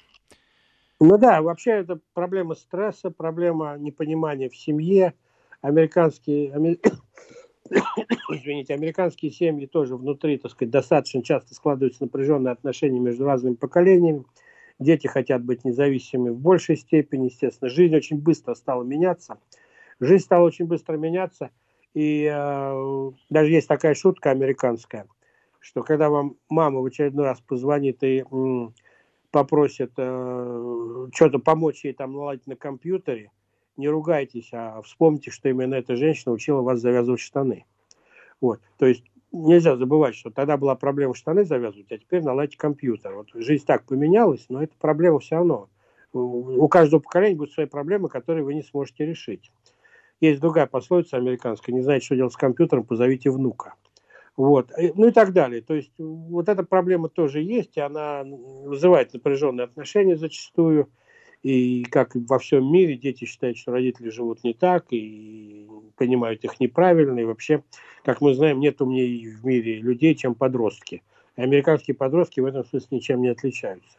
Ну 0.98 1.18
да, 1.18 1.42
вообще 1.42 1.72
это 1.72 1.98
проблема 2.14 2.54
стресса, 2.54 3.10
проблема 3.10 3.76
непонимания 3.78 4.48
в 4.48 4.56
семье. 4.56 5.14
Американские, 5.60 6.52
амер... 6.52 6.78
извините, 8.30 8.74
американские 8.74 9.30
семьи 9.30 9.66
тоже 9.66 9.96
внутри, 9.96 10.38
так 10.38 10.52
сказать, 10.52 10.70
достаточно 10.70 11.22
часто 11.22 11.54
складываются 11.54 12.04
напряженные 12.04 12.52
отношения 12.52 13.00
между 13.00 13.24
разными 13.24 13.54
поколениями. 13.54 14.24
Дети 14.82 15.06
хотят 15.06 15.42
быть 15.44 15.64
независимыми 15.64 16.30
в 16.30 16.38
большей 16.38 16.76
степени, 16.76 17.26
естественно. 17.26 17.70
Жизнь 17.70 17.94
очень 17.94 18.18
быстро 18.18 18.54
стала 18.54 18.82
меняться. 18.82 19.38
Жизнь 20.00 20.24
стала 20.24 20.46
очень 20.46 20.66
быстро 20.66 20.96
меняться. 20.96 21.50
И 21.94 22.24
э, 22.32 23.10
даже 23.30 23.50
есть 23.50 23.68
такая 23.68 23.94
шутка 23.94 24.30
американская, 24.30 25.06
что 25.60 25.82
когда 25.82 26.08
вам 26.08 26.36
мама 26.48 26.80
в 26.80 26.86
очередной 26.86 27.26
раз 27.26 27.40
позвонит 27.40 28.02
и 28.02 28.24
э, 28.28 28.68
попросит 29.30 29.92
э, 29.96 31.08
что-то 31.14 31.38
помочь 31.38 31.84
ей 31.84 31.92
там 31.92 32.12
наладить 32.14 32.46
на 32.46 32.56
компьютере, 32.56 33.30
не 33.76 33.88
ругайтесь, 33.88 34.50
а 34.52 34.80
вспомните, 34.82 35.30
что 35.30 35.48
именно 35.48 35.74
эта 35.74 35.96
женщина 35.96 36.32
учила 36.32 36.62
вас 36.62 36.80
завязывать 36.80 37.20
штаны. 37.20 37.64
Вот. 38.40 38.60
То 38.78 38.86
есть 38.86 39.04
нельзя 39.32 39.76
забывать, 39.76 40.14
что 40.14 40.30
тогда 40.30 40.56
была 40.56 40.74
проблема 40.74 41.14
штаны 41.14 41.44
завязывать, 41.44 41.90
а 41.90 41.98
теперь 41.98 42.22
наладить 42.22 42.56
компьютер. 42.56 43.14
Вот 43.14 43.28
жизнь 43.34 43.64
так 43.66 43.84
поменялась, 43.84 44.46
но 44.48 44.62
эта 44.62 44.74
проблема 44.78 45.18
все 45.18 45.36
равно. 45.36 45.68
У 46.12 46.68
каждого 46.68 47.00
поколения 47.00 47.36
будут 47.36 47.54
свои 47.54 47.66
проблемы, 47.66 48.08
которые 48.08 48.44
вы 48.44 48.54
не 48.54 48.62
сможете 48.62 49.06
решить. 49.06 49.50
Есть 50.20 50.40
другая 50.40 50.66
пословица 50.66 51.16
американская, 51.16 51.74
не 51.74 51.80
знаете, 51.80 52.06
что 52.06 52.16
делать 52.16 52.32
с 52.32 52.36
компьютером, 52.36 52.84
позовите 52.84 53.30
внука. 53.30 53.74
Вот. 54.36 54.70
Ну 54.94 55.08
и 55.08 55.10
так 55.10 55.32
далее. 55.32 55.62
То 55.62 55.74
есть 55.74 55.92
вот 55.98 56.48
эта 56.48 56.62
проблема 56.62 57.08
тоже 57.08 57.40
есть, 57.40 57.76
и 57.76 57.80
она 57.80 58.22
вызывает 58.24 59.12
напряженные 59.14 59.64
отношения 59.64 60.16
зачастую. 60.16 60.90
И 61.42 61.84
как 61.84 62.12
во 62.14 62.38
всем 62.38 62.70
мире, 62.72 62.96
дети 62.96 63.24
считают, 63.24 63.58
что 63.58 63.72
родители 63.72 64.10
живут 64.10 64.44
не 64.44 64.54
так, 64.54 64.86
и 64.90 65.68
понимают 65.96 66.44
их 66.44 66.60
неправильно. 66.60 67.18
И 67.18 67.24
вообще, 67.24 67.64
как 68.04 68.20
мы 68.20 68.34
знаем, 68.34 68.60
нет 68.60 68.80
умнее 68.80 69.36
в 69.36 69.44
мире 69.44 69.80
людей, 69.80 70.14
чем 70.14 70.34
подростки. 70.34 71.02
И 71.36 71.42
американские 71.42 71.96
подростки 71.96 72.40
в 72.40 72.46
этом 72.46 72.64
смысле 72.64 72.88
ничем 72.90 73.22
не 73.22 73.28
отличаются. 73.28 73.98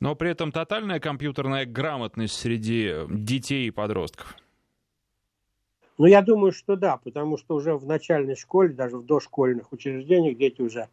Но 0.00 0.16
при 0.16 0.30
этом 0.30 0.52
тотальная 0.52 1.00
компьютерная 1.00 1.66
грамотность 1.66 2.34
среди 2.34 2.92
детей 3.08 3.68
и 3.68 3.70
подростков. 3.70 4.36
Ну, 5.98 6.06
я 6.06 6.22
думаю, 6.22 6.52
что 6.52 6.76
да, 6.76 6.96
потому 6.96 7.36
что 7.36 7.54
уже 7.54 7.76
в 7.76 7.86
начальной 7.86 8.34
школе, 8.34 8.72
даже 8.72 8.96
в 8.96 9.04
дошкольных 9.04 9.70
учреждениях 9.72 10.38
дети 10.38 10.62
уже 10.62 10.88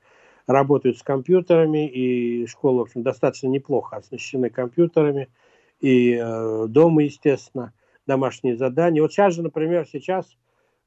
работают 0.50 0.98
с 0.98 1.04
компьютерами, 1.04 1.88
и 1.88 2.48
школы, 2.48 2.80
в 2.80 2.82
общем, 2.82 3.04
достаточно 3.04 3.48
неплохо 3.48 3.98
оснащены 3.98 4.50
компьютерами, 4.50 5.30
и 5.80 6.20
э, 6.20 6.66
дома, 6.68 7.04
естественно, 7.04 7.72
домашние 8.08 8.58
задания. 8.58 9.04
Вот 9.04 9.14
сейчас 9.14 9.36
же, 9.36 9.44
например, 9.44 9.86
сейчас 9.86 10.26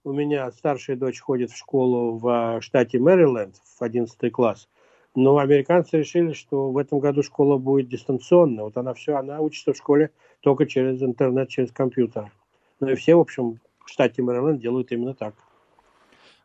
у 0.03 0.13
меня 0.13 0.51
старшая 0.51 0.97
дочь 0.97 1.21
ходит 1.21 1.53
в 1.53 1.57
школу 1.57 2.19
в 2.19 2.61
штате 2.61 2.99
Мэриленд, 2.99 3.55
в 3.55 3.83
11 3.83 4.33
класс, 4.33 4.69
но 5.15 5.39
американцы 5.39 5.99
решили, 5.99 6.33
что 6.33 6.73
в 6.73 6.77
этом 6.77 6.99
году 6.99 7.23
школа 7.23 7.57
будет 7.57 7.89
дистанционно. 7.89 8.65
Вот 8.65 8.77
она 8.77 8.95
все, 8.95 9.15
она 9.15 9.41
учится 9.41 9.75
в 9.75 9.77
школе 9.77 10.11
только 10.41 10.67
через 10.67 11.01
интернет, 11.05 11.49
через 11.49 11.71
компьютер. 11.71 12.33
Ну 12.81 12.89
и 12.89 12.97
все, 12.97 13.15
в 13.15 13.21
общем, 13.21 13.61
в 13.79 13.89
штате 13.89 14.23
Мэриленд 14.23 14.61
делают 14.61 14.91
именно 14.91 15.15
так. 15.15 15.35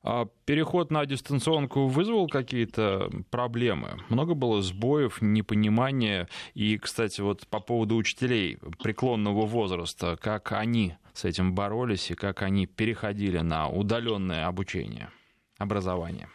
А 0.03 0.27
переход 0.45 0.91
на 0.91 1.05
дистанционку 1.05 1.87
вызвал 1.87 2.27
какие-то 2.27 3.09
проблемы? 3.29 3.99
Много 4.09 4.35
было 4.35 4.61
сбоев, 4.61 5.21
непонимания? 5.21 6.27
И, 6.53 6.77
кстати, 6.77 7.21
вот 7.21 7.47
по 7.47 7.59
поводу 7.59 7.95
учителей 7.95 8.57
преклонного 8.81 9.45
возраста, 9.45 10.17
как 10.21 10.51
они 10.51 10.95
с 11.13 11.25
этим 11.25 11.53
боролись 11.53 12.11
и 12.11 12.15
как 12.15 12.41
они 12.41 12.67
переходили 12.67 13.39
на 13.39 13.69
удаленное 13.69 14.47
обучение, 14.47 15.09
образование? 15.57 16.29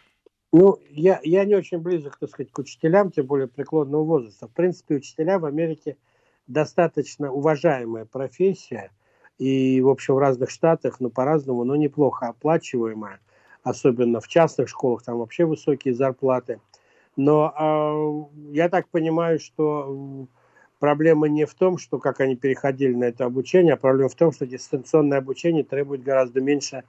Ну, 0.51 0.77
я, 0.91 1.19
я 1.23 1.45
не 1.45 1.55
очень 1.55 1.79
близок, 1.79 2.17
так 2.19 2.29
сказать, 2.29 2.51
к 2.51 2.59
учителям, 2.59 3.11
тем 3.11 3.25
более 3.25 3.47
преклонного 3.47 4.03
возраста. 4.03 4.47
В 4.47 4.51
принципе, 4.51 4.95
учителя 4.95 5.39
в 5.39 5.45
Америке 5.45 5.97
достаточно 6.45 7.31
уважаемая 7.31 8.05
профессия, 8.05 8.91
и, 9.39 9.81
в 9.81 9.89
общем, 9.89 10.13
в 10.13 10.19
разных 10.19 10.51
штатах, 10.51 10.99
ну, 10.99 11.09
по-разному, 11.09 11.63
но 11.63 11.75
неплохо 11.75 12.27
оплачиваемая– 12.27 13.19
особенно 13.63 14.19
в 14.19 14.27
частных 14.27 14.69
школах, 14.69 15.03
там 15.03 15.17
вообще 15.17 15.45
высокие 15.45 15.93
зарплаты. 15.93 16.59
Но 17.15 17.53
э, 17.57 18.53
я 18.53 18.69
так 18.69 18.89
понимаю, 18.89 19.39
что 19.39 20.27
проблема 20.79 21.27
не 21.27 21.45
в 21.45 21.53
том, 21.53 21.77
что 21.77 21.99
как 21.99 22.19
они 22.19 22.35
переходили 22.35 22.93
на 22.93 23.05
это 23.05 23.25
обучение, 23.25 23.73
а 23.73 23.77
проблема 23.77 24.09
в 24.09 24.15
том, 24.15 24.31
что 24.31 24.45
дистанционное 24.45 25.19
обучение 25.19 25.63
требует 25.63 26.03
гораздо 26.03 26.41
меньше 26.41 26.83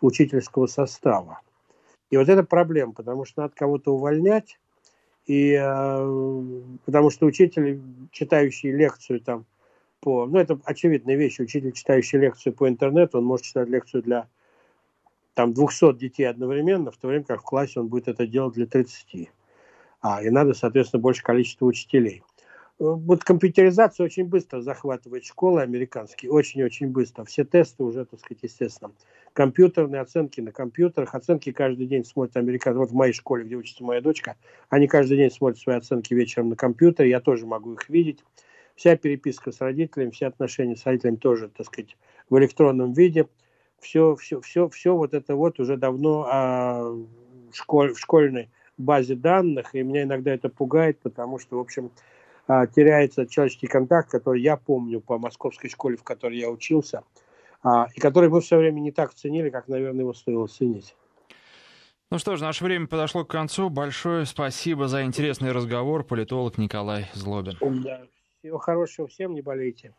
учительского 0.00 0.66
состава. 0.66 1.40
И 2.10 2.16
вот 2.16 2.28
это 2.28 2.42
проблема, 2.42 2.92
потому 2.92 3.24
что 3.24 3.42
надо 3.42 3.54
кого-то 3.56 3.94
увольнять, 3.94 4.58
и 5.26 5.52
э, 5.52 6.60
потому 6.84 7.10
что 7.10 7.26
учитель, 7.26 7.80
читающий 8.12 8.70
лекцию 8.70 9.20
там 9.20 9.46
по, 10.00 10.26
ну 10.26 10.38
это 10.38 10.58
очевидная 10.64 11.16
вещь, 11.16 11.38
учитель, 11.40 11.72
читающий 11.72 12.18
лекцию 12.18 12.54
по 12.54 12.68
интернету, 12.68 13.18
он 13.18 13.24
может 13.24 13.46
читать 13.46 13.68
лекцию 13.68 14.02
для 14.02 14.28
там 15.38 15.54
200 15.54 15.96
детей 15.96 16.24
одновременно, 16.24 16.90
в 16.90 16.96
то 16.96 17.06
время 17.06 17.22
как 17.22 17.42
в 17.42 17.44
классе 17.44 17.78
он 17.78 17.86
будет 17.86 18.08
это 18.08 18.26
делать 18.26 18.54
для 18.54 18.66
30. 18.66 19.28
А, 20.00 20.20
и 20.20 20.30
надо, 20.30 20.52
соответственно, 20.52 21.00
больше 21.00 21.22
количества 21.22 21.66
учителей. 21.66 22.24
вот 22.80 23.22
компьютеризация 23.22 24.04
очень 24.04 24.24
быстро 24.24 24.60
захватывает 24.62 25.24
школы 25.24 25.62
американские, 25.62 26.32
очень-очень 26.32 26.88
быстро. 26.88 27.24
Все 27.24 27.44
тесты 27.44 27.84
уже, 27.84 28.04
так 28.04 28.18
сказать, 28.18 28.42
естественно. 28.42 28.90
Компьютерные 29.32 30.00
оценки 30.00 30.40
на 30.40 30.50
компьютерах, 30.50 31.14
оценки 31.14 31.52
каждый 31.52 31.86
день 31.86 32.04
смотрят 32.04 32.36
американцы. 32.36 32.80
Вот 32.80 32.90
в 32.90 32.94
моей 32.94 33.12
школе, 33.12 33.44
где 33.44 33.54
учится 33.54 33.84
моя 33.84 34.00
дочка, 34.00 34.34
они 34.70 34.88
каждый 34.88 35.18
день 35.18 35.30
смотрят 35.30 35.60
свои 35.60 35.76
оценки 35.76 36.14
вечером 36.14 36.48
на 36.48 36.56
компьютере, 36.56 37.10
я 37.10 37.20
тоже 37.20 37.46
могу 37.46 37.74
их 37.74 37.88
видеть. 37.88 38.24
Вся 38.74 38.96
переписка 38.96 39.52
с 39.52 39.60
родителями, 39.60 40.10
все 40.10 40.26
отношения 40.26 40.74
с 40.74 40.84
родителями 40.84 41.16
тоже, 41.16 41.48
так 41.48 41.66
сказать, 41.66 41.96
в 42.28 42.36
электронном 42.36 42.92
виде. 42.92 43.28
Все, 43.80 44.16
все, 44.16 44.40
все, 44.40 44.68
все 44.68 44.96
вот 44.96 45.14
это 45.14 45.36
вот 45.36 45.60
уже 45.60 45.76
давно 45.76 46.26
а, 46.30 46.82
в, 46.90 47.54
школь, 47.54 47.94
в 47.94 47.98
школьной 47.98 48.50
базе 48.76 49.14
данных, 49.14 49.74
и 49.74 49.82
меня 49.82 50.02
иногда 50.02 50.32
это 50.32 50.48
пугает, 50.48 50.98
потому 51.00 51.38
что, 51.38 51.56
в 51.56 51.60
общем, 51.60 51.90
а, 52.46 52.66
теряется 52.66 53.26
человеческий 53.26 53.66
контакт, 53.66 54.10
который 54.10 54.40
я 54.40 54.56
помню 54.56 55.00
по 55.00 55.18
московской 55.18 55.70
школе, 55.70 55.96
в 55.96 56.02
которой 56.02 56.38
я 56.38 56.48
учился, 56.50 57.02
а, 57.62 57.88
и 57.94 58.00
который 58.00 58.28
мы 58.28 58.40
все 58.40 58.56
время 58.56 58.80
не 58.80 58.92
так 58.92 59.14
ценили, 59.14 59.50
как, 59.50 59.68
наверное, 59.68 60.00
его 60.00 60.14
стоило 60.14 60.46
ценить. 60.46 60.96
Ну 62.10 62.18
что 62.18 62.36
ж, 62.36 62.40
наше 62.40 62.64
время 62.64 62.86
подошло 62.86 63.24
к 63.24 63.30
концу. 63.30 63.68
Большое 63.68 64.24
спасибо 64.24 64.88
за 64.88 65.04
интересный 65.04 65.52
разговор. 65.52 66.04
Политолог 66.04 66.56
Николай 66.56 67.10
Злобин. 67.12 67.58
Да. 67.82 68.00
Всего 68.38 68.56
хорошего 68.58 69.08
всем, 69.08 69.34
не 69.34 69.42
болейте. 69.42 69.92